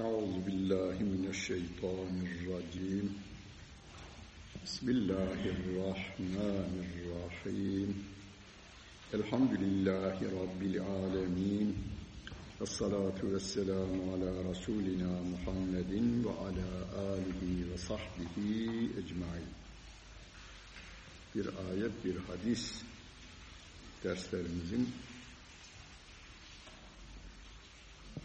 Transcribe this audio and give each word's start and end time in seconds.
أعوذ 0.00 0.34
بالله 0.46 0.96
من 1.02 1.26
الشيطان 1.30 2.14
الرجيم 2.26 3.06
بسم 4.64 4.86
الله 4.90 5.40
الرحمن 5.56 6.72
الرحيم 6.88 7.88
الحمد 9.14 9.52
لله 9.64 10.16
رب 10.42 10.62
العالمين 10.62 11.68
والصلاة 12.60 13.20
والسلام 13.22 13.92
على 14.12 14.30
رسولنا 14.50 15.12
محمد 15.32 15.92
وعلى 16.26 16.68
آله 17.16 17.42
وصحبه 17.74 18.36
أجمعين 18.98 19.50
bir 21.34 21.46
ayet, 21.72 21.92
bir 22.04 22.16
hadis 22.28 22.82
derslerimizin 24.04 24.88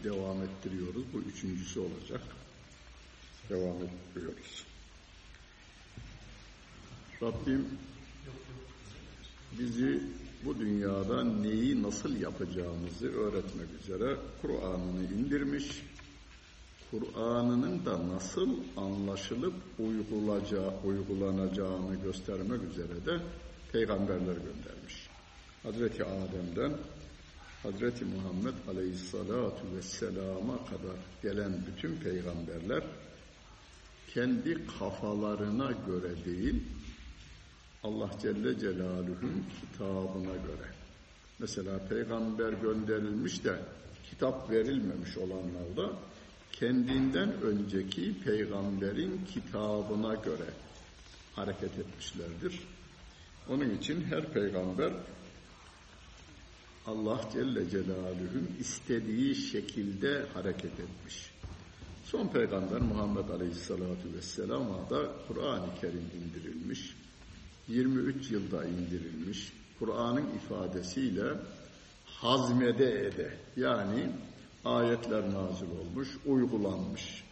devam 0.03 0.41
ettiriyoruz. 0.41 1.03
Bu 1.13 1.19
üçüncüsü 1.19 1.79
olacak. 1.79 2.21
Devam 3.49 3.77
ettiriyoruz. 3.83 4.65
Rabbim 7.21 7.67
bizi 9.59 10.03
bu 10.45 10.59
dünyada 10.59 11.23
neyi 11.23 11.83
nasıl 11.83 12.21
yapacağımızı 12.21 13.07
öğretmek 13.07 13.67
üzere 13.83 14.15
Kur'an'ını 14.41 15.03
indirmiş. 15.03 15.83
Kur'an'ının 16.91 17.85
da 17.85 18.07
nasıl 18.07 18.49
anlaşılıp 18.77 19.53
uygulanacağını 20.83 21.95
göstermek 22.03 22.63
üzere 22.63 23.05
de 23.05 23.19
peygamberler 23.71 24.33
göndermiş. 24.33 25.09
Hazreti 25.63 26.03
Adem'den 26.03 26.73
Hazreti 27.63 28.05
Muhammed 28.05 28.53
Aleyhisselatu 28.67 29.75
Vesselam'a 29.75 30.65
kadar 30.65 30.97
gelen 31.21 31.65
bütün 31.67 31.95
peygamberler 31.95 32.83
kendi 34.13 34.67
kafalarına 34.79 35.71
göre 35.87 36.25
değil, 36.25 36.63
Allah 37.83 38.09
Celle 38.21 38.59
Celaluhu'nun 38.59 39.45
kitabına 39.61 40.35
göre. 40.35 40.69
Mesela 41.39 41.87
peygamber 41.87 42.53
gönderilmiş 42.53 43.43
de 43.43 43.59
kitap 44.09 44.49
verilmemiş 44.49 45.17
olanlar 45.17 45.77
da 45.77 45.93
kendinden 46.51 47.41
önceki 47.41 48.23
peygamberin 48.23 49.21
kitabına 49.33 50.15
göre 50.15 50.49
hareket 51.35 51.79
etmişlerdir. 51.79 52.59
Onun 53.49 53.69
için 53.69 54.03
her 54.03 54.33
peygamber 54.33 54.93
Allah 56.87 57.21
Celle 57.33 57.69
Celaluhu'nun 57.69 58.49
istediği 58.59 59.35
şekilde 59.35 60.25
hareket 60.33 60.79
etmiş. 60.79 61.31
Son 62.05 62.27
peygamber 62.27 62.81
Muhammed 62.81 63.29
Aleyhisselatü 63.29 64.13
Vesselam'a 64.15 64.89
da 64.89 65.11
Kur'an-ı 65.27 65.79
Kerim 65.81 66.09
indirilmiş. 66.21 66.95
23 67.67 68.31
yılda 68.31 68.65
indirilmiş. 68.65 69.53
Kur'an'ın 69.79 70.25
ifadesiyle 70.35 71.23
hazmede 72.05 73.07
ede 73.07 73.37
yani 73.57 74.11
ayetler 74.65 75.33
nazil 75.33 75.67
olmuş, 75.81 76.09
uygulanmış. 76.25 77.23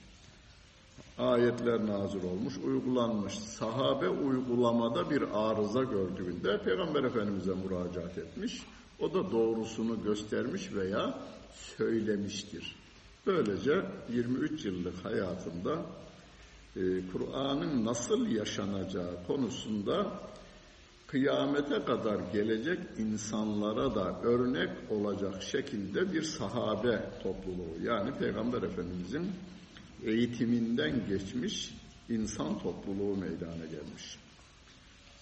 Ayetler 1.17 1.85
nazil 1.85 2.23
olmuş, 2.23 2.57
uygulanmış. 2.57 3.33
Sahabe 3.33 4.09
uygulamada 4.09 5.09
bir 5.09 5.23
arıza 5.33 5.83
gördüğünde 5.83 6.63
Peygamber 6.63 7.03
Efendimiz'e 7.03 7.52
müracaat 7.52 8.17
etmiş. 8.17 8.61
O 9.02 9.13
da 9.13 9.31
doğrusunu 9.31 10.03
göstermiş 10.03 10.73
veya 10.73 11.19
söylemiştir. 11.53 12.75
Böylece 13.25 13.85
23 14.13 14.66
yıllık 14.66 15.05
hayatında 15.05 15.85
e, 16.75 16.81
Kur'an'ın 17.11 17.85
nasıl 17.85 18.27
yaşanacağı 18.27 19.23
konusunda 19.27 20.19
kıyamete 21.07 21.85
kadar 21.85 22.19
gelecek 22.34 22.79
insanlara 22.97 23.95
da 23.95 24.22
örnek 24.22 24.69
olacak 24.90 25.44
şekilde 25.44 26.13
bir 26.13 26.23
sahabe 26.23 27.09
topluluğu 27.23 27.84
yani 27.84 28.11
Peygamber 28.19 28.61
Efendimizin 28.61 29.31
eğitiminden 30.03 31.07
geçmiş 31.07 31.73
insan 32.09 32.59
topluluğu 32.59 33.16
meydana 33.16 33.66
gelmiş. 33.66 34.17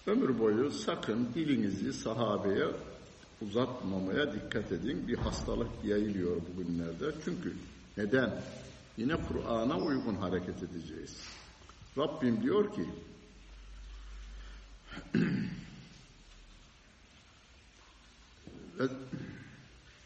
Ömür 0.06 0.38
boyu 0.38 0.70
sakın 0.70 1.28
dilinizi 1.34 1.92
sahabeye 1.92 2.66
uzatmamaya 3.41 4.33
dikkat 4.33 4.71
edin. 4.71 5.07
Bir 5.07 5.17
hastalık 5.17 5.69
yayılıyor 5.83 6.41
bugünlerde. 6.47 7.15
Çünkü 7.25 7.53
neden? 7.97 8.41
Yine 8.97 9.15
Kur'an'a 9.15 9.77
uygun 9.77 10.15
hareket 10.15 10.63
edeceğiz. 10.63 11.17
Rabbim 11.97 12.43
diyor 12.43 12.73
ki 12.73 12.85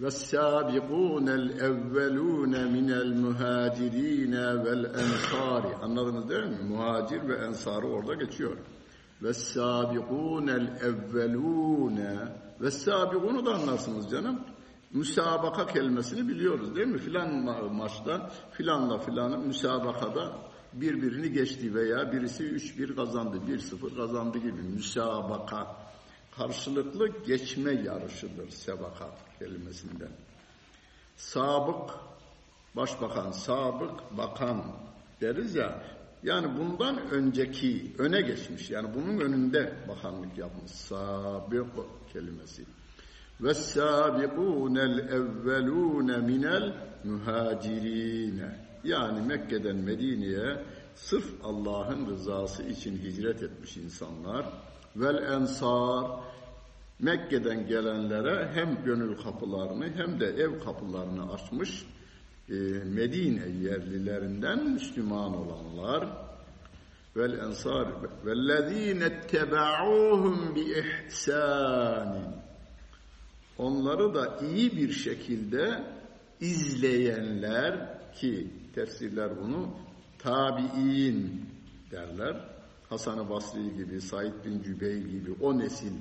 وَالسَّابِقُونَ 0.01 1.27
الْاَوَّلُونَ 1.29 2.53
مِنَ 2.75 2.89
الْمُهَاجِر۪ينَ 3.05 4.35
وَالْاَنْصَارِ 4.63 5.75
Anladınız 5.81 6.29
değil 6.29 6.43
mi? 6.43 6.57
Muhacir 6.69 7.27
ve 7.27 7.35
ensarı 7.35 7.87
orada 7.87 8.13
geçiyor. 8.13 8.57
وَالسَّابِقُونَ 9.21 10.49
الْاَوَّلُونَ 10.49 12.29
Vessabikunu 12.60 13.46
da 13.46 13.54
anlarsınız 13.54 14.10
canım. 14.10 14.40
Müsabaka 14.90 15.66
kelimesini 15.66 16.28
biliyoruz 16.28 16.76
değil 16.76 16.86
mi? 16.86 16.98
Filan 16.98 17.34
maçta 17.74 18.30
filanla 18.52 18.98
filanın 18.98 19.46
müsabakada 19.46 20.32
birbirini 20.72 21.32
geçti 21.32 21.74
veya 21.74 22.12
birisi 22.12 22.44
3-1 22.44 22.96
kazandı, 22.96 23.36
1-0 23.48 23.96
kazandı 23.96 24.38
gibi 24.38 24.62
müsabaka 24.62 25.76
karşılıklı 26.36 27.08
geçme 27.26 27.72
yarışıdır 27.72 28.50
sebakat 28.50 29.38
kelimesinden. 29.38 30.12
Sabık, 31.16 31.90
başbakan, 32.76 33.30
sabık, 33.30 34.16
bakan 34.18 34.64
deriz 35.20 35.54
ya, 35.54 35.82
yani 36.24 36.58
bundan 36.58 37.10
önceki 37.10 37.94
öne 37.98 38.20
geçmiş 38.20 38.70
yani 38.70 38.88
bunun 38.94 39.20
önünde 39.20 39.72
bakanlık 39.88 40.38
yapmış. 40.38 40.70
Sabık 40.70 41.66
kelimesi. 42.12 42.64
Ve 43.40 43.54
sabiqunel 43.54 44.98
evvelune 44.98 46.18
minel 46.18 46.74
muhacirine. 47.04 48.56
Yani 48.84 49.26
Mekke'den 49.26 49.76
Medine'ye 49.76 50.64
sırf 50.94 51.44
Allah'ın 51.44 52.06
rızası 52.06 52.62
için 52.62 52.96
hicret 52.96 53.42
etmiş 53.42 53.76
insanlar. 53.76 54.46
Vel 54.96 55.32
ensar 55.32 56.10
Mekke'den 56.98 57.66
gelenlere 57.66 58.50
hem 58.54 58.84
gönül 58.84 59.16
kapılarını 59.16 59.88
hem 59.96 60.20
de 60.20 60.26
ev 60.26 60.60
kapılarını 60.60 61.32
açmış 61.32 61.86
Medine 62.48 63.42
yerlilerinden 63.62 64.72
Müslüman 64.72 65.36
olanlar 65.36 66.28
vel 67.16 67.38
ensar 67.38 67.88
vellezine 68.24 69.20
tebauhum 69.20 70.54
bi 70.54 70.60
ihsanin 70.60 72.34
onları 73.58 74.14
da 74.14 74.38
iyi 74.40 74.76
bir 74.76 74.92
şekilde 74.92 75.84
izleyenler 76.40 77.98
ki 78.12 78.50
tefsirler 78.74 79.40
bunu 79.40 79.76
tabi'in 80.18 81.50
derler. 81.90 82.54
Hasan-ı 82.88 83.30
Basri 83.30 83.76
gibi, 83.76 84.00
Said 84.00 84.44
bin 84.44 84.62
Cübeyr 84.62 85.06
gibi 85.06 85.32
o 85.40 85.58
nesil 85.58 85.92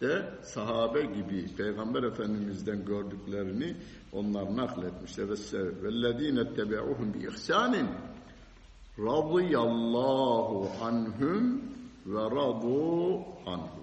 de 0.00 0.30
sahabe 0.42 1.02
gibi 1.02 1.56
Peygamber 1.56 2.02
Efendimiz'den 2.02 2.84
gördüklerini 2.84 3.76
onlar 4.12 4.56
nakletmişler. 4.56 5.24
وَالَّذ۪ينَ 5.24 6.40
اتَّبَعُهُمْ 6.40 7.12
بِإِحْسَانٍ 7.14 7.86
radıyallahu 8.98 10.70
anhum 10.84 11.62
ve 12.06 12.22
radu 12.22 13.14
anhu. 13.46 13.80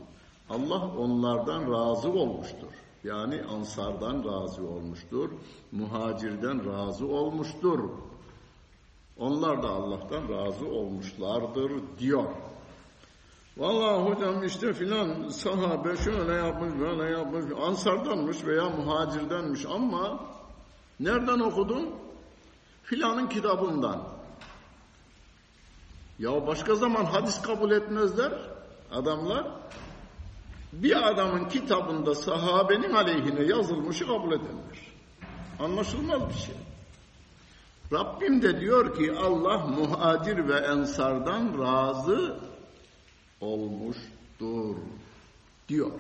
Allah 0.50 0.92
onlardan 0.98 1.71
razı 1.71 2.09
olmuştur. 2.09 2.74
Yani 3.04 3.42
ansardan 3.44 4.24
razı 4.25 4.68
olmuştur. 4.68 5.30
Muhacirden 5.71 6.65
razı 6.74 7.07
olmuştur. 7.07 7.80
Onlar 9.18 9.63
da 9.63 9.69
Allah'tan 9.69 10.30
razı 10.30 10.65
olmuşlardır 10.65 11.71
diyor. 12.00 12.25
Vallahi 13.56 14.10
hocam 14.10 14.44
işte 14.44 14.72
filan 14.72 15.28
sahabe 15.28 15.96
şöyle 15.96 16.32
yapmış 16.32 16.72
böyle 16.81 17.12
yapmış 17.12 17.44
ansardanmış 17.62 18.44
veya 18.44 18.70
muhacirdenmiş 18.70 19.66
ama 19.66 20.20
nereden 21.00 21.40
okudun? 21.40 21.90
Filanın 22.82 23.26
kitabından. 23.26 24.02
Ya 26.19 26.46
başka 26.46 26.75
zaman 26.75 27.04
hadis 27.04 27.43
kabul 27.43 27.70
etmezler 27.70 28.32
adamlar. 28.93 29.46
Bir 30.72 31.08
adamın 31.08 31.48
kitabında 31.48 32.14
sahabenin 32.14 32.93
aleyhine 32.93 33.43
yazılmışı 33.43 34.06
kabul 34.06 34.32
ederler. 34.32 34.93
Anlaşılmaz 35.60 36.28
bir 36.28 36.34
şey. 36.34 36.55
Rabbim 37.93 38.43
de 38.43 38.60
diyor 38.60 38.96
ki 38.96 39.12
Allah 39.12 39.58
muhacir 39.58 40.48
ve 40.48 40.55
ensardan 40.55 41.58
razı 41.62 42.51
olmuştur 43.43 44.77
diyor. 45.69 45.93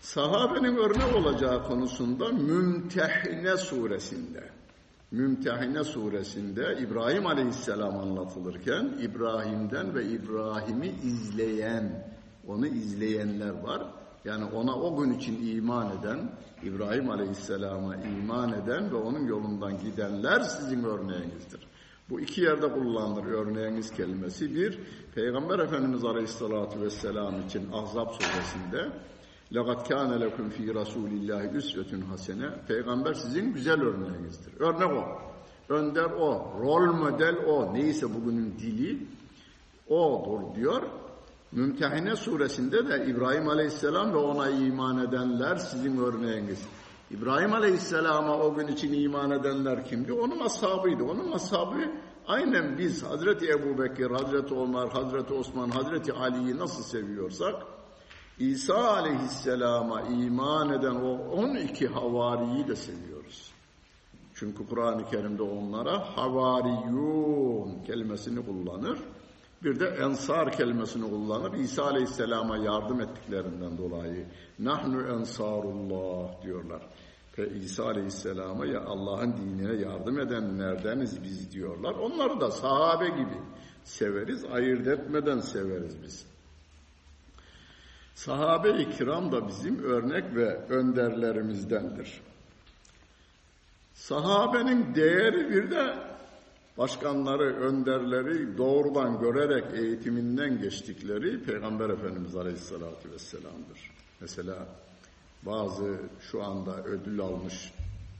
Sahabenin 0.00 0.76
örnek 0.76 1.16
olacağı 1.16 1.66
konusunda 1.66 2.28
Mümtehine 2.28 3.56
suresinde 3.56 4.50
Mümtehine 5.12 5.84
suresinde 5.84 6.78
İbrahim 6.80 7.26
Aleyhisselam 7.26 7.96
anlatılırken 7.98 8.98
İbrahim'den 9.00 9.94
ve 9.94 10.04
İbrahim'i 10.04 10.88
izleyen, 10.88 12.06
onu 12.46 12.66
izleyenler 12.66 13.62
var. 13.62 13.82
Yani 14.24 14.44
ona 14.44 14.74
o 14.74 14.96
gün 14.96 15.12
için 15.12 15.56
iman 15.56 15.98
eden, 15.98 16.30
İbrahim 16.62 17.10
Aleyhisselam'a 17.10 17.96
iman 17.96 18.52
eden 18.52 18.92
ve 18.92 18.96
onun 18.96 19.26
yolundan 19.26 19.78
gidenler 19.78 20.40
sizin 20.40 20.84
örneğinizdir. 20.84 21.71
Bu 22.11 22.19
iki 22.19 22.41
yerde 22.41 22.71
kullanılır 22.71 23.25
örneğiniz 23.25 23.91
kelimesi. 23.91 24.55
Bir, 24.55 24.79
Peygamber 25.15 25.59
Efendimiz 25.59 26.05
Aleyhisselatü 26.05 26.81
Vesselam 26.81 27.41
için 27.47 27.71
Ahzab 27.71 28.09
suresinde 28.09 28.91
لَقَدْ 29.51 29.79
كَانَ 29.89 30.11
لَكُمْ 30.23 30.51
ف۪ي 30.51 30.71
رَسُولِ 30.71 31.09
اللّٰهِ 31.09 31.55
üsvetün 31.55 32.01
hasene. 32.01 32.49
Peygamber 32.67 33.13
sizin 33.13 33.53
güzel 33.53 33.81
örneğinizdir. 33.81 34.53
Örnek 34.59 34.89
o. 34.89 35.21
Önder 35.73 36.05
o. 36.05 36.53
Rol 36.61 36.93
model 36.93 37.35
o. 37.47 37.73
Neyse 37.73 38.05
bugünün 38.15 38.55
dili 38.59 39.07
odur 39.87 40.55
diyor. 40.55 40.81
Mümtehine 41.51 42.15
suresinde 42.15 42.87
de 42.87 43.05
İbrahim 43.05 43.49
Aleyhisselam 43.49 44.13
ve 44.13 44.17
ona 44.17 44.49
iman 44.49 45.07
edenler 45.07 45.55
sizin 45.55 45.97
örneğiniz. 45.97 46.67
İbrahim 47.12 47.52
Aleyhisselam'a 47.52 48.38
o 48.38 48.54
gün 48.54 48.66
için 48.66 48.92
iman 48.92 49.30
edenler 49.30 49.84
kimdi? 49.84 50.12
Onun 50.12 50.40
ashabıydı. 50.40 51.04
Onun 51.04 51.32
ashabı 51.32 51.90
aynen 52.26 52.78
biz 52.78 53.02
Hazreti 53.02 53.50
Ebu 53.50 53.82
Bekir, 53.82 54.10
Hazreti 54.10 54.54
Ömer, 54.54 54.88
Hazreti 54.88 55.34
Osman, 55.34 55.68
Hazreti 55.68 56.12
Ali'yi 56.12 56.58
nasıl 56.58 56.82
seviyorsak 56.82 57.54
İsa 58.38 58.74
Aleyhisselam'a 58.74 60.02
iman 60.02 60.72
eden 60.72 60.94
o 60.94 61.10
12 61.30 61.88
havariyi 61.88 62.68
de 62.68 62.76
seviyoruz. 62.76 63.52
Çünkü 64.34 64.68
Kur'an-ı 64.68 65.10
Kerim'de 65.10 65.42
onlara 65.42 66.16
havariyun 66.16 67.82
kelimesini 67.86 68.46
kullanır. 68.46 68.98
Bir 69.64 69.80
de 69.80 69.86
ensar 69.86 70.52
kelimesini 70.52 71.10
kullanır. 71.10 71.52
İsa 71.52 71.84
Aleyhisselam'a 71.84 72.56
yardım 72.56 73.00
ettiklerinden 73.00 73.78
dolayı. 73.78 74.26
Nahnu 74.58 75.18
ensarullah 75.18 76.42
diyorlar. 76.42 76.82
Ve 77.38 77.50
İsa 77.50 77.84
Aleyhisselam'a 77.84 78.66
ya 78.66 78.80
Allah'ın 78.80 79.36
dinine 79.36 79.80
yardım 79.80 80.18
edenlerdeniz 80.18 81.22
biz 81.22 81.52
diyorlar. 81.52 81.94
Onları 81.94 82.40
da 82.40 82.50
sahabe 82.50 83.08
gibi 83.08 83.38
severiz. 83.84 84.44
Ayırt 84.44 84.86
etmeden 84.86 85.38
severiz 85.38 86.02
biz. 86.02 86.26
Sahabe-i 88.14 88.90
kiram 88.90 89.32
da 89.32 89.48
bizim 89.48 89.84
örnek 89.84 90.34
ve 90.34 90.56
önderlerimizdendir. 90.68 92.20
Sahabenin 93.94 94.94
değeri 94.94 95.50
bir 95.50 95.70
de 95.70 95.94
başkanları, 96.78 97.56
önderleri 97.56 98.58
doğrudan 98.58 99.20
görerek 99.20 99.64
eğitiminden 99.74 100.60
geçtikleri 100.60 101.42
Peygamber 101.42 101.90
Efendimiz 101.90 102.36
Aleyhisselatü 102.36 103.10
Vesselam'dır. 103.10 103.90
Mesela 104.20 104.66
bazı 105.46 106.00
şu 106.30 106.42
anda 106.44 106.82
ödül 106.84 107.20
almış 107.20 107.72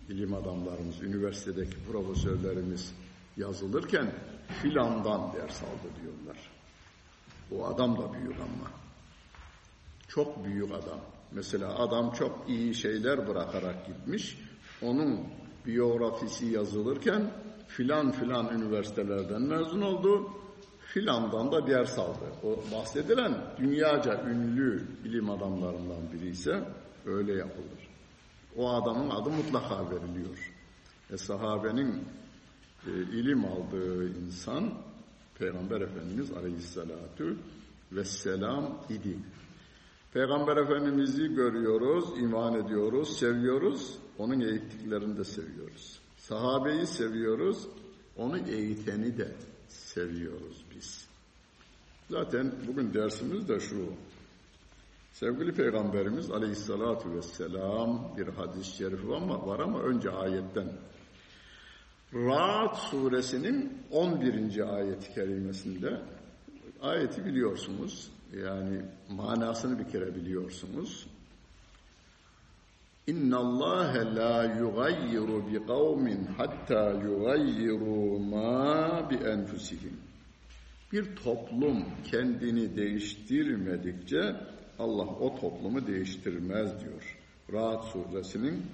ilim 0.08 0.34
adamlarımız, 0.34 1.02
üniversitedeki 1.02 1.76
profesörlerimiz 1.92 2.94
yazılırken 3.36 4.12
filandan 4.62 5.32
ders 5.32 5.62
aldı 5.62 5.88
diyorlar. 6.02 6.50
O 7.52 7.66
adam 7.66 7.96
da 7.96 8.12
büyük 8.12 8.36
ama. 8.40 8.70
Çok 10.08 10.44
büyük 10.44 10.70
adam. 10.70 11.00
Mesela 11.32 11.78
adam 11.78 12.12
çok 12.12 12.44
iyi 12.48 12.74
şeyler 12.74 13.28
bırakarak 13.28 13.86
gitmiş. 13.86 14.38
Onun 14.82 15.20
biyografisi 15.66 16.46
yazılırken 16.46 17.30
filan 17.68 18.12
filan 18.12 18.58
üniversitelerden 18.58 19.42
mezun 19.42 19.80
oldu. 19.80 20.30
Filandan 20.80 21.52
da 21.52 21.66
ders 21.66 21.98
aldı. 21.98 22.24
O 22.42 22.74
bahsedilen 22.74 23.34
dünyaca 23.58 24.24
ünlü 24.24 24.82
bilim 25.04 25.30
adamlarından 25.30 26.12
biri 26.12 26.28
ise 26.28 26.64
öyle 27.06 27.32
yapılır. 27.32 27.88
O 28.56 28.70
adamın 28.70 29.10
adı 29.10 29.30
mutlaka 29.30 29.90
veriliyor. 29.90 30.52
E 31.12 31.16
sahabenin 31.16 32.04
e, 32.86 32.90
ilim 32.90 33.44
aldığı 33.44 34.18
insan 34.18 34.74
Peygamber 35.38 35.80
Efendimiz 35.80 36.32
Aleyhisselatü 36.32 37.36
Vesselam 37.92 38.78
idi. 38.88 39.18
Peygamber 40.12 40.56
Efendimiz'i 40.56 41.34
görüyoruz, 41.34 42.04
iman 42.18 42.54
ediyoruz, 42.54 43.18
seviyoruz. 43.18 43.98
Onun 44.18 44.40
eğittiklerini 44.40 45.16
de 45.16 45.24
seviyoruz. 45.24 45.98
Sahabeyi 46.16 46.86
seviyoruz, 46.86 47.66
onu 48.16 48.38
eğiteni 48.38 49.18
de 49.18 49.36
seviyoruz 49.68 50.64
biz. 50.76 51.08
Zaten 52.10 52.52
bugün 52.68 52.94
dersimiz 52.94 53.48
de 53.48 53.60
şu. 53.60 53.76
Sevgili 55.12 55.52
Peygamberimiz 55.52 56.30
Aleyhisselatü 56.30 57.14
Vesselam 57.14 58.14
bir 58.16 58.28
hadis-i 58.28 58.76
şerif 58.76 59.08
var 59.08 59.60
ama 59.60 59.80
önce 59.80 60.10
ayetten. 60.10 60.72
Ra'd 62.14 62.74
suresinin 62.74 63.82
11. 63.90 64.74
ayet-i 64.74 65.14
kerimesinde 65.14 66.00
ayeti 66.82 67.24
biliyorsunuz. 67.24 68.12
Yani 68.44 68.82
manasını 69.08 69.78
bir 69.78 69.92
kere 69.92 70.14
biliyorsunuz. 70.14 71.06
İnna 73.06 73.38
Allah 73.38 74.16
la 74.16 74.44
yugayyiru 74.44 75.52
bi 75.52 75.66
kavmin 75.66 76.24
hatta 76.24 76.90
yugayyiru 76.90 78.18
ma 78.18 79.10
bi 79.10 79.14
enfusihim. 79.14 79.96
Bir 80.92 81.16
toplum 81.16 81.84
kendini 82.10 82.76
değiştirmedikçe 82.76 84.36
Allah 84.78 85.06
o 85.06 85.40
toplumu 85.40 85.86
değiştirmez 85.86 86.80
diyor. 86.80 87.18
Rahat 87.52 87.84
suresinin 87.84 88.66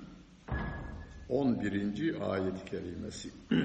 11. 1.29 2.21
ayet-i 2.31 2.71
kerimesi. 2.71 3.31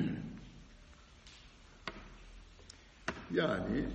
yani 3.31 3.85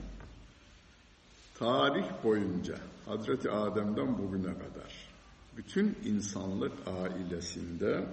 tarih 1.59 2.07
boyunca 2.25 2.75
Hazreti 3.07 3.51
Adem'den 3.51 4.19
bugüne 4.19 4.53
kadar 4.55 5.09
bütün 5.57 5.99
insanlık 6.05 6.73
ailesinde 6.87 8.07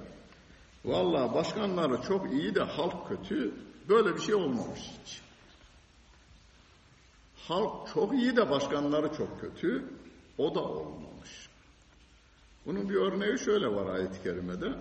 valla 0.86 1.34
başkanları 1.34 2.02
çok 2.02 2.34
iyi 2.34 2.56
de 2.56 2.64
halk 2.64 3.08
kötü 3.08 3.54
böyle 3.90 4.16
bir 4.16 4.22
şey 4.22 4.36
olmamış 4.36 4.80
hiç. 4.80 5.22
Halk 7.48 7.94
çok 7.94 8.14
iyi 8.14 8.36
de 8.36 8.50
başkanları 8.50 9.18
çok 9.18 9.42
kötü 9.42 9.86
o 10.38 10.56
da 10.56 10.64
olmamış. 10.64 11.50
Bunun 12.66 12.90
bir 12.90 12.96
örneği 12.96 13.40
şöyle 13.40 13.68
var 13.68 13.96
ayet-i 13.96 14.24
kerimede. 14.24 14.76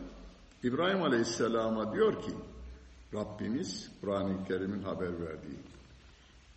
İbrahim 0.62 1.02
Aleyhisselam'a 1.02 1.94
diyor 1.94 2.22
ki 2.22 2.32
Rabbimiz 3.14 3.90
Kur'an-ı 4.00 4.44
Kerim'in 4.44 4.82
haber 4.82 5.20
verdiği 5.20 5.58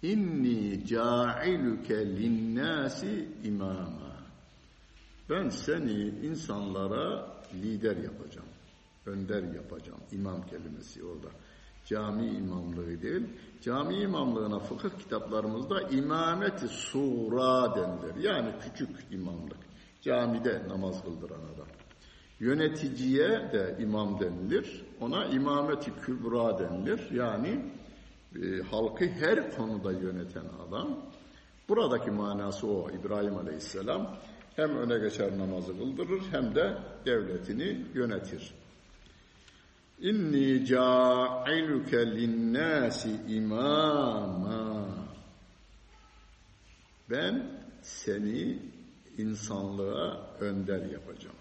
İnni 0.03 0.85
ca'iluke 0.85 2.05
linnâsi 2.05 3.27
imama. 3.43 4.17
Ben 5.29 5.49
seni 5.49 6.01
insanlara 6.01 7.33
lider 7.53 7.97
yapacağım. 7.97 8.47
Önder 9.05 9.43
yapacağım. 9.53 9.99
İmam 10.11 10.47
kelimesi 10.47 11.03
orada. 11.05 11.27
Cami 11.87 12.27
imamlığı 12.27 13.01
değil. 13.01 13.27
Cami 13.61 13.95
imamlığına 13.95 14.59
fıkıh 14.59 14.89
kitaplarımızda 14.99 15.81
imameti 15.81 16.67
sura 16.67 17.75
denilir. 17.75 18.23
Yani 18.23 18.51
küçük 18.61 18.89
imamlık. 19.11 19.57
Camide 20.01 20.67
namaz 20.67 21.03
kıldıran 21.03 21.39
adam. 21.55 21.67
Yöneticiye 22.39 23.29
de 23.29 23.77
imam 23.79 24.19
denilir. 24.19 24.85
Ona 25.01 25.25
imameti 25.25 25.91
kübra 26.01 26.59
denilir. 26.59 27.11
Yani 27.11 27.65
e, 28.35 28.61
halkı 28.71 29.05
her 29.05 29.55
konuda 29.55 29.91
yöneten 29.91 30.45
adam. 30.67 30.99
Buradaki 31.69 32.11
manası 32.11 32.67
o 32.67 32.89
İbrahim 32.91 33.37
Aleyhisselam. 33.37 34.17
Hem 34.55 34.77
öne 34.77 34.99
geçer 34.99 35.37
namazı 35.37 35.77
kıldırır 35.77 36.21
hem 36.31 36.55
de 36.55 36.77
devletini 37.05 37.85
yönetir. 37.93 38.53
İnni 39.99 40.65
ca'iluke 40.65 42.15
linnâsi 42.15 43.09
imama. 43.27 44.87
Ben 47.09 47.61
seni 47.81 48.59
insanlığa 49.17 50.35
önder 50.39 50.85
yapacağım. 50.85 51.35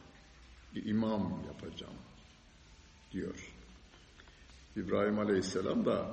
İmam 0.75 1.43
yapacağım 1.47 1.93
diyor. 3.13 3.53
İbrahim 4.77 5.19
Aleyhisselam 5.19 5.85
da 5.87 6.07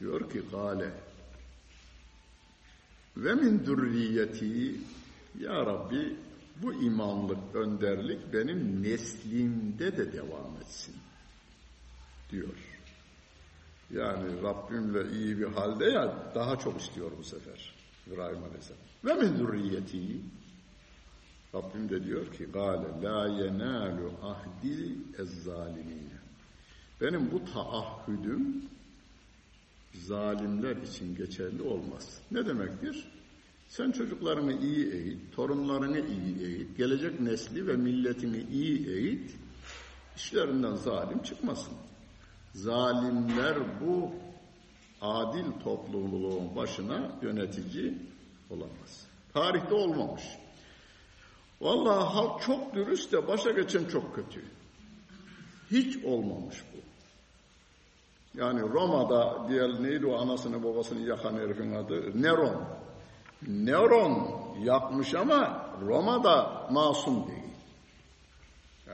diyor 0.00 0.30
ki 0.30 0.42
gale 0.50 0.90
ve 3.16 3.34
min 3.34 3.64
zürriyeti 3.64 4.74
ya 5.40 5.66
Rabbi 5.66 6.16
bu 6.62 6.74
imamlık, 6.74 7.38
önderlik 7.54 8.32
benim 8.32 8.82
neslimde 8.82 9.96
de 9.96 10.12
devam 10.12 10.56
etsin 10.60 10.94
diyor. 12.30 12.54
Yani 13.90 14.42
Rabbimle 14.42 15.18
iyi 15.18 15.38
bir 15.38 15.46
halde 15.46 15.84
ya 15.84 16.32
daha 16.34 16.58
çok 16.58 16.80
istiyor 16.80 17.10
bu 17.18 17.24
sefer 17.24 17.74
İbrahim 18.06 18.44
Aleyhisselam. 18.44 18.80
Ve 19.04 19.14
min 19.14 19.36
zürriyeti 19.36 20.20
Rabbim 21.54 21.88
de 21.88 22.04
diyor 22.04 22.32
ki 22.32 22.44
gale 22.52 23.02
la 23.02 23.28
yenalu 23.28 24.12
ahdi 24.22 24.96
ezzalimine 25.18 26.16
benim 27.00 27.30
bu 27.32 27.44
taahhüdüm 27.52 28.64
zalimler 29.94 30.76
için 30.76 31.16
geçerli 31.16 31.62
olmaz. 31.62 32.18
Ne 32.30 32.46
demektir? 32.46 33.08
Sen 33.68 33.90
çocuklarını 33.90 34.52
iyi 34.52 34.92
eğit, 34.92 35.36
torunlarını 35.36 35.98
iyi 35.98 36.46
eğit, 36.46 36.76
gelecek 36.76 37.20
nesli 37.20 37.66
ve 37.66 37.76
milletini 37.76 38.46
iyi 38.52 38.88
eğit, 38.88 39.36
işlerinden 40.16 40.74
zalim 40.74 41.22
çıkmasın. 41.22 41.72
Zalimler 42.56 43.56
bu 43.80 44.10
adil 45.00 45.44
topluluğun 45.64 46.56
başına 46.56 47.10
yönetici 47.22 47.94
olamaz. 48.50 49.06
Tarihte 49.32 49.74
olmamış. 49.74 50.22
Vallahi 51.60 52.04
halk 52.04 52.42
çok 52.42 52.74
dürüst 52.74 53.12
de 53.12 53.28
başa 53.28 53.50
geçen 53.50 53.84
çok 53.84 54.14
kötü. 54.14 54.44
Hiç 55.70 56.04
olmamış 56.04 56.64
bu. 56.72 56.78
Yani 58.40 58.60
Roma'da 58.60 59.48
diğer 59.48 59.82
neydi 59.82 60.06
o 60.06 60.16
anasını 60.16 60.64
babasını 60.64 61.08
yakan 61.08 61.34
herifin 61.34 61.74
adı? 61.74 62.22
Neron. 62.22 62.62
Neron 63.48 64.28
yapmış 64.62 65.14
ama 65.14 65.70
Roma'da 65.82 66.66
masum 66.70 67.28
değil. 67.28 67.45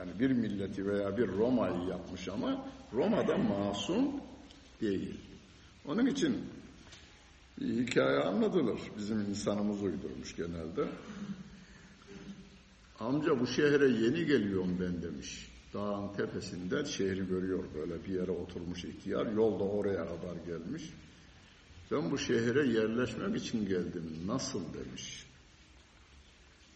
Yani 0.02 0.20
bir 0.20 0.30
milleti 0.30 0.86
veya 0.86 1.16
bir 1.18 1.28
Roma'yı 1.28 1.88
yapmış 1.88 2.28
ama 2.28 2.68
Roma'da 2.92 3.36
masum 3.38 4.10
değil. 4.80 5.14
Onun 5.86 6.06
için 6.06 6.38
hikaye 7.60 8.18
anlatılır. 8.18 8.80
Bizim 8.98 9.20
insanımız 9.20 9.82
uydurmuş 9.82 10.36
genelde. 10.36 10.88
Amca 13.00 13.40
bu 13.40 13.46
şehre 13.46 13.88
yeni 13.88 14.26
geliyorum 14.26 14.76
ben 14.80 15.02
demiş. 15.02 15.48
Dağın 15.74 16.12
tepesinde 16.12 16.84
şehri 16.84 17.28
görüyor 17.28 17.64
böyle 17.74 18.04
bir 18.04 18.20
yere 18.20 18.30
oturmuş 18.30 18.84
ihtiyar. 18.84 19.32
Yolda 19.32 19.64
oraya 19.64 20.04
kadar 20.08 20.36
gelmiş. 20.46 20.82
Ben 21.90 22.10
bu 22.10 22.18
şehre 22.18 22.66
yerleşmek 22.66 23.36
için 23.36 23.68
geldim. 23.68 24.04
Nasıl 24.26 24.60
demiş. 24.74 25.26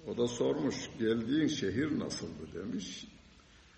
O 0.07 0.17
da 0.17 0.29
sormuş. 0.29 0.91
Geldiğin 0.99 1.47
şehir 1.47 1.99
nasıldı 1.99 2.49
demiş. 2.55 3.07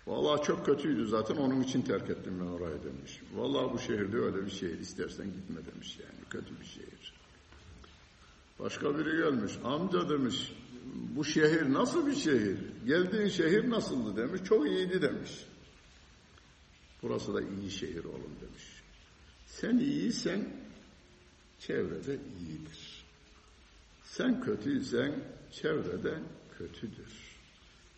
Vallahi 0.09 0.43
çok 0.43 0.65
kötüydü 0.65 1.07
zaten 1.07 1.35
onun 1.35 1.61
için 1.61 1.81
terk 1.81 2.09
ettim 2.09 2.33
ben 2.41 2.45
orayı 2.45 2.83
demiş. 2.83 3.21
Vallahi 3.35 3.73
bu 3.73 3.79
şehirde 3.79 4.17
öyle 4.17 4.45
bir 4.45 4.51
şehir 4.51 4.79
istersen 4.79 5.25
gitme 5.25 5.65
demiş 5.73 5.99
yani. 5.99 6.25
Kötü 6.29 6.59
bir 6.59 6.65
şehir. 6.65 7.13
Başka 8.59 8.97
biri 8.97 9.17
gelmiş. 9.17 9.53
Amca 9.63 10.09
demiş 10.09 10.53
bu 11.15 11.25
şehir 11.25 11.73
nasıl 11.73 12.07
bir 12.07 12.15
şehir? 12.15 12.57
Geldiğin 12.85 13.27
şehir 13.27 13.69
nasıldı 13.69 14.17
demiş. 14.17 14.41
Çok 14.43 14.67
iyiydi 14.67 15.01
demiş. 15.01 15.31
Burası 17.01 17.33
da 17.33 17.41
iyi 17.41 17.71
şehir 17.71 18.03
oğlum 18.03 18.35
demiş. 18.41 18.83
Sen 19.45 19.77
iyiysen 19.77 20.49
çevrede 21.59 22.19
iyidir. 22.39 23.05
Sen 24.03 24.41
kötüysen 24.41 25.23
çevrede 25.51 26.19
kötüdür. 26.57 27.37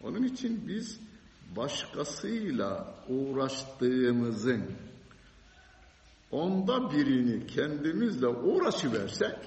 Onun 0.04 0.24
için 0.24 0.68
biz 0.68 1.00
başkasıyla 1.56 2.96
uğraştığımızın 3.10 4.64
onda 6.32 6.92
birini 6.92 7.48
kendimizle 7.48 8.28
uğraşıversek 8.28 9.38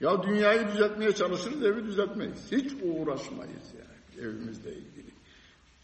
ya 0.00 0.22
dünyayı 0.22 0.68
düzeltmeye 0.68 1.12
çalışırız, 1.14 1.62
evi 1.62 1.84
düzeltmeyiz. 1.84 2.52
Hiç 2.52 2.72
uğraşmayız 2.82 3.74
yani 3.78 4.26
evimizle 4.26 4.70
ilgili. 4.72 5.10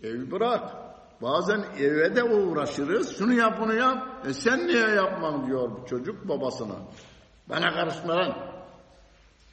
Evi 0.02 0.30
bırak. 0.30 0.74
Bazen 1.22 1.64
eve 1.78 2.16
de 2.16 2.24
uğraşırız. 2.24 3.18
Şunu 3.18 3.32
yap 3.32 3.60
bunu 3.60 3.74
yap. 3.74 4.26
E 4.26 4.32
sen 4.32 4.66
niye 4.66 4.88
yapmam 4.88 5.46
diyor 5.46 5.86
çocuk 5.86 6.28
babasına. 6.28 6.76
Bana 7.48 7.74
karışma. 7.74 8.36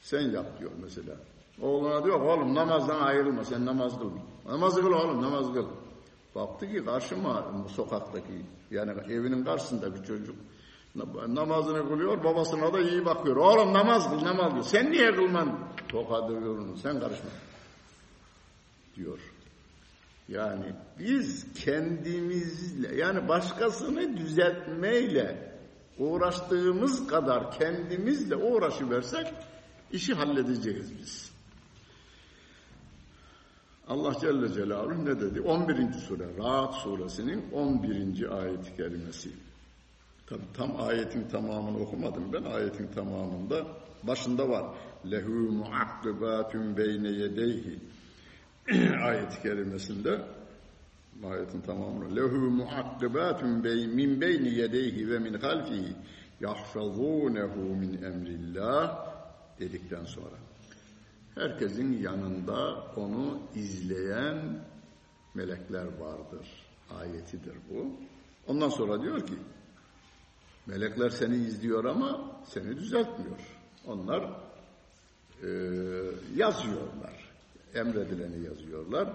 Sen 0.02 0.22
yap 0.22 0.60
diyor 0.60 0.72
mesela. 0.82 1.16
Oğluna 1.62 2.04
diyor 2.04 2.22
oğlum 2.22 2.56
namazdan 2.56 3.00
ayrılma 3.02 3.44
sen 3.44 3.66
namaz 3.66 4.00
kıl. 4.00 4.12
Namaz 4.46 4.76
kıl 4.76 4.92
oğlum 4.92 5.22
namaz 5.22 5.54
kıl. 5.54 5.68
Baktı 6.36 6.72
ki 6.72 6.86
karşıma 6.86 7.52
sokaktaki 7.76 8.46
yani 8.72 8.92
evinin 8.92 9.44
karşısında 9.44 9.96
bir 9.96 10.04
çocuk 10.04 10.36
namazını 11.28 11.90
kılıyor 11.90 12.24
babasına 12.24 12.74
da 12.74 12.80
iyi 12.80 13.06
bakıyor. 13.06 13.36
Oğlum 13.36 13.74
namaz 13.74 14.10
kıl 14.10 14.26
namaz 14.26 14.54
kıl. 14.54 14.64
Sen 14.64 14.92
niye 14.92 15.16
kılman? 15.16 15.60
Tokadı 15.88 16.34
yorunu 16.34 16.78
sen 16.78 17.00
karışma. 17.00 17.30
Diyor. 18.96 19.20
Yani 20.28 20.76
biz 21.00 21.54
kendimizle 21.54 22.96
yani 22.96 23.28
başkasını 23.28 24.18
düzeltmeyle 24.18 25.58
uğraştığımız 25.98 27.08
kadar 27.08 27.52
kendimizle 27.52 28.36
uğraşıversek 28.36 29.28
işi 29.92 30.14
halledeceğiz 30.14 30.98
biz. 31.00 31.31
Allah 33.92 34.14
Celle 34.22 34.50
Celaluhu 34.54 35.06
ne 35.06 35.20
dedi? 35.20 35.42
11. 35.42 35.94
sure, 36.08 36.26
Rahat 36.38 36.74
suresinin 36.76 37.44
11. 37.52 38.38
ayet-i 38.38 38.76
kerimesi. 38.78 39.30
Tabi 40.28 40.42
tam 40.54 40.82
ayetin 40.82 41.28
tamamını 41.28 41.78
okumadım 41.78 42.34
ben. 42.34 42.44
Ayetin 42.44 42.88
tamamında 42.88 43.68
başında 44.04 44.50
var. 44.50 44.66
Lehu 45.12 45.32
muakkibatun 45.32 46.78
beyne 46.78 47.10
yedeyhi 47.10 47.80
ayet-i 49.04 49.42
kerimesinde 49.42 50.22
ayetin 51.24 51.62
tamamını 51.62 52.16
lehu 52.16 52.38
muakkibatun 52.38 53.64
bey 53.64 53.88
min 53.88 54.22
beyni 54.22 54.54
yedeyhi 54.54 55.10
ve 55.10 55.20
min 55.20 55.34
halfihi 55.34 55.96
yahfazunehu 56.42 57.60
min 57.60 58.04
emrillah 58.04 59.08
dedikten 59.60 60.04
sonra 60.04 60.51
herkesin 61.36 61.98
yanında 61.98 62.86
onu 62.96 63.40
izleyen 63.56 64.66
melekler 65.34 65.86
vardır. 66.00 66.48
Ayetidir 67.00 67.56
bu. 67.70 67.96
Ondan 68.48 68.70
sonra 68.70 69.02
diyor 69.02 69.28
ki 69.28 69.34
melekler 70.68 71.10
seni 71.10 71.36
izliyor 71.36 71.86
ama 71.86 72.42
seni 72.46 72.78
düzeltmiyor. 72.78 73.40
Onlar 73.88 74.24
e, 75.44 75.50
yazıyorlar. 76.36 77.32
Emredileni 77.74 78.46
yazıyorlar. 78.46 79.10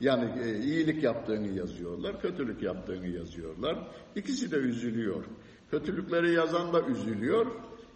Yani 0.00 0.42
e, 0.42 0.58
iyilik 0.58 1.02
yaptığını 1.02 1.48
yazıyorlar, 1.48 2.20
kötülük 2.20 2.62
yaptığını 2.62 3.08
yazıyorlar. 3.08 3.88
İkisi 4.16 4.50
de 4.50 4.56
üzülüyor. 4.56 5.24
Kötülükleri 5.70 6.32
yazan 6.32 6.72
da 6.72 6.82
üzülüyor. 6.86 7.46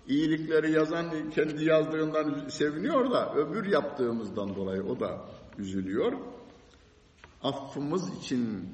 İyilikleri 0.08 0.72
yazan 0.72 1.30
kendi 1.30 1.64
yazdığından 1.64 2.48
seviniyor 2.48 3.10
da 3.10 3.34
öbür 3.34 3.66
yaptığımızdan 3.66 4.54
dolayı 4.54 4.84
o 4.84 5.00
da 5.00 5.24
üzülüyor. 5.58 6.12
Affımız 7.42 8.18
için 8.18 8.68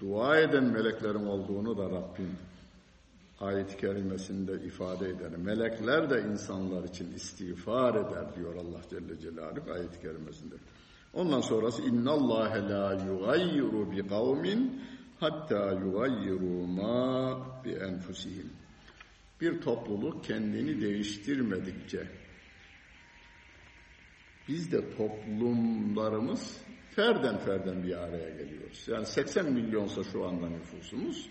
dua 0.00 0.38
eden 0.38 0.64
meleklerin 0.64 1.26
olduğunu 1.26 1.78
da 1.78 1.90
Rabbim 1.90 2.36
ayet-i 3.40 3.76
kerimesinde 3.76 4.52
ifade 4.52 5.08
eder. 5.08 5.30
Melekler 5.36 6.10
de 6.10 6.22
insanlar 6.32 6.84
için 6.84 7.12
istiğfar 7.12 7.94
eder 7.94 8.36
diyor 8.36 8.54
Allah 8.54 8.80
Celle 8.90 9.20
Celaluhu 9.20 9.72
ayet-i 9.72 10.00
kerimesinde. 10.00 10.54
Ondan 11.14 11.40
sonrası 11.40 11.82
innallâhe 11.82 12.68
lâ 12.68 12.94
yugayyiru 12.94 13.90
bi 13.90 14.08
kavmin 14.08 14.82
hatta 15.20 15.72
yugayyiru 15.72 16.66
ma 16.66 17.38
bi 17.64 17.70
enfusihim. 17.70 18.61
Bir 19.42 19.60
topluluk 19.60 20.24
kendini 20.24 20.80
değiştirmedikçe 20.80 22.06
biz 24.48 24.72
de 24.72 24.96
toplumlarımız 24.96 26.60
ferden 26.90 27.38
ferden 27.38 27.82
bir 27.82 28.02
araya 28.02 28.30
geliyoruz. 28.30 28.88
Yani 28.88 29.06
80 29.06 29.52
milyonsa 29.52 30.02
şu 30.04 30.24
anda 30.24 30.48
nüfusumuz 30.48 31.30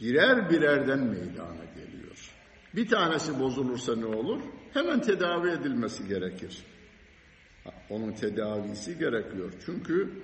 birer 0.00 0.50
birerden 0.50 0.98
meydana 0.98 1.64
geliyor. 1.64 2.34
Bir 2.76 2.88
tanesi 2.88 3.40
bozulursa 3.40 3.96
ne 3.96 4.06
olur? 4.06 4.40
Hemen 4.72 5.00
tedavi 5.00 5.50
edilmesi 5.50 6.08
gerekir. 6.08 6.64
Onun 7.90 8.12
tedavisi 8.12 8.98
gerekiyor. 8.98 9.52
Çünkü 9.66 10.22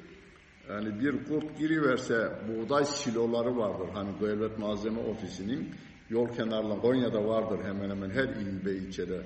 Yani 0.68 1.00
bir 1.00 1.24
kurt 1.24 1.58
giriverse 1.58 2.32
buğday 2.48 2.84
siloları 2.84 3.56
vardır. 3.56 3.88
Hani 3.94 4.20
devlet 4.20 4.58
malzeme 4.58 5.00
ofisinin 5.00 5.74
yol 6.10 6.28
kenarlarında 6.28 6.80
Konya'da 6.80 7.28
vardır 7.28 7.58
hemen 7.64 7.90
hemen 7.90 8.10
her 8.10 8.24
il 8.24 8.66
ve 8.66 8.72
ilçede 8.76 9.22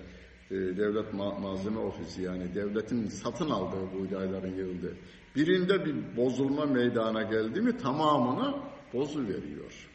e, 0.51 0.55
devlet 0.55 1.15
ma 1.15 1.35
malzeme 1.35 1.79
ofisi 1.79 2.23
yani 2.23 2.55
devletin 2.55 3.07
satın 3.07 3.51
aldığı 3.51 3.93
buğdayların 3.99 4.55
yığıldığı. 4.55 4.97
Birinde 5.37 5.85
bir 5.85 6.17
bozulma 6.17 6.67
meydana 6.67 7.23
geldi 7.23 7.61
mi 7.61 7.77
tamamını 7.77 8.55
bozu 8.95 9.23
veriyor. 9.23 9.89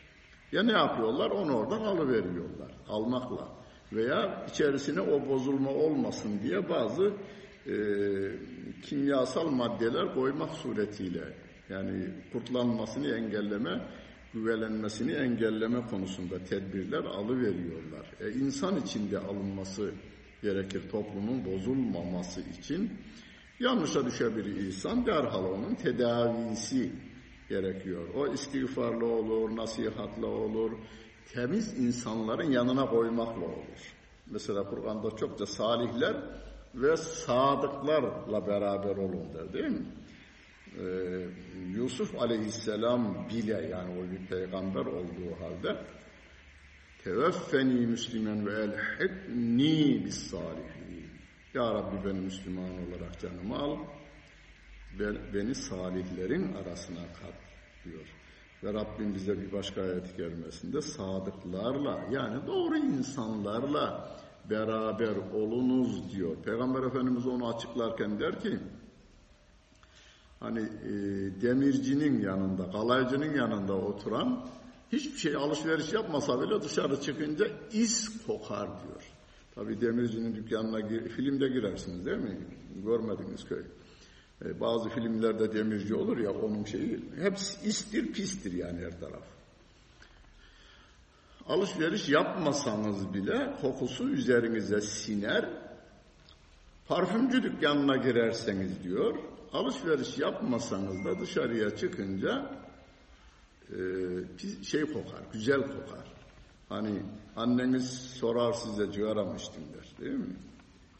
Ya 0.51 0.63
ne 0.63 0.71
yapıyorlar? 0.71 1.31
Onu 1.31 1.57
oradan 1.57 1.81
alıveriyorlar. 1.81 2.71
Almakla. 2.87 3.49
Veya 3.93 4.45
içerisine 4.49 5.01
o 5.01 5.29
bozulma 5.29 5.69
olmasın 5.69 6.39
diye 6.43 6.69
bazı 6.69 7.13
e, 7.67 7.75
kimyasal 8.81 9.49
maddeler 9.49 10.13
koymak 10.13 10.51
suretiyle 10.51 11.23
yani 11.69 12.09
kurtlanmasını 12.33 13.07
engelleme, 13.07 13.81
güvelenmesini 14.35 15.11
engelleme 15.11 15.87
konusunda 15.87 16.43
tedbirler 16.43 17.03
alıveriyorlar. 17.03 18.13
E, 18.19 18.31
insan 18.31 18.75
içinde 18.81 19.19
alınması 19.19 19.91
gerekir 20.41 20.89
toplumun 20.91 21.45
bozulmaması 21.45 22.41
için. 22.41 22.91
Yanlışa 23.59 24.05
düşebilir 24.05 24.65
insan 24.65 25.05
derhal 25.05 25.43
onun 25.45 25.75
tedavisi 25.75 26.91
gerekiyor. 27.49 28.07
O 28.15 28.33
istiğfarla 28.33 29.05
olur, 29.05 29.55
nasihatla 29.55 30.27
olur, 30.27 30.71
temiz 31.33 31.79
insanların 31.79 32.51
yanına 32.51 32.89
koymakla 32.89 33.45
olur. 33.45 33.95
Mesela 34.31 34.69
Kur'an'da 34.69 35.15
çokça 35.15 35.45
salihler 35.45 36.15
ve 36.75 36.97
sadıklarla 36.97 38.47
beraber 38.47 38.95
olun 38.95 39.33
der 39.33 39.53
değil 39.53 39.65
mi? 39.65 39.85
Ee, 40.79 41.27
Yusuf 41.75 42.21
aleyhisselam 42.21 43.29
bile 43.29 43.67
yani 43.71 43.99
o 43.99 44.11
bir 44.11 44.27
peygamber 44.27 44.85
olduğu 44.85 45.35
halde 45.39 45.77
teveffeni 47.03 47.87
müslümen 47.87 48.45
ve 48.45 48.51
elhidni 48.51 50.05
bis 50.05 50.31
salihin. 50.31 50.85
Ya 51.53 51.73
Rabbi 51.73 52.09
beni 52.09 52.19
Müslüman 52.19 52.69
olarak 52.69 53.19
canımı 53.19 53.55
al, 53.55 53.77
beni 55.33 55.55
salihlerin 55.55 56.53
arasına 56.53 57.01
kat 57.21 57.35
diyor. 57.85 58.07
Ve 58.63 58.73
Rabbim 58.73 59.15
bize 59.15 59.41
bir 59.41 59.51
başka 59.51 59.81
ayet 59.81 60.17
gelmesinde 60.17 60.81
sadıklarla 60.81 62.05
yani 62.11 62.47
doğru 62.47 62.77
insanlarla 62.77 64.15
beraber 64.49 65.15
olunuz 65.33 66.15
diyor. 66.15 66.35
Peygamber 66.43 66.83
Efendimiz 66.83 67.27
onu 67.27 67.55
açıklarken 67.55 68.19
der 68.19 68.39
ki 68.39 68.59
hani 70.39 70.59
e, 70.59 70.91
demircinin 71.41 72.21
yanında, 72.21 72.71
kalaycının 72.71 73.35
yanında 73.35 73.73
oturan 73.73 74.47
hiçbir 74.91 75.17
şey 75.17 75.35
alışveriş 75.35 75.93
yapmasa 75.93 76.41
bile 76.41 76.61
dışarı 76.61 77.01
çıkınca 77.01 77.47
is 77.71 78.25
kokar 78.27 78.67
diyor. 78.67 79.03
Tabi 79.55 79.81
demircinin 79.81 80.35
dükkanına 80.35 80.79
gir, 80.79 81.09
filmde 81.09 81.47
girersiniz 81.47 82.05
değil 82.05 82.17
mi? 82.17 82.37
Görmediniz 82.85 83.45
köy. 83.45 83.63
E, 84.45 84.59
bazı 84.59 84.89
filmlerde 84.89 85.53
demirci 85.53 85.95
olur 85.95 86.17
ya 86.17 86.31
onun 86.31 86.63
şeyi 86.63 86.99
hepsi 87.19 87.69
istir 87.69 88.13
pistir 88.13 88.53
yani 88.53 88.79
her 88.79 88.99
taraf. 88.99 89.23
Alışveriş 91.47 92.09
yapmasanız 92.09 93.13
bile 93.13 93.53
kokusu 93.61 94.09
üzerinize 94.09 94.81
siner. 94.81 95.49
Parfümcü 96.87 97.43
dükkanına 97.43 97.97
girerseniz 97.97 98.83
diyor, 98.83 99.15
alışveriş 99.55 100.17
yapmasanız 100.17 101.05
da 101.05 101.19
dışarıya 101.19 101.75
çıkınca 101.75 102.51
e, 103.69 104.63
şey 104.63 104.81
kokar, 104.81 105.21
güzel 105.33 105.61
kokar. 105.61 106.15
Hani 106.69 107.01
anneniz 107.35 107.89
sorar 107.89 108.53
size 108.53 108.91
cigara 108.91 109.25
mı 109.25 109.35
içtin 109.35 109.63
der 109.73 110.05
değil 110.05 110.19
mi? 110.19 110.35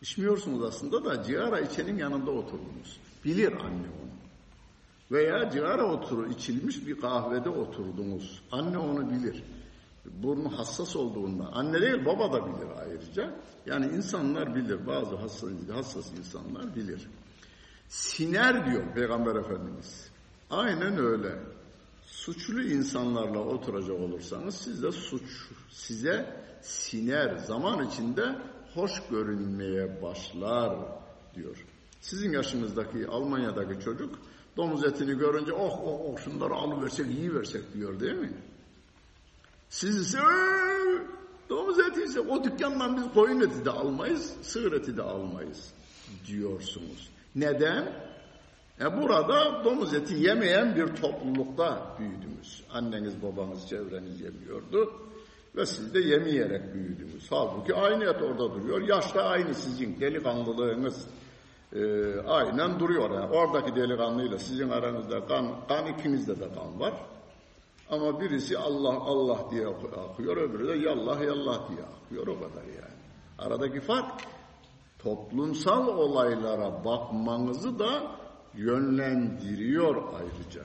İçmiyorsunuz 0.01 0.63
aslında 0.63 1.05
da 1.05 1.23
cigara 1.23 1.59
içenin 1.59 1.97
yanında 1.97 2.31
oturdunuz. 2.31 2.99
Bilir 3.25 3.51
anne 3.51 3.87
onu. 4.01 4.15
Veya 5.11 5.49
cigara 5.49 5.85
oturur, 5.85 6.29
içilmiş 6.29 6.87
bir 6.87 6.99
kahvede 6.99 7.49
oturdunuz. 7.49 8.43
Anne 8.51 8.77
onu 8.77 9.11
bilir. 9.11 9.43
Burnu 10.23 10.57
hassas 10.57 10.95
olduğunda. 10.95 11.47
Anne 11.53 11.81
değil 11.81 12.05
baba 12.05 12.33
da 12.33 12.45
bilir 12.45 12.67
ayrıca. 12.79 13.35
Yani 13.65 13.85
insanlar 13.85 14.55
bilir. 14.55 14.87
Bazı 14.87 15.15
hassas, 15.15 15.49
hassas 15.73 16.11
insanlar 16.19 16.75
bilir. 16.75 17.07
Siner 17.89 18.71
diyor 18.71 18.83
Peygamber 18.93 19.35
Efendimiz. 19.35 20.11
Aynen 20.49 20.97
öyle. 20.97 21.39
Suçlu 22.05 22.61
insanlarla 22.63 23.39
oturacak 23.39 23.99
olursanız 23.99 24.55
siz 24.55 24.83
de 24.83 24.91
suç 24.91 25.49
size 25.69 26.43
siner. 26.61 27.37
Zaman 27.37 27.87
içinde 27.87 28.35
hoş 28.73 28.91
görünmeye 29.11 30.01
başlar 30.01 30.77
diyor. 31.35 31.65
Sizin 32.01 32.31
yaşınızdaki 32.31 33.07
Almanya'daki 33.07 33.83
çocuk 33.83 34.19
domuz 34.57 34.85
etini 34.85 35.17
görünce 35.17 35.53
oh 35.53 35.79
oh 35.83 35.99
oh 36.05 36.17
şunları 36.17 36.53
alıversek 36.53 37.07
iyi 37.07 37.35
versek 37.35 37.73
diyor 37.73 37.99
değil 37.99 38.15
mi? 38.15 38.33
Siz 39.69 39.95
ise 39.95 40.19
domuz 41.49 41.79
eti 41.79 42.03
ise 42.03 42.19
o 42.19 42.43
dükkandan 42.43 42.97
biz 42.97 43.13
koyun 43.13 43.41
eti 43.41 43.65
de 43.65 43.69
almayız, 43.69 44.33
sığır 44.41 44.71
eti 44.71 44.97
de 44.97 45.01
almayız 45.01 45.73
diyorsunuz. 46.27 47.09
Neden? 47.35 48.05
E 48.81 49.01
burada 49.01 49.63
domuz 49.63 49.93
eti 49.93 50.15
yemeyen 50.15 50.75
bir 50.75 50.87
toplulukta 50.87 51.95
büyüdünüz. 51.99 52.63
Anneniz 52.73 53.21
babanız 53.23 53.69
çevreniz 53.69 54.21
yemiyordu 54.21 54.93
ve 55.55 55.65
siz 55.65 55.93
de 55.93 55.99
yemeyerek 55.99 56.73
büyüdünüz. 56.73 57.27
Halbuki 57.29 57.75
aynı 57.75 58.03
et 58.03 58.21
orada 58.21 58.53
duruyor. 58.53 58.81
Yaşta 58.81 59.23
aynı 59.23 59.53
sizin 59.53 59.99
delikanlılığınız 59.99 61.07
e, 61.75 61.79
aynen 62.19 62.79
duruyor. 62.79 63.11
Yani 63.11 63.31
oradaki 63.31 63.75
delikanlıyla 63.75 64.39
sizin 64.39 64.69
aranızda 64.69 65.25
kan, 65.25 65.67
kan 65.67 65.87
ikinizde 65.87 66.39
de 66.39 66.53
kan 66.53 66.79
var. 66.79 66.93
Ama 67.89 68.21
birisi 68.21 68.57
Allah 68.57 68.93
Allah 68.93 69.39
diye 69.51 69.67
akıyor, 69.67 70.37
öbürü 70.37 70.67
de 70.67 70.87
yallah 70.89 71.21
yallah 71.21 71.69
diye 71.69 71.83
akıyor 71.83 72.27
o 72.27 72.39
kadar 72.39 72.63
yani. 72.63 72.95
Aradaki 73.39 73.79
fark 73.79 74.21
toplumsal 75.05 75.87
olaylara 75.87 76.85
bakmanızı 76.85 77.79
da 77.79 78.19
yönlendiriyor 78.55 79.95
ayrıca. 80.13 80.63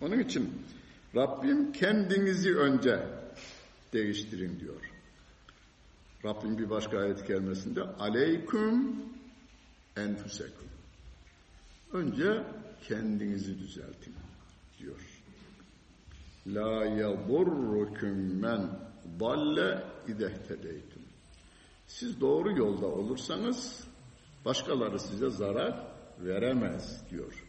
Onun 0.00 0.18
için 0.18 0.62
Rabbim 1.16 1.72
kendinizi 1.72 2.56
önce 2.56 3.06
değiştirin 3.92 4.60
diyor. 4.60 4.90
Rabbim 6.24 6.58
bir 6.58 6.70
başka 6.70 6.98
ayet 6.98 7.26
gelmesinde 7.28 7.82
aleyküm 7.82 8.96
enfusekum. 9.96 10.68
Önce 11.92 12.44
kendinizi 12.88 13.58
düzeltin 13.58 14.14
diyor. 14.78 15.00
La 16.46 16.84
yadurrukum 16.84 18.40
men 18.40 18.70
dalle 19.20 19.84
idehtedeytum. 20.08 20.93
Siz 21.86 22.20
doğru 22.20 22.58
yolda 22.58 22.86
olursanız 22.86 23.84
başkaları 24.44 24.98
size 24.98 25.30
zarar 25.30 25.86
veremez 26.18 27.02
diyor. 27.10 27.44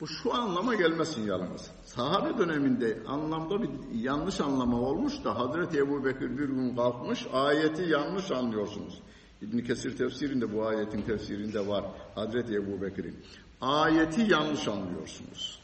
Bu 0.00 0.06
şu 0.06 0.34
anlama 0.34 0.74
gelmesin 0.74 1.26
yalnız. 1.26 1.70
Sahabe 1.84 2.38
döneminde 2.38 2.98
anlamda 3.06 3.62
bir 3.62 3.70
yanlış 3.94 4.40
anlama 4.40 4.80
olmuş 4.80 5.24
da 5.24 5.38
Hazreti 5.38 5.78
Ebu 5.78 6.04
Bekir 6.04 6.38
bir 6.38 6.48
gün 6.48 6.76
kalkmış 6.76 7.26
ayeti 7.32 7.82
yanlış 7.82 8.30
anlıyorsunuz. 8.30 9.02
İbn 9.42 9.58
Kesir 9.58 9.96
tefsirinde 9.96 10.54
bu 10.54 10.66
ayetin 10.66 11.02
tefsirinde 11.02 11.66
var 11.66 11.84
Hazreti 12.14 12.54
Ebu 12.54 12.82
Bekir'in. 12.82 13.16
Ayeti 13.60 14.32
yanlış 14.32 14.68
anlıyorsunuz 14.68 15.60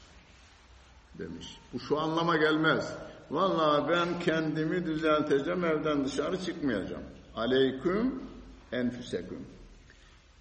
demiş. 1.18 1.58
Bu 1.72 1.80
şu 1.80 2.00
anlama 2.00 2.36
gelmez. 2.36 2.94
Vallahi 3.30 3.88
ben 3.88 4.20
kendimi 4.20 4.86
düzelteceğim 4.86 5.64
evden 5.64 6.04
dışarı 6.04 6.40
çıkmayacağım. 6.40 7.02
Aleyküm 7.36 8.22
enfüseküm. 8.72 9.46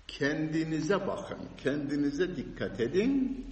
Kendinize 0.07 1.07
bakın, 1.07 1.37
kendinize 1.63 2.35
dikkat 2.35 2.79
edin. 2.79 3.45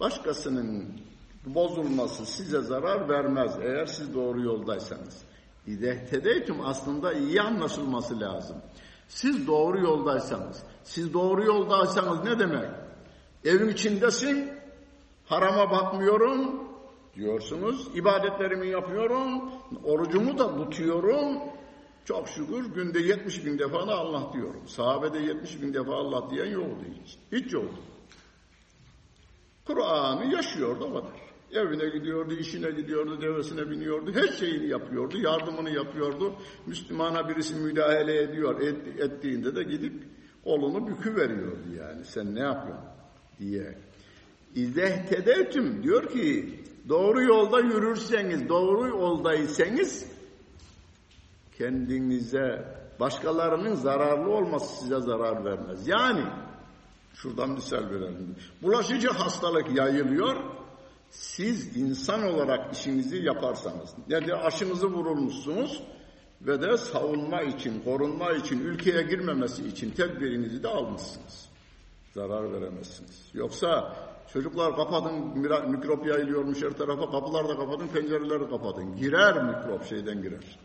Başkasının 0.00 1.00
bozulması 1.46 2.26
size 2.26 2.60
zarar 2.60 3.08
vermez 3.08 3.56
eğer 3.62 3.86
siz 3.86 4.14
doğru 4.14 4.40
yoldaysanız. 4.40 5.22
İdehtedeytüm 5.66 6.56
aslında 6.64 7.12
iyi 7.12 7.40
anlaşılması 7.40 8.20
lazım. 8.20 8.56
Siz 9.08 9.46
doğru 9.46 9.80
yoldaysanız, 9.80 10.62
siz 10.84 11.14
doğru 11.14 11.44
yoldaysanız 11.44 12.24
ne 12.24 12.38
demek? 12.38 12.70
Evin 13.44 13.68
içindesin, 13.68 14.50
harama 15.26 15.70
bakmıyorum 15.70 16.68
diyorsunuz. 17.14 17.88
İbadetlerimi 17.94 18.68
yapıyorum, 18.68 19.52
orucumu 19.84 20.38
da 20.38 20.56
tutuyorum. 20.56 21.38
Çok 22.04 22.28
şükür 22.28 22.74
günde 22.74 22.98
70 22.98 23.46
bin 23.46 23.58
defa 23.58 23.86
da 23.86 23.94
Allah 23.94 24.32
diyorum. 24.32 24.62
Sahabede 24.66 25.18
70 25.18 25.62
bin 25.62 25.74
defa 25.74 25.94
Allah 25.94 26.30
diyen 26.30 26.46
yoktu 26.46 26.86
hiç. 26.90 27.18
Hiç 27.32 27.52
yoktu. 27.52 27.80
Kur'an'ı 29.64 30.32
yaşıyordu 30.34 30.84
o 30.84 30.94
kadar. 30.94 31.24
Evine 31.52 31.88
gidiyordu, 31.88 32.34
işine 32.34 32.70
gidiyordu, 32.70 33.20
devesine 33.20 33.70
biniyordu, 33.70 34.12
her 34.14 34.28
şeyini 34.28 34.68
yapıyordu, 34.68 35.18
yardımını 35.18 35.70
yapıyordu. 35.70 36.34
Müslümana 36.66 37.28
birisi 37.28 37.54
müdahale 37.54 38.22
ediyor, 38.22 38.60
et, 38.60 39.00
ettiğinde 39.00 39.56
de 39.56 39.62
gidip 39.62 40.02
kolunu 40.44 40.88
bükü 40.88 41.16
veriyordu 41.16 41.68
yani. 41.78 42.04
Sen 42.04 42.34
ne 42.34 42.40
yapıyorsun 42.40 42.84
diye. 43.38 43.78
İzehtedetüm 44.54 45.82
diyor 45.82 46.08
ki 46.08 46.60
doğru 46.88 47.22
yolda 47.22 47.60
yürürseniz, 47.60 48.48
doğru 48.48 48.88
yoldaysanız 48.88 50.13
kendinize 51.58 52.64
başkalarının 53.00 53.74
zararlı 53.74 54.30
olması 54.30 54.82
size 54.82 55.00
zarar 55.00 55.44
vermez. 55.44 55.88
Yani 55.88 56.24
şuradan 57.14 57.50
misal 57.50 57.90
verelim. 57.90 58.36
Bulaşıcı 58.62 59.08
hastalık 59.08 59.76
yayılıyor. 59.76 60.36
Siz 61.10 61.76
insan 61.76 62.22
olarak 62.22 62.74
işinizi 62.74 63.16
yaparsanız, 63.16 63.94
yani 64.08 64.34
aşınızı 64.34 64.86
vurulmuşsunuz 64.86 65.82
ve 66.42 66.62
de 66.62 66.76
savunma 66.76 67.42
için, 67.42 67.82
korunma 67.84 68.32
için, 68.32 68.60
ülkeye 68.60 69.02
girmemesi 69.02 69.68
için 69.68 69.90
tedbirinizi 69.90 70.62
de 70.62 70.68
almışsınız. 70.68 71.48
Zarar 72.14 72.52
veremezsiniz. 72.52 73.30
Yoksa 73.34 73.96
çocuklar 74.32 74.76
kapatın, 74.76 75.38
mikrop 75.70 76.06
yayılıyormuş 76.06 76.62
her 76.62 76.70
tarafa, 76.70 77.10
kapılar 77.10 77.48
da 77.48 77.56
kapatın, 77.56 77.88
pencereleri 77.88 78.50
kapatın. 78.50 78.96
Girer 78.96 79.44
mikrop 79.44 79.84
şeyden 79.84 80.22
girer. 80.22 80.58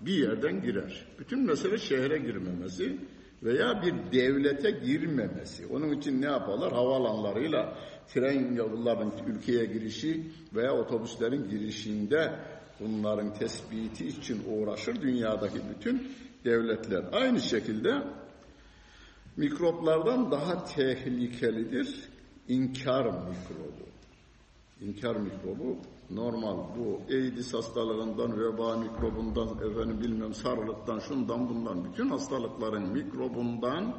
Bir 0.00 0.14
yerden 0.14 0.62
girer. 0.62 1.06
Bütün 1.18 1.46
mesele 1.46 1.78
şehre 1.78 2.18
girmemesi 2.18 2.98
veya 3.42 3.82
bir 3.82 4.12
devlete 4.12 4.70
girmemesi. 4.70 5.66
Onun 5.66 5.92
için 5.92 6.22
ne 6.22 6.26
yaparlar? 6.26 6.72
Havaalanlarıyla 6.72 7.78
tren 8.08 8.54
yollarının 8.54 9.12
ülkeye 9.26 9.64
girişi 9.64 10.26
veya 10.54 10.72
otobüslerin 10.72 11.48
girişinde 11.48 12.34
bunların 12.80 13.34
tespiti 13.34 14.06
için 14.06 14.42
uğraşır 14.48 15.02
dünyadaki 15.02 15.58
bütün 15.74 16.12
devletler. 16.44 17.04
Aynı 17.12 17.40
şekilde 17.40 18.02
mikroplardan 19.36 20.30
daha 20.30 20.64
tehlikelidir 20.64 22.08
inkar 22.48 23.04
mikrobu. 23.04 23.86
İnkar 24.80 25.16
mikrobu 25.16 25.78
normal 26.10 26.56
bu 26.56 27.00
AIDS 27.14 27.54
hastalığından, 27.54 28.40
veba 28.40 28.76
mikrobundan, 28.76 29.48
efendim 29.48 30.00
bilmem 30.00 30.34
sarılıktan, 30.34 30.98
şundan 30.98 31.48
bundan, 31.48 31.84
bütün 31.84 32.08
hastalıkların 32.08 32.88
mikrobundan 32.88 33.96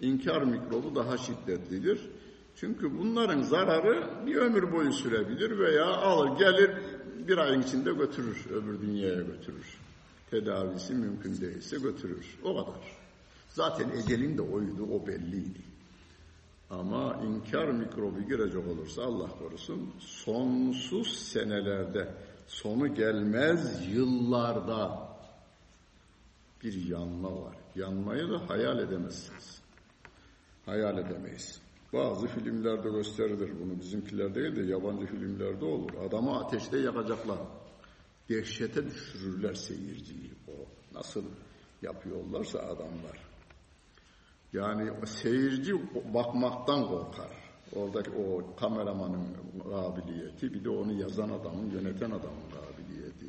inkar 0.00 0.42
mikrobu 0.42 0.94
daha 0.94 1.18
şiddetlidir. 1.18 2.10
Çünkü 2.56 2.98
bunların 2.98 3.42
zararı 3.42 4.26
bir 4.26 4.36
ömür 4.36 4.72
boyu 4.72 4.92
sürebilir 4.92 5.58
veya 5.58 5.86
alır 5.86 6.38
gelir 6.38 6.70
bir 7.28 7.38
ayın 7.38 7.62
içinde 7.62 7.92
götürür, 7.92 8.46
öbür 8.50 8.80
dünyaya 8.80 9.22
götürür. 9.22 9.78
Tedavisi 10.30 10.94
mümkün 10.94 11.40
değilse 11.40 11.78
götürür. 11.78 12.38
O 12.44 12.56
kadar. 12.56 12.96
Zaten 13.48 13.90
ecelin 13.90 14.38
de 14.38 14.42
oydu, 14.42 14.88
o 14.92 15.06
belliydi. 15.06 15.73
Ama 16.70 17.20
inkar 17.24 17.68
mikrobu 17.68 18.20
girecek 18.20 18.66
olursa 18.68 19.02
Allah 19.02 19.28
korusun 19.38 19.94
sonsuz 19.98 21.08
senelerde 21.08 22.14
sonu 22.46 22.94
gelmez 22.94 23.88
yıllarda 23.94 25.08
bir 26.62 26.88
yanma 26.88 27.42
var. 27.42 27.56
Yanmayı 27.74 28.30
da 28.30 28.48
hayal 28.48 28.78
edemezsiniz. 28.78 29.60
Hayal 30.66 30.98
edemeyiz. 30.98 31.60
Bazı 31.92 32.26
filmlerde 32.26 32.90
gösterilir 32.90 33.50
bunu. 33.60 33.80
Bizimkiler 33.80 34.34
değil 34.34 34.56
de 34.56 34.62
yabancı 34.62 35.06
filmlerde 35.06 35.64
olur. 35.64 35.90
Adamı 36.08 36.38
ateşte 36.38 36.78
yakacaklar. 36.78 37.38
Dehşete 38.28 38.86
düşürürler 38.86 39.54
seyirciyi. 39.54 40.30
O 40.48 40.52
nasıl 40.98 41.24
yapıyorlarsa 41.82 42.58
adamlar. 42.58 43.23
Yani 44.54 45.06
seyirci 45.06 45.74
bakmaktan 46.14 46.88
korkar. 46.88 47.30
Oradaki 47.72 48.10
o 48.10 48.54
kameramanın 48.56 49.26
kabiliyeti, 49.70 50.54
bir 50.54 50.64
de 50.64 50.70
onu 50.70 50.92
yazan 50.92 51.28
adamın, 51.28 51.70
yöneten 51.70 52.10
adamın 52.10 52.44
kabiliyeti. 52.50 53.26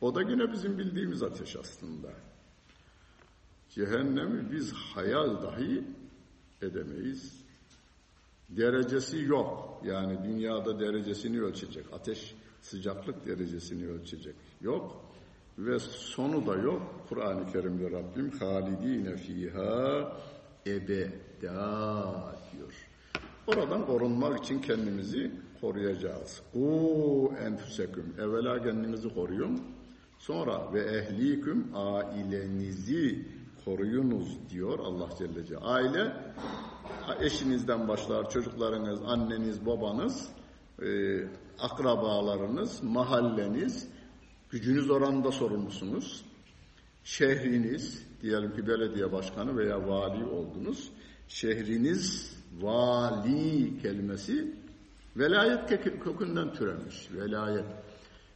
O 0.00 0.14
da 0.14 0.22
yine 0.22 0.52
bizim 0.52 0.78
bildiğimiz 0.78 1.22
ateş 1.22 1.56
aslında. 1.56 2.08
Cehennemi 3.68 4.52
biz 4.52 4.72
hayal 4.72 5.42
dahi 5.42 5.84
edemeyiz. 6.62 7.44
Derecesi 8.48 9.24
yok. 9.24 9.82
Yani 9.84 10.24
dünyada 10.24 10.80
derecesini 10.80 11.40
ölçecek. 11.42 11.86
Ateş 11.92 12.34
sıcaklık 12.62 13.26
derecesini 13.26 13.86
ölçecek. 13.86 14.34
Yok. 14.60 15.04
Ve 15.58 15.78
sonu 15.78 16.46
da 16.46 16.56
yok. 16.56 16.82
Kur'an-ı 17.08 17.52
Kerim'de 17.52 17.90
Rabbim 17.90 18.30
halidine 18.30 19.16
fiha 19.16 20.12
ebeda 20.66 22.34
diyor. 22.52 22.74
Oradan 23.46 23.86
korunmak 23.86 24.44
için 24.44 24.60
kendimizi 24.60 25.30
koruyacağız. 25.60 26.42
U 26.54 27.32
enfüseküm. 27.46 28.14
Evvela 28.18 28.62
kendinizi 28.62 29.14
koruyun. 29.14 29.62
Sonra 30.18 30.72
ve 30.72 30.80
ehliküm 30.80 31.66
ailenizi 31.74 33.28
koruyunuz 33.64 34.38
diyor 34.50 34.78
Allah 34.78 35.08
Celle 35.18 35.46
Celle. 35.46 35.58
Aile 35.58 36.12
eşinizden 37.20 37.88
başlar, 37.88 38.30
çocuklarınız, 38.30 39.00
anneniz, 39.06 39.66
babanız, 39.66 40.28
e, 40.82 40.88
akrabalarınız, 41.58 42.82
mahalleniz, 42.82 43.88
gücünüz 44.50 44.90
oranında 44.90 45.32
sorumlusunuz. 45.32 46.24
Şehriniz, 47.04 48.06
diyelim 48.22 48.56
ki 48.56 48.66
belediye 48.66 49.12
başkanı 49.12 49.56
veya 49.56 49.88
vali 49.88 50.24
oldunuz. 50.24 50.90
Şehriniz 51.28 52.36
vali 52.60 53.78
kelimesi 53.82 54.54
velayet 55.16 55.68
kökünden 56.04 56.52
türemiş. 56.52 57.08
Velayet. 57.12 57.64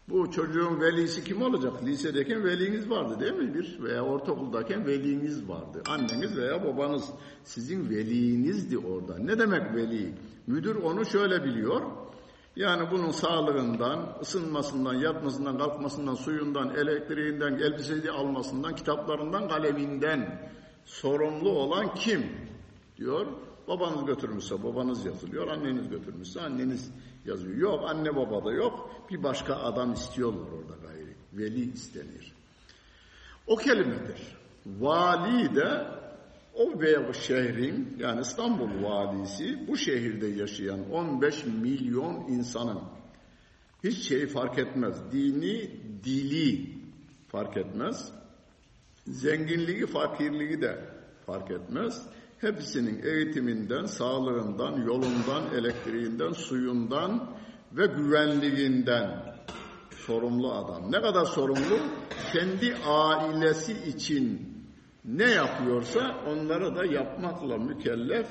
Bu 0.09 0.31
çocuğun 0.31 0.81
velisi 0.81 1.25
kim 1.25 1.43
olacak? 1.43 1.85
Lisedeyken 1.85 2.45
veliniz 2.45 2.91
vardı 2.91 3.21
değil 3.21 3.33
mi? 3.33 3.55
Bir 3.55 3.83
veya 3.83 4.05
ortaokuldayken 4.05 4.87
veliniz 4.87 5.49
vardı. 5.49 5.83
Anneniz 5.87 6.37
veya 6.37 6.65
babanız 6.65 7.11
sizin 7.45 7.91
velinizdi 7.91 8.79
orada. 8.79 9.19
Ne 9.19 9.39
demek 9.39 9.75
veli? 9.75 10.13
Müdür 10.47 10.77
onu 10.77 11.07
şöyle 11.07 11.45
biliyor. 11.45 11.83
Yani 12.57 12.91
bunun 12.91 13.11
sağlığından, 13.11 14.19
ısınmasından, 14.23 14.95
yatmasından, 14.95 15.59
kalkmasından, 15.59 16.15
suyundan, 16.15 16.75
elektriğinden, 16.75 17.55
elbisesi 17.55 18.11
almasından, 18.11 18.77
kitaplarından, 18.77 19.49
kaleminden 19.49 20.51
sorumlu 20.85 21.51
olan 21.51 21.95
kim? 21.95 22.27
Diyor. 22.97 23.27
Babanız 23.69 24.05
götürmüşse 24.07 24.63
babanız 24.63 25.05
yazılıyor, 25.05 25.49
anneniz 25.49 25.89
götürmüşse 25.89 26.41
anneniz 26.41 26.91
yazıyor. 27.25 27.57
Yok 27.57 27.85
anne 27.91 28.17
baba 28.17 28.45
da 28.45 28.53
yok. 28.53 28.91
Bir 29.11 29.23
başka 29.23 29.57
adam 29.57 29.93
istiyorlar 29.93 30.47
orada 30.53 30.87
gayri. 30.87 31.17
Veli 31.33 31.73
istenir. 31.73 32.33
O 33.47 33.57
kelimedir. 33.57 34.37
Vali 34.67 35.57
de 35.57 35.87
o 36.55 36.81
ve 36.81 37.13
şehrin 37.13 37.97
yani 37.99 38.21
İstanbul 38.21 38.83
valisi 38.83 39.69
bu 39.69 39.77
şehirde 39.77 40.27
yaşayan 40.27 40.91
15 40.91 41.45
milyon 41.47 42.27
insanın 42.29 42.81
hiç 43.85 44.09
şey 44.09 44.27
fark 44.27 44.59
etmez. 44.59 45.13
Dini, 45.13 45.71
dili 46.05 46.69
fark 47.29 47.57
etmez. 47.57 48.13
Zenginliği, 49.07 49.87
fakirliği 49.87 50.63
de 50.63 50.85
fark 51.27 51.51
etmez. 51.51 52.07
Hepsinin 52.41 53.03
eğitiminden, 53.03 53.85
sağlığından, 53.85 54.83
yolundan, 54.87 55.55
elektriğinden, 55.55 56.33
suyundan 56.33 57.37
ve 57.73 57.87
güvenliğinden 57.87 59.35
sorumlu 59.91 60.53
adam. 60.53 60.93
Ne 60.93 61.01
kadar 61.01 61.25
sorumlu? 61.25 61.79
Kendi 62.33 62.75
ailesi 62.87 63.73
için 63.73 64.54
ne 65.05 65.31
yapıyorsa 65.31 66.25
onları 66.29 66.77
da 66.77 66.85
yapmakla 66.85 67.59
mükellef 67.59 68.29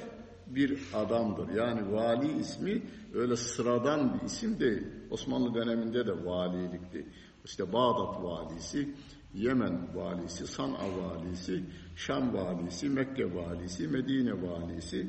bir 0.47 0.79
adamdır. 0.93 1.49
Yani 1.49 1.93
vali 1.93 2.39
ismi 2.39 2.81
öyle 3.13 3.36
sıradan 3.36 4.13
bir 4.13 4.25
isim 4.25 4.59
değil. 4.59 4.83
Osmanlı 5.12 5.53
döneminde 5.53 6.07
de 6.07 6.25
valilikti. 6.25 7.05
İşte 7.45 7.73
Bağdat 7.73 8.23
valisi, 8.23 8.89
Yemen 9.33 9.95
valisi, 9.95 10.47
San'a 10.47 10.97
valisi, 10.97 11.63
Şam 11.95 12.33
valisi, 12.33 12.89
Mekke 12.89 13.36
valisi, 13.36 13.88
Medine 13.88 14.41
valisi 14.41 15.07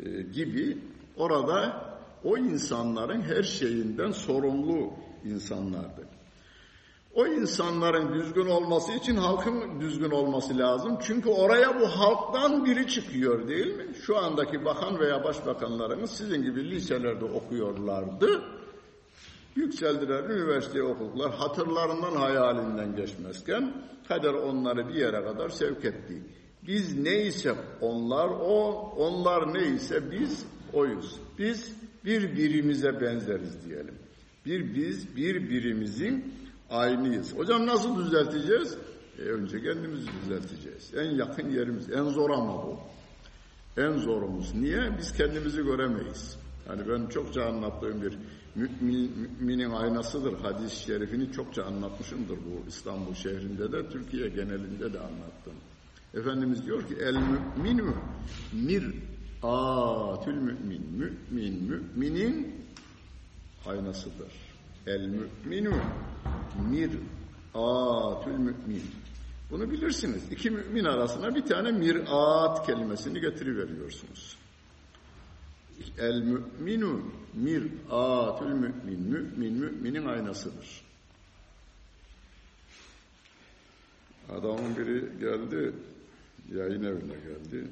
e, 0.00 0.22
gibi 0.22 0.78
orada 1.16 1.84
o 2.24 2.38
insanların 2.38 3.22
her 3.22 3.42
şeyinden 3.42 4.10
sorumlu 4.10 4.92
insanlardı. 5.24 6.15
O 7.16 7.26
insanların 7.26 8.14
düzgün 8.14 8.46
olması 8.46 8.92
için 8.92 9.16
halkın 9.16 9.80
düzgün 9.80 10.10
olması 10.10 10.58
lazım. 10.58 10.98
Çünkü 11.02 11.28
oraya 11.28 11.80
bu 11.80 11.86
halktan 11.86 12.64
biri 12.64 12.88
çıkıyor 12.88 13.48
değil 13.48 13.76
mi? 13.76 13.86
Şu 14.06 14.16
andaki 14.16 14.64
bakan 14.64 15.00
veya 15.00 15.24
başbakanlarımız 15.24 16.10
sizin 16.10 16.42
gibi 16.42 16.70
liselerde 16.70 17.24
okuyorlardı. 17.24 18.42
Yükseldiler, 19.54 20.24
üniversiteye 20.24 20.84
okudular. 20.84 21.34
Hatırlarından 21.34 22.16
hayalinden 22.16 22.96
geçmezken 22.96 23.72
kader 24.08 24.34
onları 24.34 24.88
bir 24.88 24.94
yere 24.94 25.24
kadar 25.24 25.48
sevk 25.48 25.84
etti. 25.84 26.22
Biz 26.66 26.98
neyse 26.98 27.54
onlar 27.80 28.28
o, 28.28 28.72
onlar 28.96 29.54
neyse 29.54 30.10
biz 30.10 30.46
oyuz. 30.72 31.20
Biz 31.38 31.76
birbirimize 32.04 33.00
benzeriz 33.00 33.68
diyelim. 33.68 33.94
Bir 34.46 34.74
biz 34.74 35.16
birbirimizin 35.16 36.34
aynıyız. 36.70 37.34
Hocam 37.36 37.66
nasıl 37.66 38.04
düzelteceğiz? 38.04 38.78
E 39.18 39.22
önce 39.22 39.62
kendimizi 39.62 40.08
düzelteceğiz. 40.22 40.94
En 40.96 41.10
yakın 41.10 41.50
yerimiz, 41.50 41.90
en 41.90 42.04
zor 42.04 42.30
ama 42.30 42.62
bu. 42.66 42.80
En 43.76 43.92
zorumuz. 43.92 44.54
Niye? 44.54 44.98
Biz 44.98 45.12
kendimizi 45.12 45.62
göremeyiz. 45.62 46.38
Hani 46.68 46.88
ben 46.88 47.06
çokça 47.06 47.44
anlattığım 47.44 48.02
bir 48.02 48.18
mümin, 48.54 49.30
müminin 49.40 49.70
aynasıdır. 49.70 50.40
Hadis-i 50.40 50.76
şerifini 50.76 51.32
çokça 51.32 51.64
anlatmışımdır 51.64 52.36
bu 52.36 52.68
İstanbul 52.68 53.14
şehrinde 53.14 53.72
de, 53.72 53.88
Türkiye 53.88 54.28
genelinde 54.28 54.92
de 54.92 55.00
anlattım. 55.00 55.54
Efendimiz 56.14 56.66
diyor 56.66 56.88
ki 56.88 56.94
el 57.00 57.16
mü'minu 57.16 57.94
mir 58.52 58.84
atül 59.42 60.34
mümin. 60.34 61.14
Mümin 61.30 61.62
müminin 61.62 62.54
aynasıdır. 63.66 64.32
El 64.86 65.06
mü'minu 65.06 65.74
mir 66.70 66.90
atül 67.54 68.32
mümin. 68.32 68.82
Bunu 69.50 69.70
bilirsiniz. 69.70 70.22
İki 70.32 70.50
mümin 70.50 70.84
arasına 70.84 71.34
bir 71.34 71.42
tane 71.42 71.72
mirat 71.72 72.66
kelimesini 72.66 73.20
getiriveriyorsunuz. 73.20 74.36
El 75.98 76.22
mü'minu 76.22 77.02
mir'atül 77.34 78.46
mü'min. 78.46 79.00
Mü'min 79.00 79.52
mü'minin 79.52 80.06
aynasıdır. 80.06 80.86
Adamın 84.30 84.76
biri 84.76 85.18
geldi, 85.20 85.72
yayın 86.54 86.82
evine 86.82 87.14
geldi. 87.14 87.70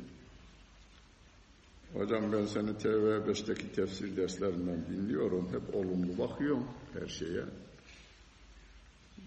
Hocam 1.95 2.33
ben 2.33 2.45
seni 2.47 2.71
TV5'teki 2.71 3.73
tefsir 3.73 4.17
derslerinden 4.17 4.87
dinliyorum. 4.87 5.49
Hep 5.53 5.75
olumlu 5.75 6.19
bakıyorum 6.19 6.67
her 6.93 7.07
şeye. 7.07 7.45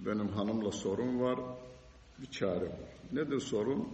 Benim 0.06 0.28
hanımla 0.28 0.72
sorun 0.72 1.22
var, 1.22 1.40
bir 2.22 2.32
çare 2.32 2.66
var. 2.66 2.90
Nedir 3.14 3.40
sorun? 3.40 3.88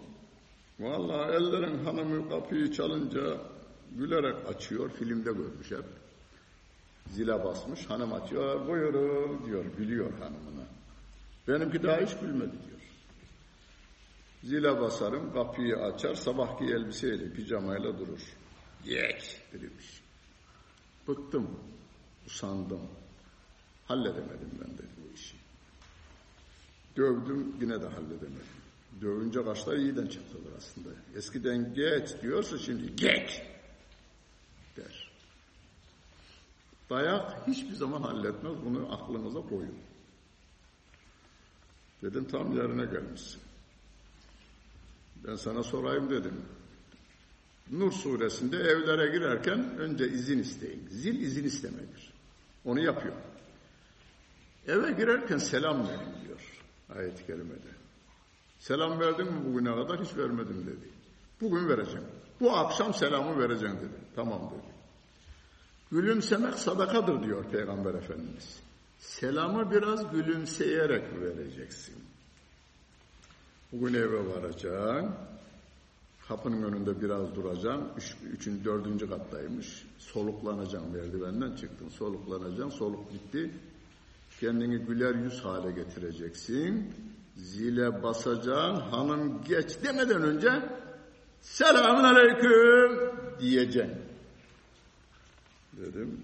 Vallahi 0.80 1.32
ellerin 1.32 1.86
hanımı 1.86 2.30
kapıyı 2.30 2.72
çalınca 2.72 3.38
gülerek 3.92 4.48
açıyor. 4.48 4.90
Filmde 4.90 5.32
görmüş 5.32 5.72
hep. 5.72 5.86
Zile 7.10 7.44
basmış. 7.44 7.90
Hanım 7.90 8.14
açıyor. 8.14 8.68
Buyurun 8.68 9.46
diyor. 9.46 9.66
Gülüyor 9.78 10.12
hanımına. 10.14 10.66
Benimki 11.48 11.84
daha 11.84 11.98
hiç 11.98 12.18
gülmedi 12.20 12.52
diyor. 12.52 12.80
Zile 14.44 14.82
basarım. 14.82 15.34
Kapıyı 15.34 15.76
açar. 15.76 16.16
Sabahki 16.16 16.66
elbiseyle, 16.66 17.34
pijamayla 17.34 18.00
durur. 18.00 18.22
Yek 18.86 19.42
demiş. 19.54 20.04
Bıktım. 21.08 21.60
Usandım. 22.28 22.82
Halledemedim 23.88 24.50
ben 24.62 24.78
de 24.78 24.82
bu 24.82 24.84
işi. 24.84 24.93
Dövdüm 26.98 27.56
yine 27.62 27.82
de 27.82 27.86
halledemedim. 27.86 28.64
Dövünce 29.02 29.44
kaşlar 29.46 29.78
iyiden 29.78 30.08
çatılır 30.08 30.52
aslında. 30.58 30.90
Eskiden 31.16 31.74
geç 31.74 32.22
diyorsa 32.22 32.58
şimdi 32.58 32.96
geç 32.96 33.42
der. 34.78 35.12
Dayak 36.90 37.48
hiçbir 37.48 37.74
zaman 37.74 38.02
halletmez. 38.02 38.54
Bunu 38.66 38.94
aklınıza 38.94 39.42
koyun. 39.42 39.76
Dedim 42.02 42.26
tam 42.26 42.58
yerine 42.58 42.86
gelmişsin. 42.86 43.42
Ben 45.28 45.36
sana 45.36 45.64
sorayım 45.64 46.10
dedim. 46.10 46.42
Nur 47.72 47.92
suresinde 47.92 48.58
evlere 48.58 49.12
girerken 49.12 49.78
önce 49.78 50.08
izin 50.08 50.40
isteyin. 50.40 50.88
Zil 50.92 51.22
izin 51.22 51.44
istemedir. 51.44 52.14
Onu 52.66 52.80
yapıyor. 52.80 53.16
Eve 54.68 54.92
girerken 54.92 55.38
selam 55.38 55.88
verin 55.88 56.26
diyor 56.26 56.53
ayet-i 56.98 57.26
kerimede. 57.26 57.74
Selam 58.60 59.00
verdin 59.00 59.34
mi 59.34 59.46
bugüne 59.46 59.76
kadar? 59.76 60.04
Hiç 60.04 60.18
vermedim 60.18 60.68
dedi. 60.68 60.90
Bugün 61.42 61.70
vereceğim. 61.70 62.08
Bu 62.40 62.52
akşam 62.52 62.94
selamı 62.94 63.40
vereceğim 63.40 63.76
dedi. 63.78 64.06
Tamam 64.16 64.52
dedi. 64.52 64.74
Gülümsemek 65.92 66.54
sadakadır 66.54 67.24
diyor 67.24 67.46
Peygamber 67.52 67.94
Efendimiz. 67.94 68.60
Selamı 69.00 69.72
biraz 69.72 70.12
gülümseyerek 70.12 71.04
vereceksin. 71.22 71.96
Bugün 73.72 73.94
eve 73.94 74.28
varacaksın. 74.28 75.16
Kapının 76.28 76.64
önünde 76.64 77.02
biraz 77.02 77.36
duracaksın. 77.36 77.90
Üç, 77.98 78.16
üçün, 78.34 78.66
dördüncü 78.66 79.10
kattaymış. 79.10 79.86
Soluklanacaksın 79.98 80.92
merdivenden 80.92 81.56
çıktın. 81.56 81.90
Soluklanacaksın. 81.90 82.70
Soluk 82.70 83.12
gitti. 83.12 83.52
Kendini 84.44 84.78
güler 84.78 85.16
yüz 85.16 85.46
hale 85.46 85.72
getireceksin. 85.72 86.94
Zile 87.36 88.04
basacaksın. 88.04 88.76
Hanım 88.76 89.44
geç 89.44 89.84
demeden 89.84 90.22
önce 90.22 90.70
selamun 91.42 92.04
aleyküm 92.04 93.00
diyeceksin. 93.40 93.98
Dedim. 95.74 96.22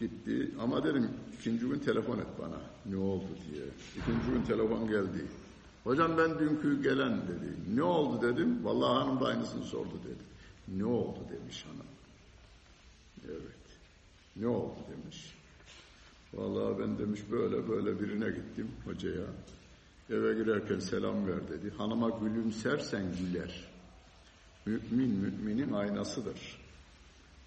Gitti 0.00 0.50
ama 0.60 0.84
dedim 0.84 1.10
ikinci 1.38 1.66
gün 1.66 1.78
telefon 1.78 2.18
et 2.18 2.26
bana 2.38 2.60
ne 2.86 2.96
oldu 2.96 3.28
diye. 3.50 3.64
İkinci 3.96 4.30
gün 4.30 4.42
telefon 4.42 4.88
geldi. 4.88 5.26
Hocam 5.84 6.18
ben 6.18 6.38
dünkü 6.38 6.82
gelen 6.82 7.16
dedi. 7.16 7.74
Ne 7.74 7.82
oldu 7.82 8.22
dedim. 8.22 8.64
Vallahi 8.64 9.04
hanım 9.04 9.20
da 9.20 9.26
aynısını 9.26 9.64
sordu 9.64 10.00
dedi. 10.04 10.22
Ne 10.78 10.84
oldu 10.84 11.18
demiş 11.30 11.64
hanım. 11.64 11.86
Evet. 13.28 13.66
Ne 14.36 14.46
oldu 14.46 14.78
demiş. 14.90 15.35
Vallahi 16.34 16.78
ben 16.78 16.98
demiş 16.98 17.20
böyle 17.30 17.68
böyle 17.68 18.00
birine 18.00 18.30
gittim 18.30 18.70
hocaya. 18.84 19.26
Eve 20.10 20.34
girerken 20.34 20.78
selam 20.78 21.26
ver 21.26 21.48
dedi. 21.48 21.72
Hanıma 21.78 22.10
gülümsersen 22.10 23.04
güler. 23.12 23.68
Mümin 24.66 25.10
müminin 25.10 25.72
aynasıdır. 25.72 26.58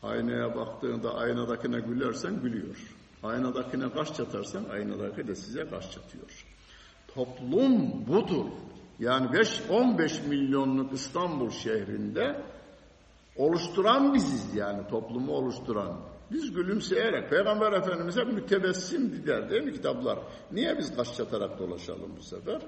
Aynaya 0.04 0.56
baktığında 0.56 1.16
aynadakine 1.16 1.80
gülersen 1.80 2.42
gülüyor. 2.42 2.96
Aynadakine 3.24 3.92
kaş 3.92 4.14
çatarsan 4.14 4.66
aynadaki 4.66 5.28
de 5.28 5.36
size 5.36 5.70
kaş 5.70 5.92
çatıyor. 5.92 6.46
Toplum 7.08 8.08
budur. 8.08 8.46
Yani 9.00 9.26
5-15 9.26 10.28
milyonluk 10.28 10.94
İstanbul 10.94 11.50
şehrinde 11.50 12.44
oluşturan 13.36 14.14
biziz 14.14 14.56
yani 14.56 14.88
toplumu 14.88 15.32
oluşturan. 15.32 16.00
Biz 16.32 16.54
gülümseyerek 16.54 17.30
Peygamber 17.30 17.74
Efendimiz'e 17.74 18.24
mütebessim 18.24 19.28
der 19.28 19.50
değil 19.50 19.64
mi 19.64 19.74
kitaplar? 19.74 20.20
Niye 20.52 20.78
biz 20.78 20.96
kaş 20.96 21.18
çatarak 21.18 21.60
dolaşalım 21.60 22.12
bu 22.18 22.24
sefer? 22.24 22.62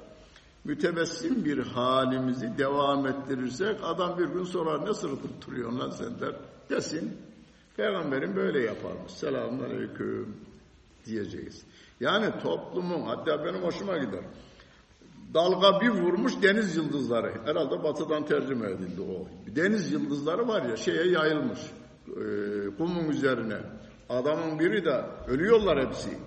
Mütebessim 0.63 1.45
bir 1.45 1.58
halimizi 1.58 2.58
devam 2.58 3.08
ettirirsek 3.08 3.76
adam 3.84 4.19
bir 4.19 4.26
gün 4.26 4.43
sorar 4.43 4.86
ne 4.86 4.93
sırıtıp 4.93 5.47
duruyorsun 5.47 5.80
lan 5.80 5.89
sen 5.89 6.19
der. 6.19 6.36
Desin. 6.69 7.17
Peygamberin 7.78 8.36
böyle 8.36 8.60
yaparmış. 8.60 9.12
Selamun 9.12 9.63
aleyküm 9.63 10.38
diyeceğiz. 11.06 11.65
Yani 12.00 12.39
toplumun 12.43 13.02
hatta 13.02 13.45
benim 13.45 13.63
hoşuma 13.63 13.97
gider. 13.97 14.24
Dalga 15.34 15.82
bir 15.82 15.89
vurmuş 15.89 16.34
deniz 16.41 16.76
yıldızları. 16.76 17.34
Herhalde 17.45 17.84
batıdan 17.84 18.26
tercüme 18.26 18.71
edildi 18.71 19.02
o. 19.02 19.28
Deniz 19.56 19.91
yıldızları 19.91 20.47
var 20.47 20.63
ya 20.63 20.78
şeye 20.78 21.08
yayılmış. 21.08 21.60
E, 22.08 22.24
kumun 22.78 23.10
üzerine. 23.10 23.58
Adamın 24.10 24.60
biri 24.60 24.86
de 24.86 25.06
ölüyorlar 25.28 25.88
hepsi. 25.88 26.18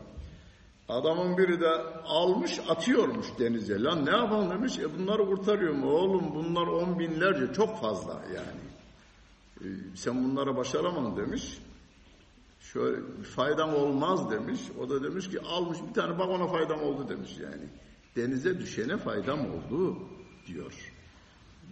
Adamın 0.89 1.39
biri 1.39 1.61
de 1.61 1.71
almış 2.05 2.61
atıyormuş 2.69 3.27
denize. 3.39 3.83
Lan 3.83 4.07
ne 4.07 4.11
yapalım 4.11 4.51
demiş. 4.51 4.79
E 4.79 4.99
bunları 4.99 5.27
kurtarıyor 5.27 5.75
mu? 5.75 5.91
Oğlum 5.91 6.35
bunlar 6.35 6.67
on 6.67 6.99
binlerce 6.99 7.53
çok 7.53 7.81
fazla 7.81 8.23
yani. 8.35 8.65
E, 9.61 9.67
sen 9.95 10.25
bunlara 10.25 10.57
başaramadın 10.57 11.17
demiş. 11.17 11.59
Şöyle 12.61 12.97
faydam 13.37 13.75
olmaz 13.75 14.31
demiş. 14.31 14.61
O 14.81 14.89
da 14.89 15.03
demiş 15.05 15.31
ki 15.31 15.41
almış 15.41 15.79
bir 15.89 15.95
tane 15.95 16.19
bak 16.19 16.29
ona 16.29 16.47
faydam 16.47 16.83
oldu 16.83 17.09
demiş 17.09 17.39
yani. 17.43 17.65
Denize 18.17 18.59
düşene 18.59 18.97
faydam 18.97 19.41
oldu 19.41 19.99
diyor. 20.47 20.94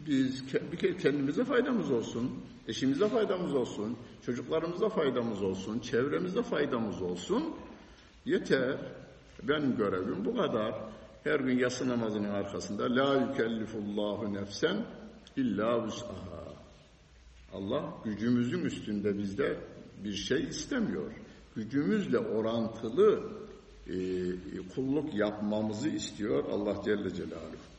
Biz 0.06 0.54
bir 0.72 0.76
kere 0.76 0.96
kendimize 0.96 1.44
faydamız 1.44 1.90
olsun, 1.90 2.30
eşimize 2.68 3.08
faydamız 3.08 3.54
olsun, 3.54 3.96
çocuklarımıza 4.26 4.88
faydamız 4.88 5.42
olsun, 5.42 5.78
çevremize 5.78 6.42
faydamız 6.42 7.02
olsun. 7.02 7.54
Yeter. 8.24 8.76
Benim 9.42 9.76
görevim 9.76 10.24
bu 10.24 10.36
kadar. 10.36 10.74
Her 11.24 11.40
gün 11.40 11.58
yatsı 11.58 11.88
namazının 11.88 12.28
arkasında 12.28 12.96
la 12.96 13.28
yükellifullahu 13.28 14.34
nefsen 14.34 14.84
illa 15.36 15.84
vus'aha. 15.84 16.54
Allah 17.54 17.94
gücümüzün 18.04 18.64
üstünde 18.64 19.18
bizde 19.18 19.56
bir 20.04 20.12
şey 20.12 20.42
istemiyor. 20.42 21.12
Gücümüzle 21.56 22.18
orantılı 22.18 23.22
e, 23.86 23.94
kulluk 24.74 25.14
yapmamızı 25.14 25.88
istiyor 25.88 26.44
Allah 26.44 26.82
Celle 26.84 27.14
Celaluhu. 27.14 27.71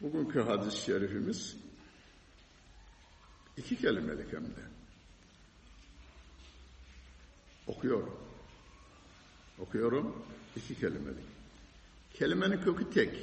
Bugünkü 0.00 0.40
hadis-i 0.40 0.84
şerifimiz 0.84 1.56
iki 3.56 3.76
kelimelik 3.76 4.32
hem 4.32 4.44
de. 4.44 4.62
Okuyorum. 7.66 8.18
Okuyorum. 9.58 10.24
iki 10.56 10.80
kelimelik. 10.80 11.24
Kelimenin 12.14 12.60
kökü 12.60 12.90
tek. 12.90 13.18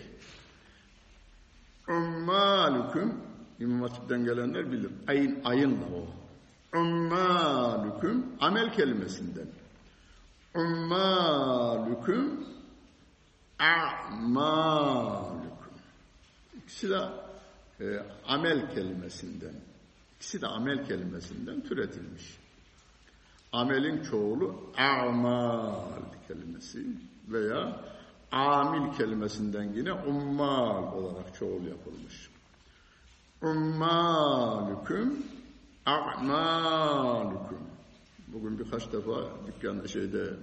Ummalüküm 1.88 3.14
İmam 3.60 3.82
Hatip'ten 3.82 4.26
gelenler 4.26 4.72
bilir. 4.72 4.92
Ayın, 5.08 5.44
ayınla 5.44 5.86
o. 5.86 6.08
Ummalüküm 6.78 8.26
amel 8.40 8.74
kelimesinden. 8.74 9.48
Ummalüküm 10.56 12.46
a'malüküm. 13.60 15.35
İkisi 16.66 16.90
de 16.90 17.10
e, 17.80 17.86
amel 18.28 18.74
kelimesinden. 18.74 19.54
İkisi 20.16 20.42
de 20.42 20.48
amel 20.48 20.86
kelimesinden 20.88 21.62
türetilmiş. 21.62 22.38
Amelin 23.52 24.04
çoğulu 24.04 24.72
a'mal 24.78 26.02
kelimesi 26.28 26.86
veya 27.28 27.82
amil 28.32 28.98
kelimesinden 28.98 29.74
yine 29.74 29.94
ummal 29.94 30.94
olarak 30.94 31.36
çoğul 31.36 31.64
yapılmış. 31.64 32.30
Ummalüküm 33.42 35.26
a'malüküm. 35.86 37.60
Bugün 38.28 38.60
birkaç 38.60 38.92
defa 38.92 39.30
dükkan 39.48 39.86
şeyde 39.86 40.34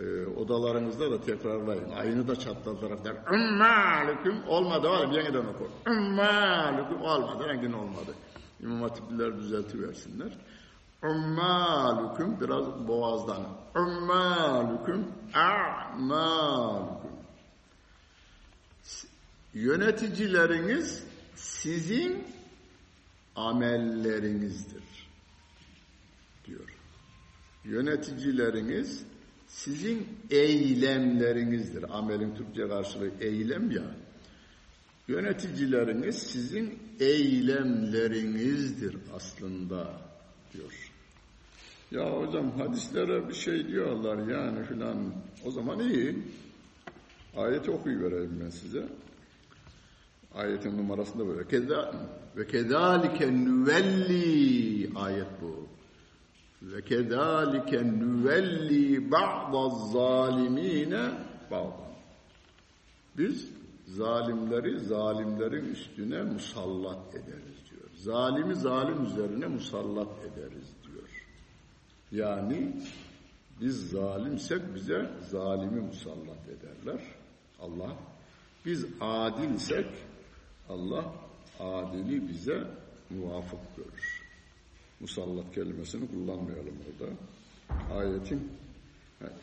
e, 0.00 0.26
odalarınızda 0.26 1.10
da 1.10 1.20
tekrarlayın. 1.20 1.90
Aynı 1.90 2.28
da 2.28 2.36
çatlatarak 2.36 3.04
der. 3.04 3.16
Ummalüküm 3.32 4.48
olmadı 4.48 4.88
var 4.88 5.08
yeniden 5.08 5.46
oku. 5.46 5.68
Ummalüküm 5.86 7.00
olmadı 7.00 7.48
rengin 7.48 7.72
olmadı. 7.72 8.14
İmam 8.60 8.82
Hatipliler 8.82 9.36
düzeltiversinler. 9.36 10.38
Ummalüküm 11.02 12.40
biraz 12.40 12.88
boğazdan. 12.88 13.42
Ummalüküm 13.76 15.06
a'malüküm. 15.34 17.10
Yöneticileriniz 19.54 21.04
sizin 21.34 22.24
amellerinizdir 23.36 24.82
diyor. 26.46 26.74
Yöneticileriniz 27.64 29.06
sizin 29.54 30.06
eylemlerinizdir. 30.30 31.98
Amelin 31.98 32.34
Türkçe 32.34 32.68
karşılığı 32.68 33.10
eylem 33.20 33.70
ya. 33.70 33.82
Yöneticileriniz 35.08 36.16
sizin 36.16 36.78
eylemlerinizdir 37.00 38.96
aslında 39.16 40.00
diyor. 40.52 40.92
Ya 41.90 42.10
hocam 42.10 42.58
hadislere 42.58 43.28
bir 43.28 43.34
şey 43.34 43.68
diyorlar 43.68 44.28
yani 44.28 44.64
filan. 44.64 45.14
O 45.44 45.50
zaman 45.50 45.80
iyi. 45.80 46.18
Ayeti 47.36 47.70
okuyuvereyim 47.70 48.40
ben 48.44 48.50
size. 48.50 48.88
Ayetin 50.34 50.78
numarasında 50.78 51.26
böyle. 51.26 51.48
Keda 51.48 52.08
ve 52.36 52.46
kedalike 52.46 53.32
nüvelli 53.32 54.90
ayet 54.96 55.28
bu. 55.42 55.63
Ve 56.72 56.82
kedalike 56.82 57.84
nüvelli 57.84 59.10
ba'daz 59.10 59.92
zalimine 59.92 61.10
ba'dan. 61.50 61.94
Biz 63.18 63.48
zalimleri 63.86 64.80
zalimlerin 64.80 65.64
üstüne 65.64 66.22
musallat 66.22 67.14
ederiz 67.14 67.56
diyor. 67.70 67.90
Zalimi 67.96 68.54
zalim 68.54 69.04
üzerine 69.04 69.46
musallat 69.46 70.08
ederiz 70.18 70.68
diyor. 70.84 71.08
Yani 72.12 72.72
biz 73.60 73.90
zalimsek 73.90 74.74
bize 74.74 75.10
zalimi 75.30 75.80
musallat 75.80 76.48
ederler. 76.48 77.00
Allah. 77.60 77.96
Biz 78.66 78.86
adilsek 79.00 79.86
Allah 80.68 81.04
adili 81.60 82.28
bize 82.28 82.64
muvafık 83.10 83.76
görür. 83.76 84.13
Musallat 85.00 85.54
kelimesini 85.54 86.10
kullanmayalım 86.10 86.74
orada. 86.88 87.12
Ayetin 87.94 88.52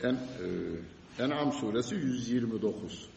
en 0.02 0.14
e, 0.14 0.18
En'am 1.18 1.52
suresi 1.52 1.94
129. 1.94 3.08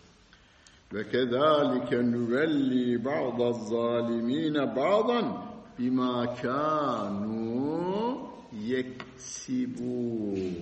Ve 0.93 1.09
kezalike 1.09 1.97
nüvelli 1.97 3.05
ba'daz 3.05 3.69
zalimine 3.69 4.75
ba'dan 4.75 5.45
bima 5.79 6.35
kanu 6.35 8.29
yeksibun 8.67 10.55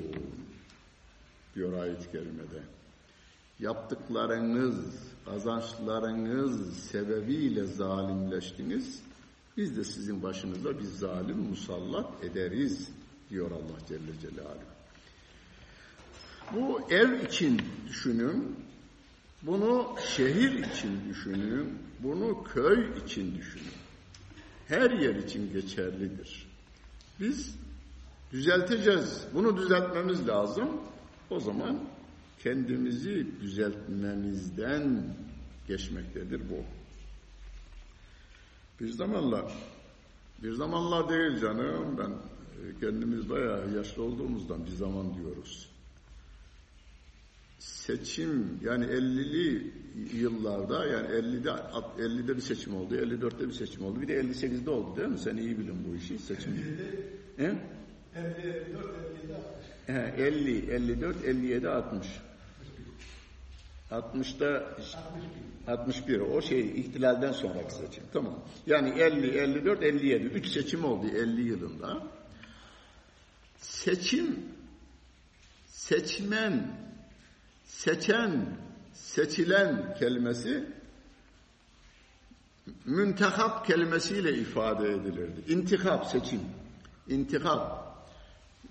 diyor 1.55 1.73
ayet-i 1.73 2.11
kerimede. 2.11 2.63
Yaptıklarınız, 3.59 5.03
kazançlarınız 5.25 6.77
sebebiyle 6.77 7.65
zalimleştiniz. 7.65 9.03
Biz 9.57 9.77
de 9.77 9.83
sizin 9.83 10.23
başınıza 10.23 10.79
bir 10.79 10.83
zalim 10.83 11.37
musallat 11.37 12.23
ederiz 12.23 12.89
diyor 13.29 13.51
Allah 13.51 13.87
Celle 13.87 14.19
Celaluhu. 14.21 14.73
Bu 16.53 16.91
ev 16.91 17.25
için 17.25 17.61
düşünün, 17.87 18.55
bunu 19.41 19.95
şehir 20.15 20.51
için 20.51 21.09
düşünün, 21.09 21.79
bunu 21.99 22.43
köy 22.43 22.97
için 23.05 23.35
düşünün. 23.35 23.73
Her 24.67 24.91
yer 24.91 25.15
için 25.15 25.53
geçerlidir. 25.53 26.47
Biz 27.19 27.55
düzelteceğiz. 28.31 29.23
Bunu 29.33 29.57
düzeltmemiz 29.57 30.27
lazım. 30.27 30.69
O 31.29 31.39
zaman 31.39 31.79
kendimizi 32.43 33.27
düzeltmemizden 33.41 35.15
geçmektedir 35.67 36.41
bu. 36.49 36.82
Bir 38.79 38.89
zamanlar, 38.89 39.53
bir 40.43 40.51
zamanlar 40.51 41.09
değil 41.09 41.41
canım 41.41 41.97
ben 41.97 42.09
e, 42.09 42.79
kendimiz 42.79 43.29
bayağı 43.29 43.71
yaşlı 43.75 44.03
olduğumuzdan 44.03 44.65
bir 44.65 44.71
zaman 44.71 45.15
diyoruz. 45.15 45.69
Seçim 47.59 48.59
yani 48.63 48.85
50'li 48.85 49.73
yıllarda 50.13 50.85
yani 50.85 51.07
50'de 51.07 51.49
50'de 51.49 52.35
bir 52.35 52.41
seçim 52.41 52.75
oldu, 52.75 52.95
54'te 52.95 53.47
bir 53.47 53.53
seçim 53.53 53.85
oldu. 53.85 54.01
Bir 54.01 54.07
de 54.07 54.21
58'de 54.21 54.69
oldu 54.69 54.97
değil 54.97 55.09
mi? 55.09 55.19
Sen 55.19 55.37
iyi 55.37 55.59
bilin 55.59 55.87
bu 55.89 55.95
işi 55.95 56.19
seçim. 56.19 56.51
50, 58.15 58.47
54, 58.47 58.85
57, 59.17 59.33
60. 59.35 60.19
50, 60.19 60.71
54, 60.71 61.25
57, 61.25 61.69
60. 61.69 62.07
60'da 63.91 64.77
61 65.67 66.19
o 66.19 66.41
şey 66.41 66.79
ihtilalden 66.79 67.31
sonraki 67.31 67.73
seçim. 67.73 68.03
Tamam. 68.13 68.43
Yani 68.65 68.89
50, 69.01 69.37
54, 69.37 69.83
57. 69.83 70.23
Üç 70.23 70.47
seçim 70.47 70.85
oldu 70.85 71.07
50 71.07 71.41
yılında. 71.41 72.07
Seçim, 73.57 74.45
seçmen, 75.65 76.77
seçen, 77.63 78.57
seçilen 78.93 79.95
kelimesi 79.99 80.73
müntehap 82.85 83.67
kelimesiyle 83.67 84.33
ifade 84.33 84.89
edilirdi. 84.91 85.41
İntikap, 85.47 86.05
seçim. 86.05 86.41
İntikap. 87.07 87.82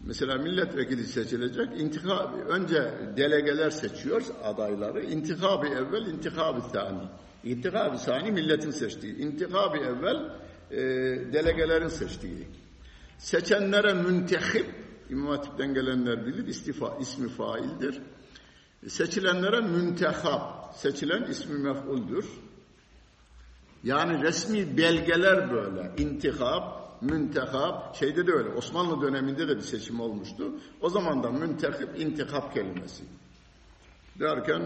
Mesela 0.07 0.39
milletvekili 0.39 1.05
seçilecek. 1.05 1.81
İntikab, 1.81 2.35
önce 2.49 2.93
delegeler 3.17 3.71
seçiyor 3.71 4.23
adayları. 4.45 5.05
İntikabı 5.05 5.67
evvel, 5.67 6.07
intikabı 6.07 6.61
sani. 6.61 7.09
İntikabı 7.45 7.99
sani 7.99 8.31
milletin 8.33 8.71
seçtiği. 8.71 9.17
İntikabı 9.17 9.77
evvel 9.77 10.31
e, 10.71 10.79
delegelerin 11.33 11.89
seçtiği. 11.89 12.49
Seçenlere 13.19 13.95
müntehip, 13.95 14.67
İmam 15.11 15.37
Hatip'ten 15.37 15.75
gelenler 15.75 16.27
bilir, 16.27 16.47
istifa, 16.47 16.99
ismi 17.01 17.29
faildir. 17.29 18.01
Seçilenlere 18.89 19.61
müntehap, 19.61 20.75
seçilen 20.77 21.23
ismi 21.23 21.59
mef'uldür. 21.59 22.27
Yani 23.85 24.23
resmi 24.23 24.77
belgeler 24.77 25.53
böyle. 25.53 25.93
İntikab, 25.99 26.82
Müntehap, 27.03 27.97
şeyde 27.97 28.27
de 28.27 28.33
öyle, 28.33 28.49
Osmanlı 28.49 29.03
döneminde 29.03 29.49
de 29.49 29.57
bir 29.57 29.63
seçim 29.63 30.01
olmuştu. 30.01 30.53
O 30.81 30.91
zaman 30.91 31.23
da 31.23 31.31
müntekip, 31.31 32.01
intikap 32.01 32.55
kelimesi. 32.55 33.05
Derken 34.21 34.63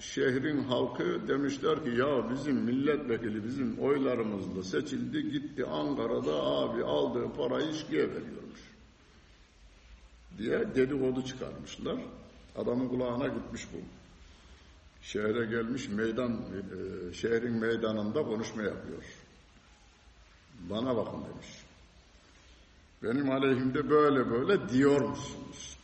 şehrin 0.00 0.64
halkı 0.64 1.28
demişler 1.28 1.84
ki 1.84 1.90
ya 1.90 2.30
bizim 2.30 2.56
milletvekili 2.56 3.44
bizim 3.44 3.78
oylarımızla 3.78 4.62
seçildi 4.62 5.30
gitti 5.30 5.66
Ankara'da 5.66 6.42
abi 6.42 6.84
aldığı 6.84 7.32
parayı 7.32 7.70
işkiye 7.70 8.02
veriyormuş. 8.02 8.60
Diye 10.38 10.74
dedikodu 10.74 11.24
çıkarmışlar. 11.24 11.98
Adamın 12.56 12.88
kulağına 12.88 13.26
gitmiş 13.26 13.66
bu. 13.72 13.76
Şehre 15.02 15.46
gelmiş 15.46 15.88
meydan, 15.88 16.32
e, 16.32 17.12
şehrin 17.12 17.52
meydanında 17.52 18.22
konuşma 18.22 18.62
yapıyor. 18.62 19.02
Bana 20.70 20.96
bakın 20.96 21.24
demiş. 21.24 21.67
Benim 23.02 23.30
aleyhimde 23.30 23.90
böyle 23.90 24.30
böyle 24.30 24.68
diyor 24.68 25.00
musunuz? 25.00 25.78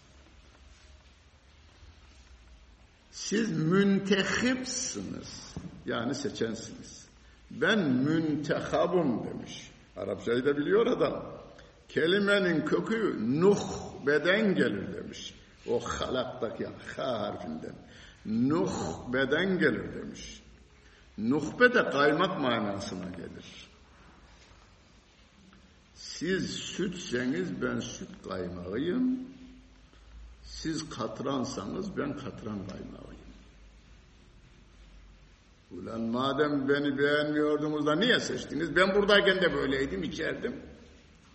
Siz 3.11 3.59
müntehipsiniz. 3.59 5.55
Yani 5.87 6.15
seçensiniz. 6.15 7.09
Ben 7.51 7.79
müntehabım 7.79 9.27
demiş. 9.27 9.71
Arapçayı 9.97 10.45
da 10.45 10.57
biliyor 10.57 10.87
adam. 10.87 11.45
Kelimenin 11.89 12.65
kökü 12.65 13.17
nuhbeden 13.41 14.55
gelir 14.55 14.95
demiş. 14.95 15.35
O 15.69 15.81
halaktaki 15.81 16.67
ha 16.97 17.21
harfinden. 17.21 17.75
Nuhbeden 18.27 19.59
gelir 19.59 19.95
demiş. 19.95 20.43
Nuhbe 21.19 21.75
de 21.75 21.91
kaymak 21.91 22.41
manasına 22.41 23.11
gelir. 23.11 23.64
Siz 26.25 26.51
sütseniz 26.51 27.62
ben 27.62 27.81
süt 27.81 28.09
kaymağıyım. 28.29 29.20
Siz 30.43 30.91
katransanız 30.91 31.97
ben 31.97 32.16
katran 32.16 32.68
kaymağıyım. 32.68 33.31
Ulan 35.70 36.01
madem 36.01 36.68
beni 36.68 36.99
beğenmiyordunuz 36.99 37.87
da 37.87 37.97
niye 37.97 38.20
seçtiniz? 38.20 38.77
Ben 38.77 38.95
buradayken 38.95 39.43
de 39.43 39.55
böyleydim, 39.55 40.03
içerdim. 40.03 40.61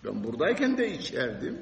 Ben 0.06 0.24
buradayken 0.24 0.78
de 0.78 0.92
içerdim. 0.92 1.58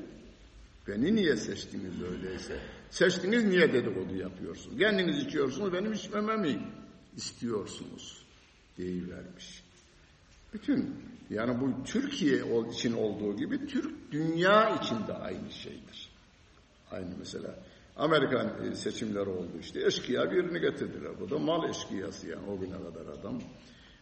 Beni 0.88 1.16
niye 1.16 1.36
seçtiniz 1.36 2.02
öyleyse? 2.02 2.60
Seçtiniz 2.90 3.46
niye 3.46 3.74
dedikodu 3.74 4.16
yapıyorsunuz? 4.16 4.78
Kendiniz 4.78 5.18
içiyorsunuz, 5.18 5.74
benim 5.74 5.94
içmememi 5.94 6.72
istiyorsunuz 7.16 8.26
deyivermiş. 8.78 9.67
Bütün 10.58 10.96
yani 11.30 11.62
bu 11.62 11.84
Türkiye 11.84 12.42
için 12.72 12.94
olduğu 12.94 13.38
gibi 13.38 13.68
Türk 13.68 14.12
dünya 14.12 14.76
için 14.76 15.08
de 15.08 15.14
aynı 15.14 15.52
şeydir. 15.52 16.10
Aynı 16.92 17.10
mesela. 17.20 17.56
Amerikan 17.96 18.52
e, 18.66 18.76
seçimleri 18.76 19.30
oldu 19.30 19.52
işte. 19.62 19.86
Eşkıya 19.86 20.32
birini 20.32 20.60
getirdiler. 20.60 21.12
Bu 21.20 21.30
da 21.30 21.40
mal 21.40 21.70
eşkıyası 21.70 22.30
yani 22.30 22.50
o 22.50 22.60
güne 22.60 22.78
kadar 22.78 23.06
adam. 23.20 23.42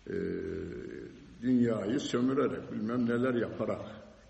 E, 0.10 0.16
dünyayı 1.42 2.00
sömürerek 2.00 2.72
bilmem 2.72 3.06
neler 3.06 3.34
yaparak 3.34 3.86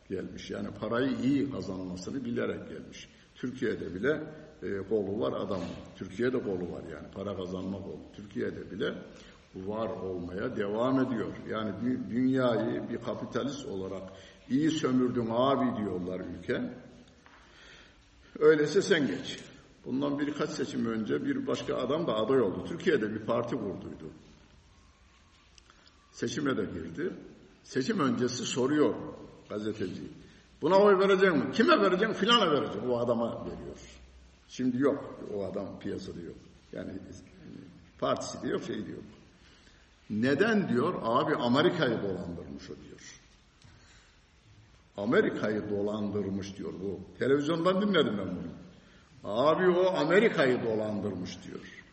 gelmiş. 0.09 0.51
Yani 0.51 0.67
parayı 0.79 1.17
iyi 1.23 1.51
kazanmasını 1.51 2.25
bilerek 2.25 2.69
gelmiş. 2.69 3.09
Türkiye'de 3.35 3.93
bile 3.93 4.23
e, 4.63 4.77
kolu 4.89 5.19
var 5.19 5.33
adam. 5.33 5.61
Türkiye'de 5.95 6.43
kolu 6.43 6.71
var 6.71 6.83
yani 6.91 7.11
para 7.13 7.35
kazanma 7.35 7.77
kolu. 7.77 8.01
Türkiye'de 8.13 8.71
bile 8.71 8.93
var 9.55 9.89
olmaya 9.89 10.55
devam 10.55 10.99
ediyor. 10.99 11.33
Yani 11.49 11.71
dünyayı 12.09 12.89
bir 12.89 12.97
kapitalist 12.97 13.65
olarak 13.65 14.03
iyi 14.49 14.71
sömürdün 14.71 15.27
abi 15.31 15.77
diyorlar 15.77 16.19
ülke. 16.19 16.73
Öyleyse 18.39 18.81
sen 18.81 19.07
geç. 19.07 19.39
Bundan 19.85 20.19
birkaç 20.19 20.49
seçim 20.49 20.85
önce 20.85 21.25
bir 21.25 21.47
başka 21.47 21.75
adam 21.75 22.07
da 22.07 22.15
aday 22.15 22.41
oldu. 22.41 22.65
Türkiye'de 22.67 23.13
bir 23.13 23.19
parti 23.19 23.55
kurduydu. 23.55 24.11
Seçime 26.11 26.57
de 26.57 26.65
girdi. 26.65 27.13
Seçim 27.63 27.99
öncesi 27.99 28.45
soruyor 28.45 28.95
gazeteci. 29.49 30.03
Buna 30.61 30.77
oy 30.77 30.99
vereceğim 30.99 31.37
mi? 31.37 31.51
Kime 31.51 31.81
vereceğim? 31.81 32.13
Filana 32.13 32.51
vereceğim. 32.51 32.89
O 32.89 32.97
adama 32.99 33.45
veriyor. 33.45 33.77
Şimdi 34.47 34.81
yok. 34.81 35.19
O 35.33 35.45
adam 35.45 35.79
piyasada 35.79 36.21
yok. 36.21 36.35
Yani 36.73 36.91
partisi 37.99 38.43
de 38.43 38.47
yok, 38.47 38.63
şey 38.63 38.87
de 38.87 38.91
yok. 38.91 39.03
Neden 40.09 40.69
diyor? 40.69 40.93
Abi 41.01 41.35
Amerika'yı 41.35 42.01
dolandırmış 42.03 42.69
o 42.69 42.75
diyor. 42.83 43.21
Amerika'yı 44.97 45.69
dolandırmış 45.69 46.57
diyor 46.57 46.73
bu. 46.73 46.99
Televizyondan 47.19 47.81
dinledim 47.81 48.17
ben 48.17 48.27
bunu. 48.27 48.51
Abi 49.23 49.69
o 49.69 49.95
Amerika'yı 49.95 50.63
dolandırmış 50.63 51.43
diyor. 51.43 51.83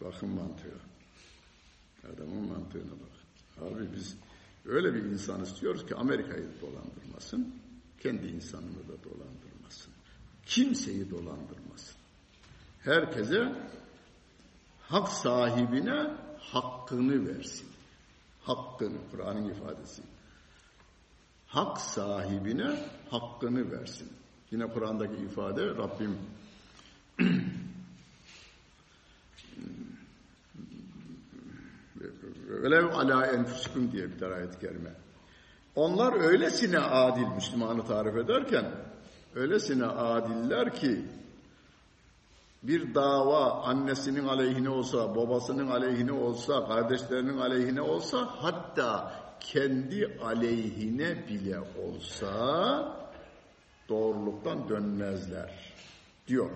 Bakın 0.00 0.28
mantığa. 0.28 0.78
Adamın 2.14 2.48
mantığına 2.48 2.92
bak. 2.92 3.18
Abi 3.66 3.92
biz 3.96 4.16
öyle 4.66 4.94
bir 4.94 5.02
insan 5.04 5.42
istiyoruz 5.42 5.86
ki 5.86 5.94
Amerika'yı 5.94 6.48
dolandırmasın. 6.60 7.54
Kendi 8.00 8.26
insanını 8.26 8.88
da 8.88 9.04
dolandırmasın. 9.04 9.92
Kimseyi 10.46 11.10
dolandırmasın. 11.10 11.96
Herkese 12.80 13.52
hak 14.82 15.08
sahibine 15.08 16.27
hakkını 16.52 17.28
versin. 17.28 17.68
Hakkını, 18.42 18.98
Kur'an'ın 19.10 19.48
ifadesi. 19.48 20.02
Hak 21.46 21.80
sahibine 21.80 22.78
hakkını 23.10 23.72
versin. 23.72 24.12
Yine 24.50 24.66
Kur'an'daki 24.66 25.16
ifade 25.16 25.66
Rabbim 25.66 26.18
Velev 32.48 32.86
ala 32.86 33.26
enfusikum 33.26 33.92
diye 33.92 34.16
bir 34.16 34.22
ayet-i 34.22 34.58
kerime. 34.58 34.90
Onlar 35.74 36.20
öylesine 36.20 36.78
adil 36.78 37.26
Müslümanı 37.26 37.86
tarif 37.86 38.16
ederken 38.16 38.64
öylesine 39.34 39.86
adiller 39.86 40.74
ki 40.74 41.04
bir 42.62 42.94
dava 42.94 43.62
annesinin 43.62 44.24
aleyhine 44.24 44.70
olsa, 44.70 45.16
babasının 45.16 45.68
aleyhine 45.68 46.12
olsa, 46.12 46.68
kardeşlerinin 46.68 47.38
aleyhine 47.38 47.80
olsa, 47.80 48.26
hatta 48.26 49.12
kendi 49.40 50.18
aleyhine 50.22 51.28
bile 51.28 51.60
olsa 51.60 52.98
doğruluktan 53.88 54.68
dönmezler 54.68 55.74
diyor. 56.28 56.50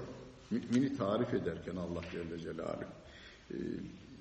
Mümini 0.50 0.96
tarif 0.96 1.34
ederken 1.34 1.76
Allah 1.76 2.00
Celle 2.12 2.38
Celaluhu. 2.38 2.84
Ee, 3.50 3.56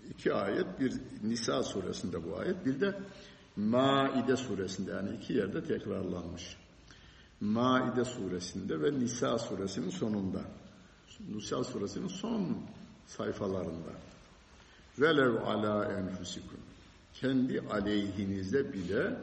iki 0.09 0.33
ayet, 0.33 0.79
bir 0.79 0.93
Nisa 1.23 1.63
suresinde 1.63 2.31
bu 2.31 2.37
ayet, 2.37 2.65
bir 2.65 2.81
de 2.81 2.99
Maide 3.55 4.37
suresinde 4.37 4.91
yani 4.91 5.15
iki 5.15 5.33
yerde 5.33 5.63
tekrarlanmış. 5.63 6.57
Maide 7.41 8.05
suresinde 8.05 8.81
ve 8.81 8.99
Nisa 8.99 9.39
suresinin 9.39 9.89
sonunda. 9.89 10.41
Nisa 11.29 11.63
suresinin 11.63 12.07
son 12.07 12.57
sayfalarında. 13.05 13.91
Velev 14.99 15.35
ala 15.35 15.85
enfusikum. 15.85 16.59
Kendi 17.13 17.61
aleyhinize 17.71 18.73
bile 18.73 19.17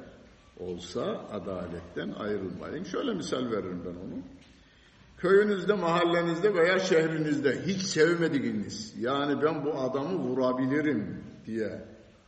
olsa 0.60 1.02
adaletten 1.32 2.10
ayrılmayın. 2.10 2.84
Şöyle 2.84 3.14
misal 3.14 3.50
veririm 3.50 3.82
ben 3.84 3.90
onu. 3.90 4.22
Köyünüzde, 5.18 5.72
mahallenizde 5.72 6.54
veya 6.54 6.78
şehrinizde 6.78 7.66
hiç 7.66 7.82
sevmediğiniz, 7.82 8.94
yani 8.98 9.42
ben 9.42 9.64
bu 9.64 9.74
adamı 9.74 10.18
vurabilirim 10.18 11.24
diye 11.46 11.84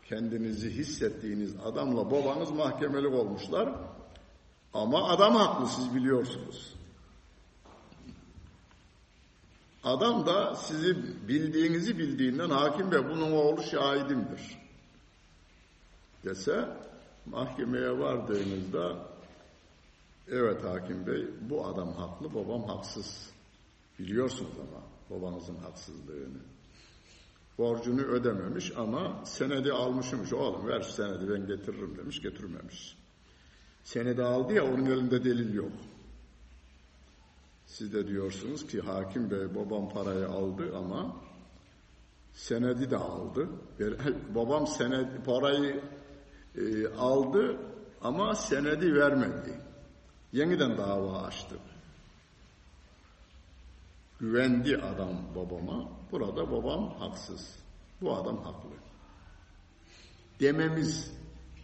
kendinizi 0.08 0.70
hissettiğiniz 0.70 1.54
adamla 1.64 2.10
babanız 2.10 2.50
mahkemelik 2.50 3.12
olmuşlar. 3.12 3.74
Ama 4.74 5.08
adam 5.08 5.34
haklı 5.34 5.68
siz 5.68 5.94
biliyorsunuz. 5.94 6.74
Adam 9.84 10.26
da 10.26 10.54
sizi 10.54 10.96
bildiğinizi 11.28 11.98
bildiğinden 11.98 12.50
hakim 12.50 12.92
bey 12.92 13.04
bunun 13.04 13.32
oğlu 13.32 13.62
şahidimdir. 13.62 14.58
Dese 16.24 16.68
mahkemeye 17.26 17.98
vardığınızda 17.98 18.96
evet 20.28 20.64
hakim 20.64 21.06
bey 21.06 21.26
bu 21.40 21.66
adam 21.66 21.92
haklı 21.92 22.34
babam 22.34 22.64
haksız. 22.64 23.30
Biliyorsunuz 23.98 24.52
ama 24.58 24.82
babanızın 25.10 25.56
haksızlığını. 25.56 26.40
Borcunu 27.58 28.00
ödememiş 28.00 28.72
ama 28.76 29.24
senedi 29.24 29.72
almışmış. 29.72 30.32
Oğlum 30.32 30.68
ver 30.68 30.80
senedi 30.80 31.30
ben 31.30 31.46
getiririm 31.46 31.98
demiş 31.98 32.22
getirmemiş. 32.22 32.96
Senedi 33.84 34.22
aldı 34.22 34.52
ya 34.52 34.64
onun 34.64 34.86
elinde 34.86 35.24
delil 35.24 35.54
yok 35.54 35.72
siz 37.70 37.92
de 37.92 38.08
diyorsunuz 38.08 38.66
ki 38.66 38.80
hakim 38.80 39.30
bey 39.30 39.54
babam 39.54 39.88
parayı 39.88 40.28
aldı 40.28 40.76
ama 40.76 41.16
senedi 42.32 42.90
de 42.90 42.96
aldı. 42.96 43.48
Babam 44.34 44.66
senedi 44.66 45.22
parayı 45.26 45.84
e, 46.56 46.88
aldı 46.88 47.56
ama 48.02 48.34
senedi 48.34 48.94
vermedi. 48.94 49.60
Yeniden 50.32 50.78
dava 50.78 51.22
açtı. 51.22 51.56
Güvendi 54.20 54.76
adam 54.76 55.16
babama. 55.36 55.88
Burada 56.12 56.50
babam 56.50 56.94
haksız. 56.98 57.56
Bu 58.00 58.16
adam 58.16 58.36
haklı. 58.36 58.70
Dememiz 60.40 61.12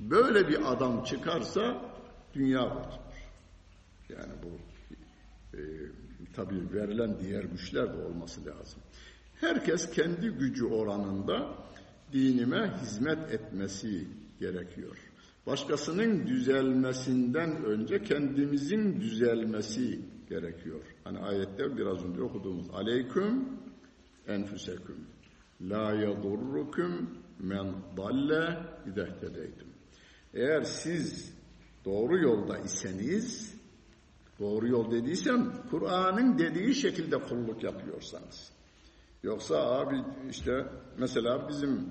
böyle 0.00 0.48
bir 0.48 0.72
adam 0.72 1.04
çıkarsa 1.04 1.92
dünya 2.34 2.68
kurtulur. 2.68 3.06
Yani 4.08 4.32
bu 4.42 4.75
e, 5.56 5.62
tabii 6.34 6.72
verilen 6.72 7.16
diğer 7.20 7.44
güçler 7.44 7.92
de 7.92 8.04
olması 8.04 8.46
lazım. 8.46 8.80
Herkes 9.34 9.90
kendi 9.90 10.28
gücü 10.28 10.64
oranında 10.64 11.54
dinime 12.12 12.78
hizmet 12.82 13.32
etmesi 13.32 14.06
gerekiyor. 14.40 14.96
Başkasının 15.46 16.26
düzelmesinden 16.26 17.64
önce 17.64 18.02
kendimizin 18.02 19.00
düzelmesi 19.00 20.00
gerekiyor. 20.28 20.80
Hani 21.04 21.18
ayette 21.18 21.76
biraz 21.76 22.04
önce 22.04 22.22
okuduğumuz 22.22 22.70
aleyküm 22.70 23.48
enfüseküm 24.26 25.06
la 25.60 25.94
yadurrukum 25.94 27.10
men 27.38 27.74
dalle 27.96 28.58
idehtedeydim. 28.92 29.66
Eğer 30.34 30.62
siz 30.62 31.32
doğru 31.84 32.18
yolda 32.18 32.58
iseniz 32.58 33.55
doğru 34.40 34.68
yol 34.68 34.90
dediysem 34.90 35.52
Kur'an'ın 35.70 36.38
dediği 36.38 36.74
şekilde 36.74 37.18
kulluk 37.18 37.62
yapıyorsanız 37.62 38.52
yoksa 39.22 39.56
abi 39.56 39.96
işte 40.30 40.66
mesela 40.98 41.48
bizim 41.48 41.90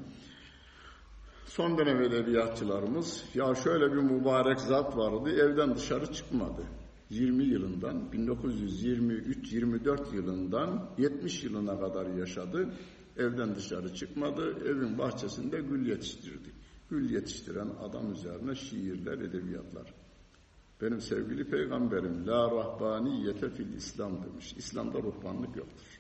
son 1.46 1.78
dönem 1.78 2.02
edebiyatçılarımız 2.02 3.24
ya 3.34 3.56
şöyle 3.56 3.92
bir 3.92 4.02
mübarek 4.02 4.60
zat 4.60 4.98
vardı 4.98 5.30
evden 5.30 5.76
dışarı 5.76 6.14
çıkmadı. 6.14 6.62
20 7.10 7.44
yılından 7.44 8.10
1923-24 8.14 10.16
yılından 10.16 10.90
70 10.98 11.44
yılına 11.44 11.80
kadar 11.80 12.06
yaşadı. 12.06 12.70
Evden 13.18 13.56
dışarı 13.56 13.94
çıkmadı. 13.94 14.58
Evin 14.66 14.98
bahçesinde 14.98 15.62
gül 15.62 15.90
yetiştirdi. 15.90 16.50
Gül 16.90 17.10
yetiştiren 17.10 17.70
adam 17.82 18.12
üzerine 18.12 18.56
şiirler, 18.56 19.18
edebiyatlar. 19.18 19.94
Benim 20.82 21.02
sevgili 21.02 21.50
peygamberim 21.50 22.28
la 22.28 22.52
rahbaniyete 22.52 23.50
fil 23.50 23.74
İslam 23.74 24.24
demiş. 24.24 24.54
İslam'da 24.58 24.98
ruhbanlık 24.98 25.56
yoktur. 25.56 26.00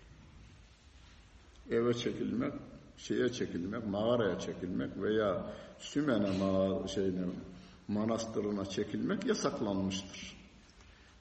Eve 1.69 1.93
çekilmek, 1.93 2.53
şeye 2.97 3.30
çekilmek, 3.30 3.88
mağaraya 3.88 4.39
çekilmek 4.39 5.01
veya 5.01 5.53
Sümene 5.80 6.38
mağara, 6.38 6.88
şeyine, 6.88 7.26
manastırına 7.88 8.65
çekilmek 8.65 9.26
yasaklanmıştır. 9.26 10.36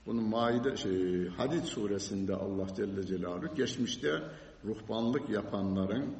Bunu 0.07 0.21
Maide 0.21 0.77
şey, 0.77 1.29
Hadid 1.29 1.65
suresinde 1.65 2.35
Allah 2.35 2.67
Celle 2.77 3.07
Celaluhu 3.07 3.55
geçmişte 3.55 4.23
ruhbanlık 4.65 5.31
yapanların 5.31 6.15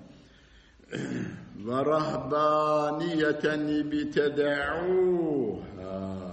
ve 1.57 1.85
rahbaniyeten 1.85 3.69
ibteda'uha 3.69 4.35
diyor. 5.77 6.24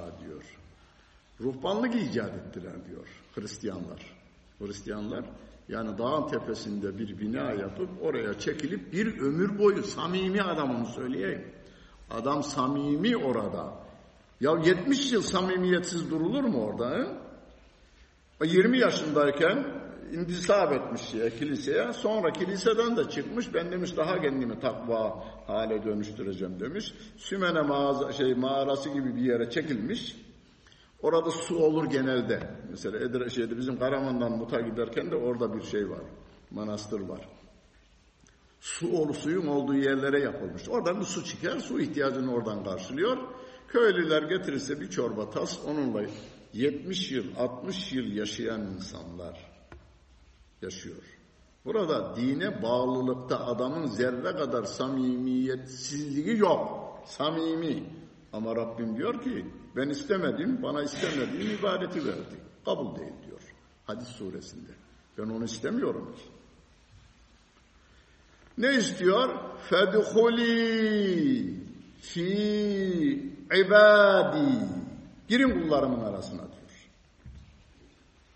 Ruhbanlık 1.41 1.95
icat 1.95 2.33
ettiler 2.35 2.73
diyor 2.89 3.07
Hristiyanlar. 3.35 4.17
Hristiyanlar 4.59 5.25
yani 5.69 5.97
dağın 5.97 6.27
tepesinde 6.27 6.97
bir 6.97 7.19
bina 7.19 7.51
yapıp 7.51 7.89
oraya 8.01 8.39
çekilip 8.39 8.93
bir 8.93 9.19
ömür 9.19 9.59
boyu 9.59 9.83
samimi 9.83 10.41
adamını 10.41 10.85
söyleyeyim. 10.85 11.51
Adam 12.09 12.43
samimi 12.43 13.17
orada. 13.17 13.73
Ya 14.41 14.51
70 14.65 15.11
yıl 15.11 15.21
samimiyetsiz 15.21 16.11
durulur 16.11 16.43
mu 16.43 16.65
orada? 16.65 16.89
He? 16.97 18.47
20 18.47 18.79
yaşındayken 18.79 19.65
intisap 20.11 20.73
etmiş 20.73 21.01
şeye, 21.01 21.29
kiliseye. 21.29 21.93
Sonra 21.93 22.31
kiliseden 22.31 22.97
de 22.97 23.09
çıkmış. 23.09 23.53
Ben 23.53 23.71
demiş 23.71 23.97
daha 23.97 24.21
kendimi 24.21 24.59
takva 24.59 25.23
hale 25.47 25.83
dönüştüreceğim 25.83 26.59
demiş. 26.59 26.93
Sümene 27.17 27.61
mağaza, 27.61 28.11
şey, 28.11 28.33
mağarası 28.33 28.89
gibi 28.89 29.15
bir 29.15 29.21
yere 29.21 29.49
çekilmiş. 29.49 30.15
Orada 31.01 31.31
su 31.31 31.57
olur 31.57 31.85
genelde. 31.85 32.49
Mesela 32.69 32.97
Edre, 32.97 33.29
şeyde 33.29 33.57
bizim 33.57 33.79
Karaman'dan 33.79 34.31
Mut'a 34.31 34.61
giderken 34.61 35.11
de 35.11 35.15
orada 35.15 35.53
bir 35.53 35.61
şey 35.61 35.89
var. 35.89 36.01
Manastır 36.51 36.99
var. 36.99 37.29
Su 38.59 38.97
olu 38.97 39.13
suyun 39.13 39.47
olduğu 39.47 39.75
yerlere 39.75 40.19
yapılmış. 40.19 40.69
Oradan 40.69 40.99
bir 40.99 41.05
su 41.05 41.25
çıkar. 41.25 41.59
Su 41.59 41.79
ihtiyacını 41.79 42.33
oradan 42.33 42.63
karşılıyor. 42.63 43.17
Köylüler 43.67 44.23
getirirse 44.23 44.81
bir 44.81 44.89
çorba 44.89 45.29
tas 45.29 45.59
onunla 45.67 46.01
70 46.53 47.11
yıl, 47.11 47.25
60 47.37 47.93
yıl 47.93 48.11
yaşayan 48.11 48.61
insanlar 48.61 49.51
yaşıyor. 50.61 51.03
Burada 51.65 52.15
dine 52.15 52.63
bağlılıkta 52.63 53.45
adamın 53.45 53.85
zerre 53.85 54.35
kadar 54.35 54.63
samimiyetsizliği 54.63 56.37
yok. 56.37 56.91
Samimi. 57.05 57.83
Ama 58.33 58.55
Rabbim 58.55 58.97
diyor 58.97 59.21
ki 59.21 59.45
ben 59.75 59.89
istemedim, 59.89 60.63
bana 60.63 60.83
istemediğim 60.83 61.59
ibadeti 61.59 62.05
verdi. 62.07 62.35
Kabul 62.65 62.95
değil 62.95 63.13
diyor. 63.27 63.41
Hadis 63.85 64.07
suresinde. 64.07 64.71
Ben 65.17 65.23
onu 65.23 65.45
istemiyorum 65.45 66.15
ki. 66.15 66.23
Ne 68.57 68.75
istiyor? 68.75 69.29
Fedhuli 69.69 71.55
fi 72.01 72.23
ibadi. 73.65 74.67
Girin 75.27 75.61
kullarımın 75.61 75.99
arasına 75.99 76.41
diyor. 76.41 76.89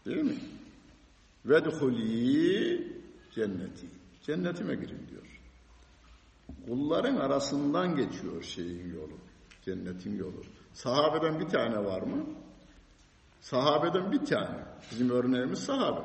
Değil 0.05 0.25
mi? 0.25 0.39
Vedhuli 1.45 2.87
cenneti. 3.35 3.85
Cennetime 4.23 4.75
girin 4.75 5.07
diyor. 5.09 5.41
Kulların 6.67 7.15
arasından 7.15 7.95
geçiyor 7.95 8.43
şeyin 8.43 8.93
yolu. 8.93 9.17
Cennetin 9.65 10.17
yolu. 10.17 10.43
Sahabeden 10.75 11.39
bir 11.39 11.47
tane 11.47 11.85
var 11.85 12.01
mı? 12.01 12.25
Sahabeden 13.41 14.11
bir 14.11 14.25
tane. 14.25 14.65
Bizim 14.91 15.09
örneğimiz 15.09 15.59
sahabe. 15.59 16.01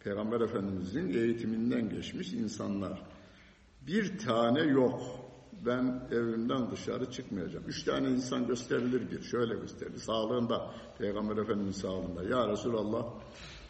Peygamber 0.00 0.40
Efendimizin 0.40 1.08
eğitiminden 1.08 1.88
geçmiş 1.88 2.32
insanlar. 2.32 3.02
Bir 3.86 4.18
tane 4.18 4.60
yok. 4.60 5.02
Ben 5.66 6.08
evimden 6.10 6.70
dışarı 6.70 7.10
çıkmayacağım. 7.10 7.64
Üç 7.68 7.84
tane 7.84 8.08
insan 8.08 8.46
gösterilir 8.46 9.10
bir. 9.10 9.22
Şöyle 9.22 9.54
gösterilir. 9.54 9.98
Sağlığında, 9.98 10.74
Peygamber 10.98 11.36
Efendimiz 11.36 11.76
sağlığında. 11.76 12.24
Ya 12.24 12.48
Resulallah 12.48 13.06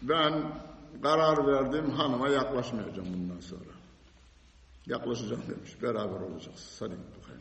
ben 0.03 0.53
karar 1.03 1.47
verdim 1.47 1.91
hanıma 1.91 2.29
yaklaşmayacağım 2.29 3.09
bundan 3.15 3.41
sonra. 3.41 3.71
Yaklaşacağım 4.87 5.43
demiş. 5.49 5.83
Beraber 5.83 6.21
olacağız. 6.21 6.77
Hadi 6.81 6.93
bakayım. 6.93 7.41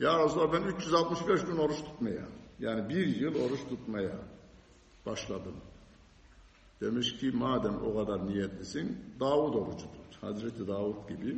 Ya 0.00 0.24
Resulallah 0.24 0.52
ben 0.52 0.62
365 0.62 1.44
gün 1.44 1.56
oruç 1.56 1.76
tutmaya, 1.76 2.28
yani 2.60 2.88
bir 2.88 3.06
yıl 3.06 3.34
oruç 3.34 3.60
tutmaya 3.68 4.18
başladım. 5.06 5.54
Demiş 6.80 7.16
ki 7.16 7.30
madem 7.30 7.74
o 7.82 7.96
kadar 7.96 8.26
niyetlisin, 8.26 8.98
Davud 9.20 9.54
orucu 9.54 9.78
tut. 9.78 10.22
Hazreti 10.22 10.66
Davud 10.66 11.08
gibi 11.08 11.36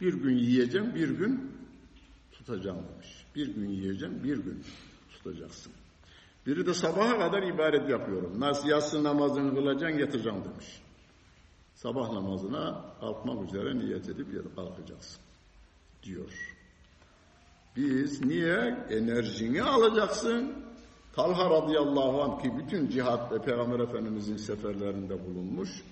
bir 0.00 0.14
gün 0.14 0.36
yiyeceğim, 0.36 0.94
bir 0.94 1.08
gün 1.08 1.52
tutacağım 2.32 2.78
demiş. 2.94 3.26
Bir 3.34 3.54
gün 3.54 3.68
yiyeceğim, 3.68 4.24
bir 4.24 4.38
gün 4.38 4.64
tutacaksın. 5.12 5.72
Biri 6.46 6.66
de 6.66 6.74
sabaha 6.74 7.18
kadar 7.18 7.42
ibadet 7.42 7.88
yapıyorum. 7.88 8.40
Nasıl 8.40 8.68
yatsı 8.68 9.04
namazını 9.04 9.54
kılacaksın, 9.54 9.98
yatacağım 9.98 10.44
demiş. 10.44 10.82
Sabah 11.74 12.12
namazına 12.12 12.84
kalkmak 13.00 13.48
üzere 13.48 13.78
niyet 13.78 14.08
edip 14.08 14.56
kalkacaksın 14.56 15.20
diyor. 16.02 16.51
Biz 17.76 18.24
niye? 18.24 18.86
Enerjini 18.90 19.62
alacaksın. 19.62 20.52
Talha 21.12 21.50
radıyallahu 21.50 22.22
anh 22.22 22.42
ki 22.42 22.52
bütün 22.58 22.88
cihat 22.88 23.32
ve 23.32 23.42
Peygamber 23.42 23.80
Efendimizin 23.80 24.36
seferlerinde 24.36 25.26
bulunmuş. 25.26 25.82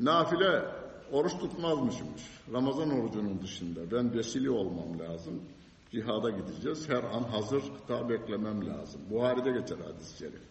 Nafile 0.00 0.64
oruç 1.12 1.32
tutmazmışmış. 1.32 2.22
Ramazan 2.52 2.90
orucunun 2.90 3.42
dışında. 3.42 3.80
Ben 3.90 4.14
vesile 4.14 4.50
olmam 4.50 4.98
lazım. 4.98 5.42
Cihada 5.90 6.30
gideceğiz. 6.30 6.88
Her 6.88 7.02
an 7.02 7.22
hazır 7.22 7.62
kıta 7.62 8.08
beklemem 8.08 8.68
lazım. 8.68 9.00
Buhari'de 9.10 9.50
geçer 9.50 9.76
hadis-i 9.84 10.18
şerif. 10.18 10.42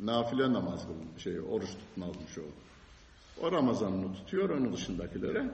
Nafile 0.00 0.52
namaz 0.52 0.86
şey, 1.18 1.40
oruç 1.40 1.70
tutmazmış 1.70 2.38
o. 2.38 2.42
O 3.46 3.52
Ramazan'ını 3.52 4.12
tutuyor, 4.12 4.50
onun 4.50 4.72
dışındakilere 4.72 5.50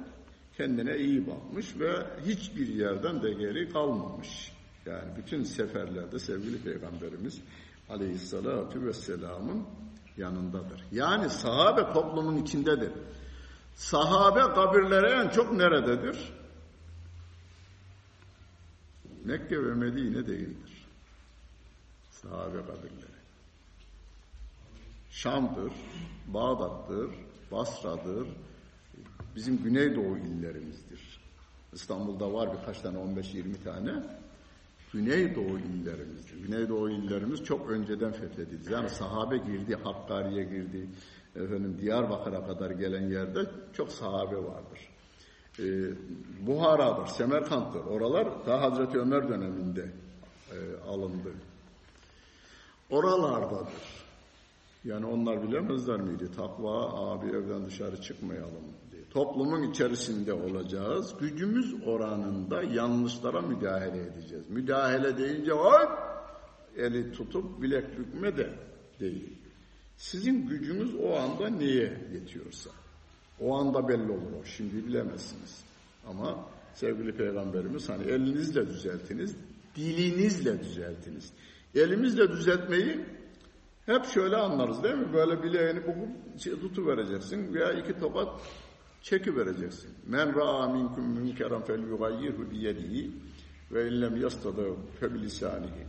kendine 0.57 0.97
iyi 0.97 1.27
bakmış 1.27 1.81
ve 1.81 2.07
hiçbir 2.27 2.69
yerden 2.69 3.23
de 3.23 3.33
geri 3.33 3.73
kalmamış. 3.73 4.53
Yani 4.87 5.17
bütün 5.17 5.43
seferlerde 5.43 6.19
sevgili 6.19 6.63
Peygamberimiz 6.63 7.41
Aleyhisselatü 7.89 8.87
Vesselam'ın 8.87 9.67
yanındadır. 10.17 10.85
Yani 10.93 11.31
sahabe 11.31 11.93
toplumun 11.93 12.37
içindedir. 12.37 12.93
Sahabe 13.75 14.41
kabirleri 14.41 15.07
en 15.07 15.29
çok 15.29 15.53
nerededir? 15.53 16.33
Mekke 19.25 19.65
ve 19.65 19.75
Medine 19.75 20.27
değildir. 20.27 20.87
Sahabe 22.11 22.59
kabirleri. 22.59 23.23
Şam'dır, 25.11 25.73
Bağdat'tır, 26.27 27.11
Basra'dır, 27.53 28.29
bizim 29.37 29.63
Güneydoğu 29.63 30.19
illerimizdir. 30.19 31.21
İstanbul'da 31.73 32.33
var 32.33 32.49
birkaç 32.61 32.81
tane 32.81 32.99
15-20 32.99 33.63
tane. 33.65 34.03
Güneydoğu 34.93 35.59
illerimizdir. 35.59 36.43
Güneydoğu 36.47 36.91
illerimiz 36.91 37.45
çok 37.45 37.71
önceden 37.71 38.13
fethedildi. 38.13 38.73
Yani 38.73 38.89
sahabe 38.89 39.37
girdi, 39.37 39.77
Hakkari'ye 39.85 40.45
girdi, 40.45 40.87
efendim 41.37 41.79
Diyarbakır'a 41.81 42.47
kadar 42.47 42.71
gelen 42.71 43.11
yerde 43.11 43.41
çok 43.73 43.93
sahabe 43.93 44.37
vardır. 44.37 44.89
Ee, 45.59 45.63
Buhara'dır, 46.47 47.07
Semerkant'tır. 47.07 47.81
Oralar 47.81 48.47
daha 48.47 48.61
Hazreti 48.61 48.99
Ömer 48.99 49.29
döneminde 49.29 49.93
e, 50.51 50.89
alındı. 50.89 51.33
Oralardadır. 52.91 54.03
Yani 54.85 55.07
onlar 55.07 55.43
bilemezler 55.43 56.01
miydi? 56.01 56.29
Takva 56.37 57.11
abi 57.11 57.27
evden 57.27 57.67
dışarı 57.67 58.03
çıkmayalım. 58.03 58.65
Toplumun 59.13 59.71
içerisinde 59.71 60.33
olacağız. 60.33 61.15
Gücümüz 61.21 61.75
oranında 61.87 62.63
yanlışlara 62.63 63.41
müdahale 63.41 64.03
edeceğiz. 64.03 64.51
Müdahale 64.51 65.19
deyince 65.19 65.53
hop 65.53 65.91
eli 66.77 67.13
tutup 67.13 67.63
bilek 67.63 67.99
bükme 67.99 68.37
de 68.37 68.51
değil. 69.01 69.39
Sizin 69.97 70.47
gücünüz 70.47 70.95
o 70.95 71.17
anda 71.17 71.49
neye 71.49 72.09
yetiyorsa. 72.13 72.71
O 73.41 73.57
anda 73.57 73.89
belli 73.89 74.13
olur 74.13 74.33
o. 74.41 74.45
Şimdi 74.45 74.87
bilemezsiniz. 74.87 75.65
Ama 76.09 76.47
sevgili 76.75 77.17
peygamberimiz 77.17 77.89
hani 77.89 78.05
elinizle 78.05 78.67
düzeltiniz, 78.67 79.37
dilinizle 79.77 80.61
düzeltiniz. 80.61 81.33
Elimizle 81.75 82.29
düzeltmeyi 82.29 83.01
hep 83.87 84.05
şöyle 84.05 84.37
anlarız 84.37 84.83
değil 84.83 84.95
mi? 84.95 85.13
Böyle 85.13 85.43
bileğini 85.43 85.83
bugün 85.83 86.39
şey, 86.39 86.53
tutu 86.53 86.87
vereceksin 86.87 87.55
veya 87.55 87.73
iki 87.73 87.99
tokat 87.99 88.41
çeki 89.03 89.37
vereceksin. 89.37 89.91
Men 90.07 90.35
ra'a 90.35 90.69
minkum 90.69 91.05
münkeran 91.05 91.63
fel 91.63 91.83
yugayyirhu 91.83 92.51
bi 92.51 92.59
yedihi 92.59 93.11
ve 93.73 93.89
illem 93.89 94.17
yastada 94.17 94.63
fe 95.01 95.15
bilisanihi. 95.15 95.87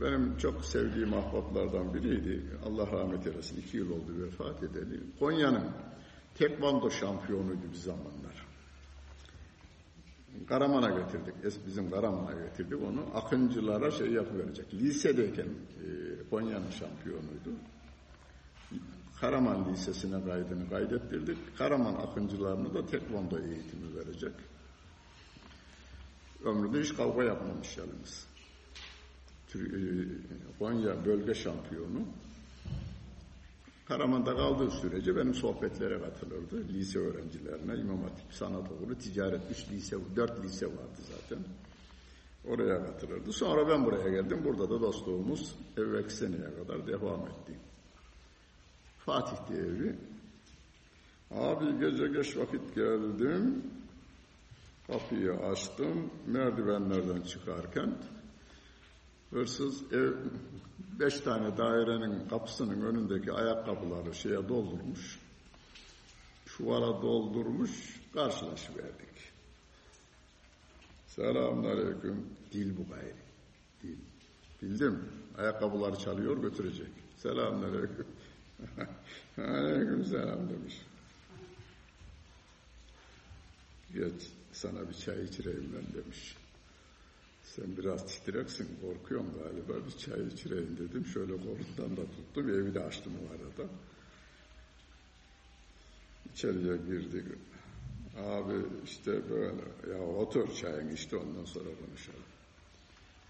Benim 0.00 0.36
çok 0.36 0.64
sevdiğim 0.64 1.14
ahbaplardan 1.14 1.94
biriydi. 1.94 2.42
Allah 2.66 2.86
rahmet 2.92 3.26
eylesin. 3.26 3.60
iki 3.60 3.76
yıl 3.76 3.90
oldu 3.90 4.22
vefat 4.22 4.62
edeli. 4.62 5.00
Konya'nın 5.18 5.70
tekvando 6.34 6.90
şampiyonuydu 6.90 7.72
bir 7.72 7.76
zamanlar. 7.76 8.46
Karaman'a 10.48 10.90
getirdik. 10.90 11.34
Bizim 11.66 11.90
Karaman'a 11.90 12.32
getirdik 12.32 12.82
onu. 12.82 13.04
Akıncılara 13.14 13.90
şey 13.90 14.10
yapıverecek. 14.12 14.74
Lisedeyken 14.74 15.46
e, 15.46 15.88
Konya'nın 16.30 16.70
şampiyonuydu. 16.70 17.50
Karaman 19.20 19.72
Lisesi'ne 19.72 20.24
kaydını 20.24 20.70
kaydettirdik. 20.70 21.58
Karaman 21.58 21.94
akıncılarını 21.94 22.74
da 22.74 22.86
tekvando 22.86 23.38
eğitimi 23.38 23.96
verecek. 23.96 24.32
Ömründe 26.44 26.80
hiç 26.80 26.96
kavga 26.96 27.24
yapmamış 27.24 27.76
yalnız. 27.78 28.26
E, 29.54 29.58
Konya 30.58 31.04
bölge 31.04 31.34
şampiyonu. 31.34 32.00
Karaman'da 33.88 34.36
kaldığı 34.36 34.70
sürece 34.70 35.16
benim 35.16 35.34
sohbetlere 35.34 36.00
katılırdı. 36.00 36.68
Lise 36.68 36.98
öğrencilerine, 36.98 37.80
İmam 37.80 38.02
Hatip, 38.02 38.32
Sanat 38.32 38.72
Okulu, 38.72 38.98
Ticaret, 38.98 39.40
üç 39.50 39.70
lise, 39.70 39.96
dört 40.16 40.44
lise 40.44 40.66
vardı 40.66 41.00
zaten. 41.12 41.44
Oraya 42.48 42.86
katılırdı. 42.86 43.32
Sonra 43.32 43.68
ben 43.68 43.84
buraya 43.84 44.08
geldim. 44.08 44.40
Burada 44.44 44.70
da 44.70 44.80
dostluğumuz 44.80 45.54
evvelki 45.76 46.14
seneye 46.14 46.54
kadar 46.58 46.86
devam 46.86 47.20
etti. 47.20 47.52
Fatih'te 49.06 49.54
evi. 49.54 49.96
Abi 51.30 51.80
gece 51.80 52.06
geç 52.06 52.36
vakit 52.36 52.74
geldim. 52.74 53.64
Kapıyı 54.86 55.32
açtım. 55.32 56.10
Merdivenlerden 56.26 57.20
çıkarken 57.20 57.98
hırsız 59.30 59.92
ev 59.92 60.12
beş 61.00 61.20
tane 61.20 61.56
dairenin 61.56 62.28
kapısının 62.28 62.80
önündeki 62.80 63.32
ayakkabıları 63.32 64.14
şeye 64.14 64.48
doldurmuş. 64.48 65.18
Çuvala 66.46 67.02
doldurmuş, 67.02 68.00
karşılaşıverdik. 68.14 69.32
Selamünaleyküm. 71.06 72.26
Dil 72.52 72.76
bu 72.76 72.94
gayri. 72.94 73.14
Dil. 73.82 73.98
Bildim. 74.62 75.04
Ayakkabıları 75.38 75.96
çalıyor 75.96 76.36
götürecek. 76.42 76.90
Selamünaleyküm. 77.16 77.86
Aleyküm 77.86 78.15
selam 80.04 80.48
demiş. 80.50 80.82
Geç 83.94 84.30
sana 84.52 84.88
bir 84.88 84.94
çay 84.94 85.24
içireyim 85.24 85.72
ben 85.76 86.02
demiş. 86.02 86.36
Sen 87.42 87.76
biraz 87.76 88.06
titreksin, 88.06 88.68
korkuyorum 88.80 89.32
galiba. 89.42 89.86
Bir 89.86 89.98
çay 89.98 90.26
içireyim 90.26 90.76
dedim. 90.78 91.06
Şöyle 91.06 91.32
kolundan 91.32 91.96
da 91.96 92.10
tuttum. 92.10 92.48
Evi 92.50 92.74
de 92.74 92.80
açtım 92.80 93.12
o 93.22 93.32
arada. 93.32 93.70
İçeriye 96.32 96.76
girdik. 96.76 97.24
Abi 98.18 98.54
işte 98.84 99.30
böyle. 99.30 99.62
Ya 99.94 100.02
otur 100.02 100.54
çayın 100.54 100.88
işte 100.88 101.16
ondan 101.16 101.44
sonra 101.44 101.64
konuşalım. 101.64 102.26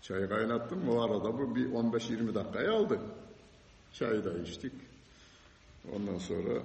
Çayı 0.02 0.28
kaynattım. 0.28 0.88
O 0.88 1.00
arada 1.02 1.38
bu 1.38 1.56
bir 1.56 1.66
15-20 1.66 2.34
dakikayı 2.34 2.70
aldı. 2.72 3.00
Çayı 3.92 4.24
da 4.24 4.38
içtik. 4.38 4.72
Ondan 5.94 6.18
sonra 6.18 6.62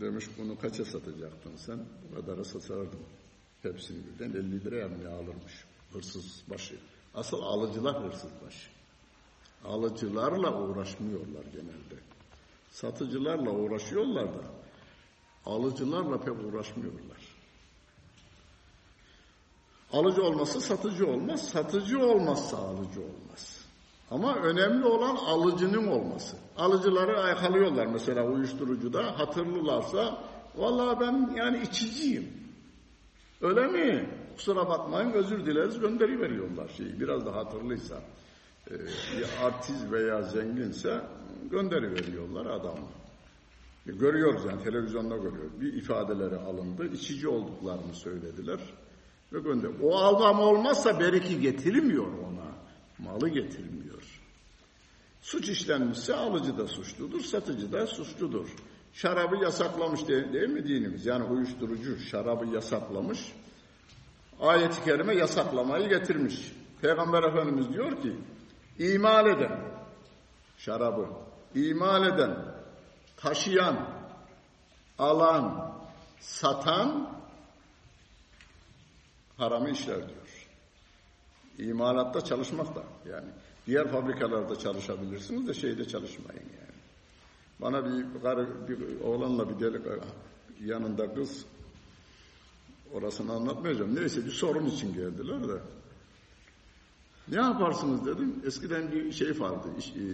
demiş 0.00 0.24
bunu 0.38 0.58
kaça 0.58 0.84
satacaktın 0.84 1.56
sen? 1.56 1.78
Bu 2.10 2.14
kadara 2.14 2.44
satardım. 2.44 3.00
Hepsini 3.62 3.98
birden 4.06 4.30
50 4.30 4.64
liraya 4.64 4.88
mı 4.88 5.08
alırmış? 5.08 5.64
Hırsız 5.92 6.42
başı. 6.50 6.76
Asıl 7.14 7.42
alıcılar 7.42 8.04
hırsız 8.04 8.30
başı. 8.46 8.70
Alıcılarla 9.64 10.62
uğraşmıyorlar 10.62 11.44
genelde. 11.44 12.02
Satıcılarla 12.70 13.50
uğraşıyorlar 13.50 14.34
da 14.34 14.44
alıcılarla 15.46 16.20
pek 16.20 16.34
uğraşmıyorlar. 16.44 17.34
Alıcı 19.92 20.22
olması 20.22 20.60
satıcı 20.60 21.06
olmaz, 21.06 21.48
satıcı 21.48 21.98
olmazsa 21.98 22.56
alıcı 22.58 23.00
olmaz. 23.00 23.53
Ama 24.10 24.34
önemli 24.36 24.84
olan 24.84 25.16
alıcının 25.16 25.86
olması. 25.86 26.36
Alıcıları 26.56 27.20
aykalıyorlar 27.20 27.86
mesela 27.86 28.26
uyuşturucuda 28.26 29.18
hatırlılarsa 29.18 30.24
vallahi 30.56 31.00
ben 31.00 31.34
yani 31.36 31.62
içiciyim. 31.62 32.28
Öyle 33.40 33.66
mi? 33.66 34.08
Kusura 34.36 34.68
bakmayın 34.68 35.12
özür 35.12 35.46
dileriz 35.46 35.80
gönderi 35.80 36.20
veriyorlar 36.20 36.68
şeyi. 36.68 37.00
Biraz 37.00 37.26
da 37.26 37.36
hatırlıysa 37.36 38.02
e, 38.70 38.74
bir 39.18 39.46
artist 39.46 39.92
veya 39.92 40.22
zenginse 40.22 41.00
gönderi 41.50 41.92
veriyorlar 41.92 42.46
adamı. 42.46 42.88
E, 43.86 43.92
görüyoruz 43.92 44.44
yani 44.44 44.62
televizyonda 44.62 45.16
görüyoruz. 45.16 45.60
Bir 45.60 45.72
ifadeleri 45.72 46.36
alındı. 46.36 46.86
içici 46.86 47.28
olduklarını 47.28 47.94
söylediler. 47.94 48.60
Ve 49.32 49.40
gönder. 49.40 49.70
O 49.82 49.98
adam 49.98 50.40
olmazsa 50.40 51.00
beriki 51.00 51.40
getirmiyor 51.40 52.06
ona. 52.06 52.43
Malı 52.98 53.28
getirmiyor. 53.28 54.02
Suç 55.22 55.48
işlenmişse 55.48 56.14
alıcı 56.14 56.58
da 56.58 56.66
suçludur, 56.66 57.20
satıcı 57.20 57.72
da 57.72 57.86
suçludur. 57.86 58.48
Şarabı 58.92 59.36
yasaklamış 59.36 60.08
değil, 60.08 60.32
değil 60.32 60.48
mi 60.48 60.68
dinimiz? 60.68 61.06
Yani 61.06 61.24
uyuşturucu 61.24 61.98
şarabı 61.98 62.46
yasaklamış. 62.46 63.32
Ayet-i 64.40 64.84
kerime 64.84 65.14
yasaklamayı 65.14 65.88
getirmiş. 65.88 66.52
Peygamber 66.82 67.22
Efendimiz 67.22 67.72
diyor 67.72 68.02
ki, 68.02 68.16
imal 68.78 69.26
eden, 69.26 69.60
şarabı, 70.58 71.08
imal 71.54 72.06
eden, 72.06 72.36
taşıyan, 73.16 73.88
alan, 74.98 75.74
satan 76.20 77.18
haramı 79.36 79.70
işler 79.70 80.08
diyor. 80.08 80.23
İmalatta 81.58 82.20
çalışmak 82.20 82.74
da 82.74 82.82
yani. 83.10 83.28
Diğer 83.66 83.88
fabrikalarda 83.88 84.58
çalışabilirsiniz 84.58 85.48
de 85.48 85.54
şeyde 85.54 85.88
çalışmayın 85.88 86.42
yani. 86.42 86.74
Bana 87.60 87.84
bir, 87.84 88.22
karı, 88.22 88.68
bir 88.68 89.00
oğlanla 89.00 89.48
bir 89.48 89.60
delik 89.60 89.86
yanında 90.64 91.14
kız 91.14 91.44
orasını 92.92 93.32
anlatmayacağım. 93.32 93.94
Neyse 93.94 94.26
bir 94.26 94.30
sorun 94.30 94.66
için 94.66 94.94
geldiler 94.94 95.48
de. 95.48 95.58
Ne 97.28 97.36
yaparsınız 97.36 98.06
dedim. 98.06 98.42
Eskiden 98.46 98.92
bir 98.92 99.12
şey 99.12 99.40
vardı. 99.40 99.68
E, 99.78 100.04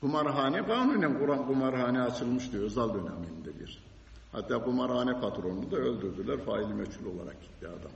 kumarhane 0.00 0.66
kanunen 0.66 1.18
Kur'an 1.18 1.46
kumarhane 1.46 2.02
açılmıştı 2.02 2.64
özel 2.64 2.88
döneminde 2.88 3.60
bir. 3.60 3.82
Hatta 4.32 4.64
kumarhane 4.64 5.20
patronunu 5.20 5.70
da 5.70 5.76
öldürdüler. 5.76 6.44
Faili 6.44 6.74
meçhul 6.74 7.06
olarak 7.16 7.42
gitti 7.42 7.68
adam. 7.68 7.92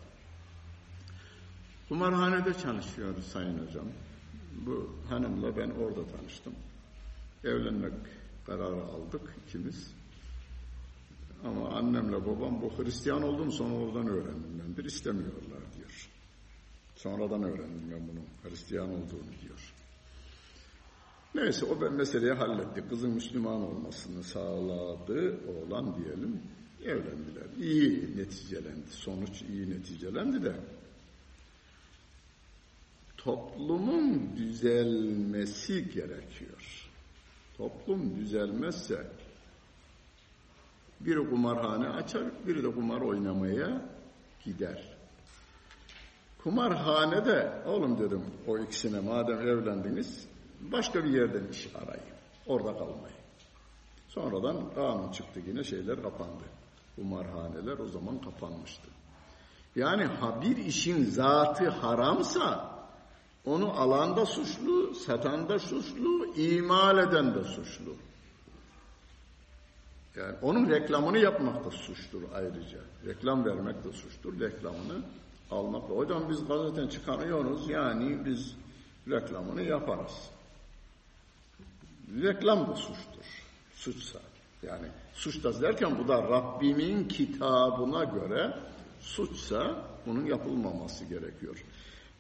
Kumarhanede 1.93 2.55
çalışıyordu 2.55 3.23
sayın 3.23 3.67
hocam. 3.67 3.87
Bu 4.67 4.91
hanımla 5.09 5.57
ben 5.57 5.71
orada 5.71 6.07
tanıştım. 6.07 6.53
Evlenmek 7.45 7.93
kararı 8.47 8.83
aldık 8.83 9.37
ikimiz. 9.47 9.95
Ama 11.45 11.69
annemle 11.69 12.27
babam 12.27 12.63
bu 12.63 12.79
Hristiyan 12.79 13.23
oldum 13.23 13.53
sonra 13.53 13.75
oradan 13.75 14.07
öğrendim 14.07 14.63
ben. 14.63 14.77
Bir 14.77 14.85
istemiyorlar 14.85 15.61
diyor. 15.77 16.11
Sonradan 16.95 17.43
öğrendim 17.43 17.91
ben 17.93 18.09
bunun 18.09 18.27
Hristiyan 18.43 18.89
olduğunu 18.89 19.33
diyor. 19.43 19.75
Neyse 21.35 21.67
o 21.67 21.81
ben 21.81 21.93
meseleyi 21.93 22.33
halletti. 22.33 22.89
Kızın 22.89 23.11
Müslüman 23.11 23.63
olmasını 23.63 24.25
sağladı 24.25 25.41
oğlan 25.49 25.97
diyelim. 25.97 26.43
Evlendiler. 26.85 27.47
İyi 27.61 28.17
neticelendi. 28.17 28.91
Sonuç 28.91 29.43
iyi 29.43 29.71
neticelendi 29.71 30.45
de 30.45 30.57
toplumun 33.25 34.37
düzelmesi 34.37 35.91
gerekiyor. 35.91 36.91
Toplum 37.57 38.17
düzelmezse 38.17 39.07
biri 41.01 41.31
kumarhane 41.31 41.89
açar, 41.89 42.47
biri 42.47 42.63
de 42.63 42.75
kumar 42.75 43.01
oynamaya 43.01 43.91
gider. 44.45 44.97
Kumarhanede, 46.43 47.63
oğlum 47.67 47.99
dedim 47.99 48.25
o 48.47 48.59
ikisine 48.59 49.01
madem 49.01 49.41
evlendiniz, 49.41 50.29
başka 50.61 51.05
bir 51.05 51.11
yerden 51.11 51.49
iş 51.49 51.69
arayın. 51.75 52.13
Orada 52.47 52.73
kalmayın. 52.73 53.23
Sonradan 54.09 54.75
kanun 54.75 55.13
çıktı 55.13 55.41
yine 55.47 55.65
şeyler 55.65 56.03
kapandı. 56.03 56.45
Kumarhaneler 56.97 57.79
o 57.79 57.89
zaman 57.89 58.21
kapanmıştı. 58.21 58.89
Yani 59.77 60.05
ha 60.05 60.43
bir 60.43 60.57
işin 60.57 61.05
zatı 61.05 61.69
haramsa 61.69 62.72
onu 63.45 63.81
alan 63.81 64.17
da 64.17 64.27
suçlu, 64.27 64.95
satan 64.95 65.49
da 65.49 65.59
suçlu, 65.59 66.35
imal 66.37 66.99
eden 66.99 67.35
de 67.35 67.45
suçlu. 67.45 67.97
Yani 70.17 70.37
onun 70.43 70.71
reklamını 70.71 71.19
yapmak 71.19 71.65
da 71.65 71.71
suçtur 71.71 72.23
ayrıca. 72.35 72.79
Reklam 73.07 73.45
vermek 73.45 73.85
de 73.85 73.93
suçtur. 73.93 74.41
Reklamını 74.41 75.03
almak 75.51 75.91
da. 75.91 75.95
Hocam 75.95 76.31
biz 76.31 76.47
gazeteden 76.47 76.89
çıkarıyoruz 76.89 77.69
yani 77.69 78.25
biz 78.25 78.57
reklamını 79.11 79.63
yaparız. 79.63 80.31
Reklam 82.23 82.69
da 82.69 82.77
suçtur. 82.77 83.25
Suçsa. 83.75 84.19
Yani 84.63 84.87
suçta 85.15 85.63
derken 85.63 85.99
bu 85.99 86.09
da 86.09 86.23
Rabbimin 86.23 87.09
kitabına 87.09 88.05
göre 88.05 88.59
suçsa 89.01 89.85
bunun 90.07 90.25
yapılmaması 90.25 91.05
gerekiyor. 91.05 91.65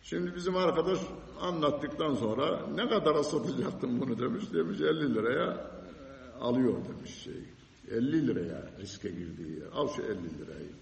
Şimdi 0.02 0.34
bizim 0.34 0.56
arkadaş 0.56 0.98
anlattıktan 1.40 2.14
sonra 2.14 2.66
ne 2.74 2.88
kadara 2.88 3.24
satacaktım 3.24 4.00
bunu 4.00 4.18
demiş. 4.18 4.44
Demiş 4.52 4.80
50 4.80 5.14
liraya 5.14 5.70
alıyor 6.40 6.74
demiş 6.88 7.22
şey. 7.22 7.44
50 7.90 8.26
liraya 8.26 8.70
riske 8.80 9.08
girdiği 9.08 9.58
yer. 9.60 9.66
Al 9.74 9.88
şu 9.88 10.02
50 10.02 10.10
lirayı. 10.12 10.72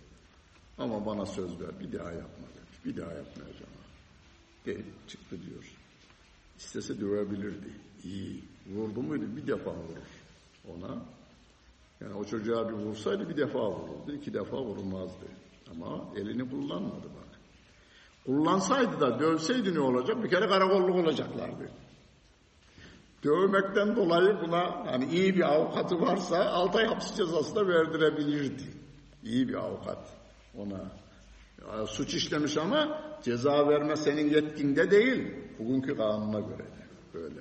Ama 0.78 1.06
bana 1.06 1.26
söz 1.26 1.60
ver 1.60 1.80
bir 1.80 1.98
daha 1.98 2.12
yapma 2.12 2.46
demiş. 2.56 2.84
Bir 2.84 2.96
daha 2.96 3.12
yapmayacağım. 3.12 3.70
Değil, 4.66 4.84
çıktı 5.08 5.36
diyor. 5.46 5.76
İstese 6.58 7.00
dövebilirdi. 7.00 7.70
İyi. 8.04 8.44
Vurdu 8.74 9.02
muydu? 9.02 9.24
Bir 9.36 9.46
defa 9.46 9.70
vurur 9.70 10.10
ona. 10.68 11.02
Yani 12.00 12.14
o 12.14 12.24
çocuğa 12.24 12.68
bir 12.68 12.74
vursaydı 12.74 13.28
bir 13.28 13.36
defa 13.36 13.70
vururdu. 13.70 14.12
iki 14.12 14.34
defa 14.34 14.62
vurmazdı. 14.62 15.26
Ama 15.70 16.04
elini 16.16 16.50
kullanmadı 16.50 17.04
bak. 17.04 17.29
Kullansaydı 18.26 19.00
da 19.00 19.20
dövseydi 19.20 19.74
ne 19.74 19.80
olacak? 19.80 20.24
Bir 20.24 20.30
kere 20.30 20.48
karakolluk 20.48 20.96
olacaklardı. 20.96 21.70
Dövmekten 23.24 23.96
dolayı 23.96 24.36
buna 24.46 24.86
hani 24.86 25.04
iyi 25.04 25.36
bir 25.36 25.54
avukatı 25.54 26.00
varsa 26.00 26.44
altı 26.44 26.78
ay 26.78 26.86
hapis 26.86 27.16
cezası 27.16 27.54
da 27.54 27.68
verdirebilirdi. 27.68 28.62
İyi 29.24 29.48
bir 29.48 29.54
avukat 29.54 29.98
ona. 30.58 30.80
Ya, 31.60 31.86
suç 31.86 32.14
işlemiş 32.14 32.56
ama 32.56 33.02
ceza 33.22 33.68
verme 33.68 33.96
senin 33.96 34.30
yetkinde 34.30 34.90
değil. 34.90 35.34
Bugünkü 35.58 35.96
kanuna 35.96 36.40
göre 36.40 36.58
de 36.58 36.84
böyle. 37.14 37.40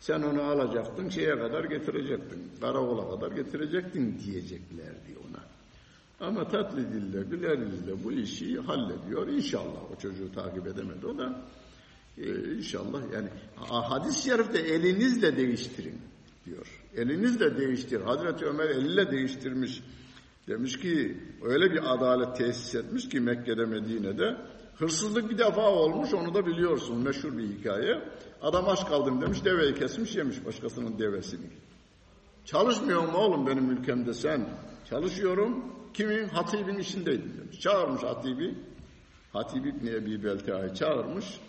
Sen 0.00 0.22
onu 0.22 0.42
alacaktın 0.42 1.08
şeye 1.08 1.38
kadar 1.38 1.64
getirecektin. 1.64 2.52
Karakola 2.60 3.10
kadar 3.10 3.32
getirecektin 3.32 4.18
diyeceklerdi 4.18 5.16
ona. 5.28 5.40
Ama 6.20 6.48
tatlı 6.48 6.92
dille, 6.92 7.22
güler 7.22 7.58
yüzle 7.58 8.04
bu 8.04 8.12
işi 8.12 8.60
hallediyor. 8.60 9.28
İnşallah 9.28 9.90
o 9.92 10.00
çocuğu 10.00 10.32
takip 10.32 10.66
edemedi 10.66 11.06
o 11.06 11.18
da. 11.18 11.42
Ee, 12.18 12.54
inşallah 12.56 13.00
yani 13.14 13.28
hadis-i 13.56 14.22
şerifte 14.22 14.58
elinizle 14.58 15.36
değiştirin 15.36 15.98
diyor. 16.46 16.82
Elinizle 16.96 17.56
değiştir. 17.56 18.00
Hazreti 18.00 18.44
Ömer 18.44 18.68
eliyle 18.68 19.10
değiştirmiş. 19.10 19.82
Demiş 20.48 20.78
ki 20.78 21.16
öyle 21.42 21.72
bir 21.72 21.94
adalet 21.94 22.36
tesis 22.36 22.74
etmiş 22.74 23.08
ki 23.08 23.20
Mekke'de 23.20 23.64
Medine'de 23.64 24.36
hırsızlık 24.76 25.30
bir 25.30 25.38
defa 25.38 25.70
olmuş 25.70 26.14
onu 26.14 26.34
da 26.34 26.46
biliyorsun 26.46 26.98
meşhur 27.02 27.38
bir 27.38 27.48
hikaye. 27.48 28.02
Adam 28.42 28.68
aç 28.68 28.88
kaldım 28.88 29.20
demiş 29.20 29.44
deveyi 29.44 29.74
kesmiş 29.74 30.16
yemiş 30.16 30.46
başkasının 30.46 30.98
devesini. 30.98 31.46
Çalışmıyor 32.44 33.02
mu 33.02 33.18
oğlum 33.18 33.46
benim 33.46 33.70
ülkemde 33.70 34.14
sen? 34.14 34.48
Çalışıyorum. 34.90 35.79
Kimin? 35.94 36.28
Hatibin 36.28 36.78
işindeydim 36.78 37.38
demiş. 37.40 37.60
Çağırmış 37.60 38.02
hatibi. 38.02 38.54
Hatib 39.32 39.64
İbni 39.64 39.90
Ebi 39.90 40.24
Belta'yı 40.24 40.74
çağırmış. 40.74 41.40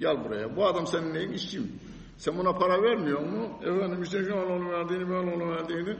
Gel 0.00 0.24
buraya. 0.24 0.56
Bu 0.56 0.66
adam 0.66 0.86
senin 0.86 1.14
neyin? 1.14 1.32
İşçim. 1.32 1.72
Sen 2.18 2.38
buna 2.38 2.52
para 2.52 2.82
vermiyor 2.82 3.20
mu? 3.20 3.58
Efendim 3.62 4.02
işte 4.02 4.24
şu 4.24 4.36
an 4.36 4.50
onu 4.50 4.70
verdiğini, 4.70 5.10
ben 5.10 5.14
onu 5.14 5.50
verdiğini. 5.50 5.96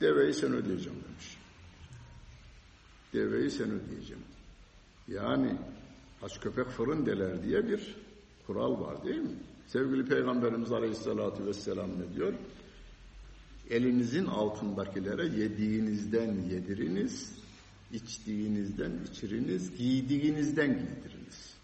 Deveyi 0.00 0.34
sen 0.34 0.52
ödeyeceğim 0.52 0.98
demiş. 1.08 1.38
Deveyi 3.12 3.50
sen 3.50 3.70
ödeyeceğim. 3.70 4.22
Yani 5.08 5.56
aç 6.22 6.40
köpek 6.40 6.66
fırın 6.66 7.06
deler 7.06 7.42
diye 7.42 7.68
bir 7.68 7.96
kural 8.46 8.80
var 8.80 9.04
değil 9.04 9.20
mi? 9.20 9.36
Sevgili 9.66 10.04
Peygamberimiz 10.04 10.72
Aleyhisselatü 10.72 11.46
Vesselam 11.46 11.90
ne 11.90 12.16
diyor? 12.16 12.34
Elinizin 13.70 14.26
altındakilere 14.26 15.26
yediğinizden 15.26 16.34
yediriniz, 16.50 17.38
içtiğinizden 17.92 18.92
içiriniz, 19.10 19.76
giydiğinizden 19.76 20.66
giydiriniz. 20.66 21.54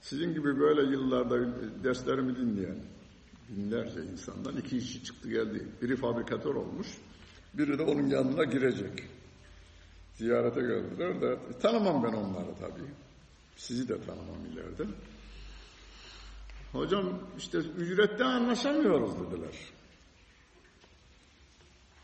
Sizin 0.00 0.34
gibi 0.34 0.60
böyle 0.60 0.90
yıllarda 0.90 1.38
derslerimi 1.84 2.36
dinleyen 2.36 2.78
binlerce 3.48 4.00
insandan 4.12 4.56
iki 4.56 4.78
işi 4.78 5.04
çıktı 5.04 5.28
geldi. 5.28 5.68
Biri 5.82 5.96
fabrikatör 5.96 6.54
olmuş, 6.54 6.88
biri 7.54 7.78
de 7.78 7.82
onun 7.82 8.06
yanına 8.06 8.44
girecek. 8.44 9.08
Ziyarete 10.14 10.60
geldiler 10.60 11.20
de 11.20 11.38
tanımam 11.62 12.02
ben 12.04 12.12
onları 12.12 12.54
tabii. 12.60 12.90
Sizi 13.56 13.88
de 13.88 14.00
tanımam 14.00 14.46
ileride. 14.52 14.84
Hocam 16.72 17.20
işte 17.38 17.58
ücrette 17.58 18.24
anlaşamıyoruz 18.24 19.12
dediler. 19.12 19.54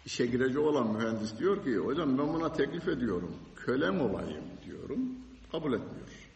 İşe 0.06 0.26
girecek 0.26 0.58
olan 0.58 0.96
mühendis 0.96 1.38
diyor 1.38 1.64
ki 1.64 1.76
hocam 1.76 2.18
ben 2.18 2.34
buna 2.34 2.52
teklif 2.52 2.88
ediyorum. 2.88 3.34
Kölem 3.56 4.00
olayım 4.00 4.44
diyorum. 4.66 5.00
Kabul 5.52 5.72
etmiyor. 5.72 6.30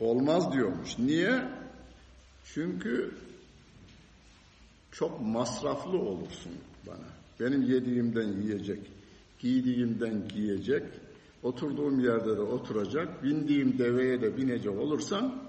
Olmaz 0.00 0.52
diyormuş. 0.52 0.98
Niye? 0.98 1.48
Çünkü 2.44 3.14
çok 4.92 5.20
masraflı 5.20 5.98
olursun 5.98 6.52
bana. 6.86 7.08
Benim 7.40 7.62
yediğimden 7.62 8.28
yiyecek, 8.42 8.90
giydiğimden 9.38 10.28
giyecek, 10.28 10.82
oturduğum 11.42 12.00
yerde 12.00 12.36
de 12.36 12.40
oturacak, 12.40 13.24
bindiğim 13.24 13.78
deveye 13.78 14.22
de 14.22 14.36
binecek 14.36 14.78
olursan 14.78 15.42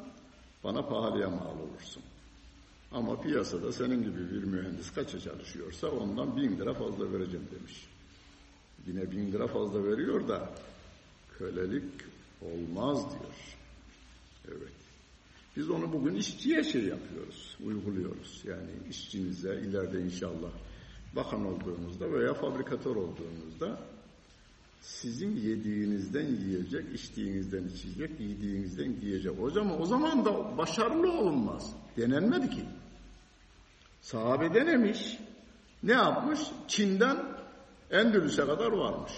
bana 0.63 0.85
pahalıya 0.85 1.29
mal 1.29 1.59
olursun. 1.59 2.03
Ama 2.93 3.21
piyasada 3.21 3.71
senin 3.71 4.03
gibi 4.03 4.31
bir 4.31 4.43
mühendis 4.43 4.93
kaça 4.93 5.19
çalışıyorsa 5.19 5.87
ondan 5.87 6.37
bin 6.37 6.57
lira 6.57 6.73
fazla 6.73 7.11
vereceğim 7.11 7.47
demiş. 7.59 7.87
Yine 8.87 9.11
bin 9.11 9.31
lira 9.31 9.47
fazla 9.47 9.83
veriyor 9.83 10.27
da 10.27 10.49
kölelik 11.39 11.91
olmaz 12.41 12.97
diyor. 13.11 13.57
Evet. 14.47 14.73
Biz 15.57 15.69
onu 15.69 15.93
bugün 15.93 16.15
işçiye 16.15 16.63
şey 16.63 16.83
yapıyoruz, 16.83 17.57
uyguluyoruz. 17.65 18.43
Yani 18.47 18.69
işçinize 18.89 19.55
ileride 19.55 20.01
inşallah 20.01 20.51
bakan 21.15 21.45
olduğunuzda 21.45 22.11
veya 22.11 22.33
fabrikatör 22.33 22.95
olduğunuzda 22.95 23.79
sizin 24.81 25.35
yediğinizden 25.35 26.25
yiyecek, 26.25 26.95
içtiğinizden 26.95 27.63
içecek, 27.63 28.17
giydiğinizden 28.17 28.99
giyecek. 29.01 29.33
Zaman 29.53 29.81
o 29.81 29.85
zaman 29.85 30.25
da 30.25 30.57
başarılı 30.57 31.11
olunmaz. 31.11 31.75
Denenmedi 31.97 32.49
ki. 32.49 32.63
Sahabe 34.03 34.53
denemiş. 34.53 35.19
Ne 35.83 35.93
yapmış? 35.93 36.39
Çin'den 36.67 37.17
Endülüs'e 37.91 38.45
kadar 38.45 38.71
varmış. 38.71 39.11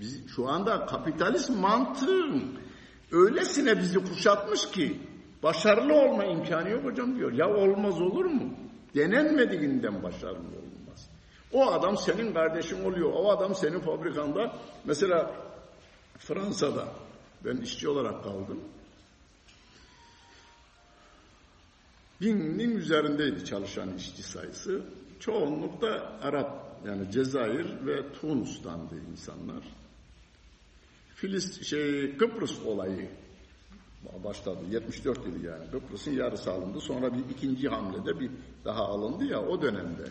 Biz 0.00 0.28
şu 0.28 0.48
anda 0.48 0.86
kapitalist 0.86 1.50
mantığın 1.50 2.58
öylesine 3.12 3.78
bizi 3.78 3.98
kuşatmış 4.04 4.70
ki 4.70 5.00
başarılı 5.42 5.94
olma 5.94 6.24
imkanı 6.24 6.70
yok 6.70 6.84
hocam 6.84 7.16
diyor. 7.16 7.32
Ya 7.32 7.48
olmaz 7.48 8.00
olur 8.00 8.24
mu? 8.24 8.54
Denenmediğinden 8.94 10.02
başarılı 10.02 10.36
olmaz. 10.36 11.10
O 11.52 11.66
adam 11.66 11.96
senin 11.96 12.32
kardeşin 12.32 12.84
oluyor. 12.84 13.12
O 13.12 13.30
adam 13.30 13.54
senin 13.54 13.80
fabrikanda. 13.80 14.52
Mesela 14.84 15.34
Fransa'da 16.18 16.88
ben 17.44 17.56
işçi 17.56 17.88
olarak 17.88 18.24
kaldım. 18.24 18.60
Binin 22.20 22.76
üzerindeydi 22.76 23.44
çalışan 23.44 23.96
işçi 23.96 24.22
sayısı. 24.22 24.82
Çoğunlukta 25.20 26.18
Arap 26.22 26.80
yani 26.86 27.10
Cezayir 27.10 27.86
ve 27.86 28.12
Tunus'tandı 28.12 28.94
insanlar. 29.12 29.64
Filist 31.14 31.64
şey 31.64 32.16
Kıbrıs 32.16 32.66
olayı 32.66 33.08
başladı. 34.24 34.58
74 34.70 35.26
yılı 35.26 35.46
yani. 35.46 35.70
Kıbrıs'ın 35.70 36.10
yarısı 36.10 36.52
alındı. 36.52 36.80
Sonra 36.80 37.14
bir 37.14 37.34
ikinci 37.34 37.68
hamlede 37.68 38.20
bir 38.20 38.30
daha 38.64 38.84
alındı 38.84 39.24
ya 39.24 39.42
o 39.42 39.62
dönemde. 39.62 40.04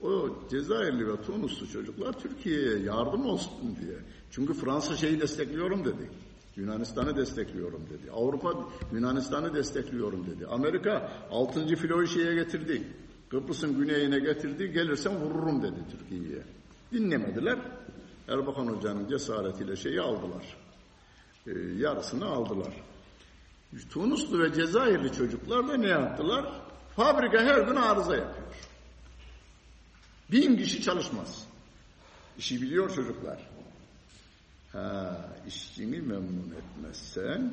O 0.00 0.30
Cezayirli 0.50 1.08
ve 1.08 1.22
Tunuslu 1.22 1.68
çocuklar 1.68 2.12
Türkiye'ye 2.12 2.78
yardım 2.78 3.26
olsun 3.26 3.76
diye. 3.80 3.96
Çünkü 4.30 4.54
Fransa 4.54 4.96
şeyi 4.96 5.20
destekliyorum 5.20 5.84
dedi. 5.84 6.10
Yunanistan'ı 6.56 7.16
destekliyorum 7.16 7.82
dedi. 7.90 8.10
Avrupa 8.10 8.54
Yunanistan'ı 8.92 9.54
destekliyorum 9.54 10.26
dedi. 10.26 10.46
Amerika 10.46 11.12
6. 11.30 11.66
filoyu 11.76 12.06
şeye 12.06 12.34
getirdi. 12.34 12.82
Kıbrıs'ın 13.28 13.78
güneyine 13.78 14.18
getirdi. 14.18 14.72
Gelirsen 14.72 15.16
vururum 15.16 15.62
dedi 15.62 15.80
Türkiye'ye. 15.90 16.42
Dinlemediler. 16.92 17.58
Erbakan 18.28 18.66
Hoca'nın 18.66 19.08
cesaretiyle 19.08 19.76
şeyi 19.76 20.00
aldılar. 20.00 20.56
Ee, 21.46 21.50
yarısını 21.78 22.26
aldılar. 22.26 22.82
Tunuslu 23.90 24.42
ve 24.42 24.52
Cezayirli 24.52 25.12
çocuklar 25.12 25.68
da 25.68 25.76
ne 25.76 25.88
yaptılar? 25.88 26.60
Fabrika 26.96 27.40
her 27.42 27.60
gün 27.60 27.76
arıza 27.76 28.16
yapıyor. 28.16 28.46
Bin 30.32 30.56
kişi 30.56 30.82
çalışmaz. 30.82 31.46
İşi 32.38 32.62
biliyor 32.62 32.94
çocuklar. 32.94 33.53
Ha, 34.74 35.16
işçini 35.46 36.00
memnun 36.00 36.54
etmezsen 36.58 37.52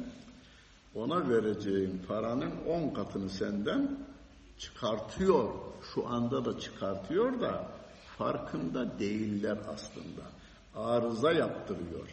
ona 0.96 1.30
vereceğin 1.30 2.02
paranın 2.08 2.52
on 2.68 2.94
katını 2.94 3.30
senden 3.30 3.98
çıkartıyor. 4.58 5.50
Şu 5.94 6.08
anda 6.08 6.46
da 6.46 6.60
çıkartıyor 6.60 7.42
da 7.42 7.68
farkında 8.18 9.00
değiller 9.00 9.58
aslında. 9.74 10.24
Arıza 10.76 11.32
yaptırıyor. 11.32 12.10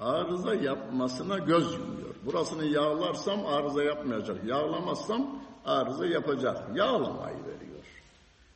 Arıza 0.00 0.54
yapmasına 0.54 1.38
göz 1.38 1.72
yumuyor. 1.72 2.14
Burasını 2.26 2.64
yağlarsam 2.64 3.46
arıza 3.46 3.82
yapmayacak. 3.82 4.44
Yağlamazsam 4.44 5.42
arıza 5.64 6.06
yapacak. 6.06 6.76
Yağlamayı 6.76 7.36
veriyor. 7.36 7.84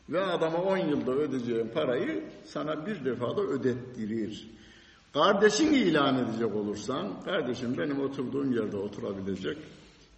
Ve 0.09 0.25
adama 0.25 0.59
on 0.59 0.77
yılda 0.77 1.11
ödeyeceğin 1.11 1.69
parayı 1.69 2.25
sana 2.45 2.87
bir 2.87 3.05
defada 3.05 3.41
ödettirir. 3.41 4.51
Kardeşin 5.15 5.73
ilan 5.73 6.19
edecek 6.19 6.55
olursan, 6.55 7.23
kardeşim 7.25 7.79
benim 7.79 8.01
oturduğum 8.01 8.53
yerde 8.53 8.77
oturabilecek, 8.77 9.59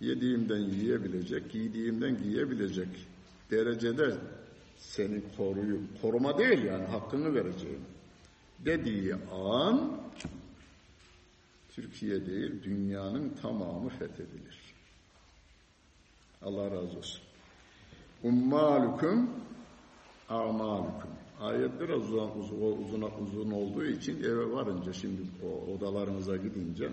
yediğimden 0.01 0.59
yiyebilecek, 0.59 1.51
giydiğimden 1.53 2.22
giyebilecek 2.22 2.88
derecede 3.51 4.14
seni 4.78 5.22
koruyup, 5.36 6.03
koruma 6.03 6.38
değil 6.38 6.62
yani 6.62 6.84
hakkını 6.84 7.34
vereceğim 7.34 7.80
dediği 8.59 9.14
an 9.32 10.01
Türkiye 11.68 12.26
değil 12.26 12.62
dünyanın 12.62 13.28
tamamı 13.42 13.88
fethedilir. 13.88 14.74
Allah 16.42 16.70
razı 16.70 16.99
olsun. 16.99 17.20
Ummalukum 18.22 19.30
a'malukum. 20.28 21.16
Ayet 21.41 21.80
biraz 21.80 22.03
uzun, 22.03 22.30
uzun, 22.84 23.03
uzun 23.22 23.51
olduğu 23.51 23.84
için 23.84 24.22
eve 24.22 24.53
varınca 24.53 24.93
şimdi 24.93 25.22
o 25.45 25.72
odalarınıza 25.72 26.37
gidince 26.37 26.91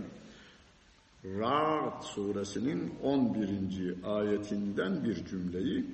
Ra'd 1.26 2.02
suresinin 2.02 2.94
11. 3.04 3.96
ayetinden 4.04 5.04
bir 5.04 5.26
cümleyi 5.26 5.86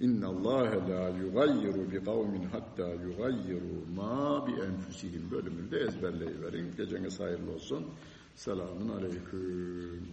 İnna 0.00 0.26
Allah 0.28 0.88
la 0.88 1.08
yugayyiru 1.08 1.92
bi 1.92 2.04
kavmin 2.04 2.44
hatta 2.44 2.88
yugayyiru 2.88 3.86
ma 3.96 4.46
bi 4.46 4.52
enfusihim 4.52 5.30
bölümünde 5.30 5.78
ezberleyiverin. 5.78 6.76
Geceniz 6.76 7.20
hayırlı 7.20 7.52
olsun. 7.52 7.86
Selamun 8.34 8.88
aleyküm. 8.88 10.06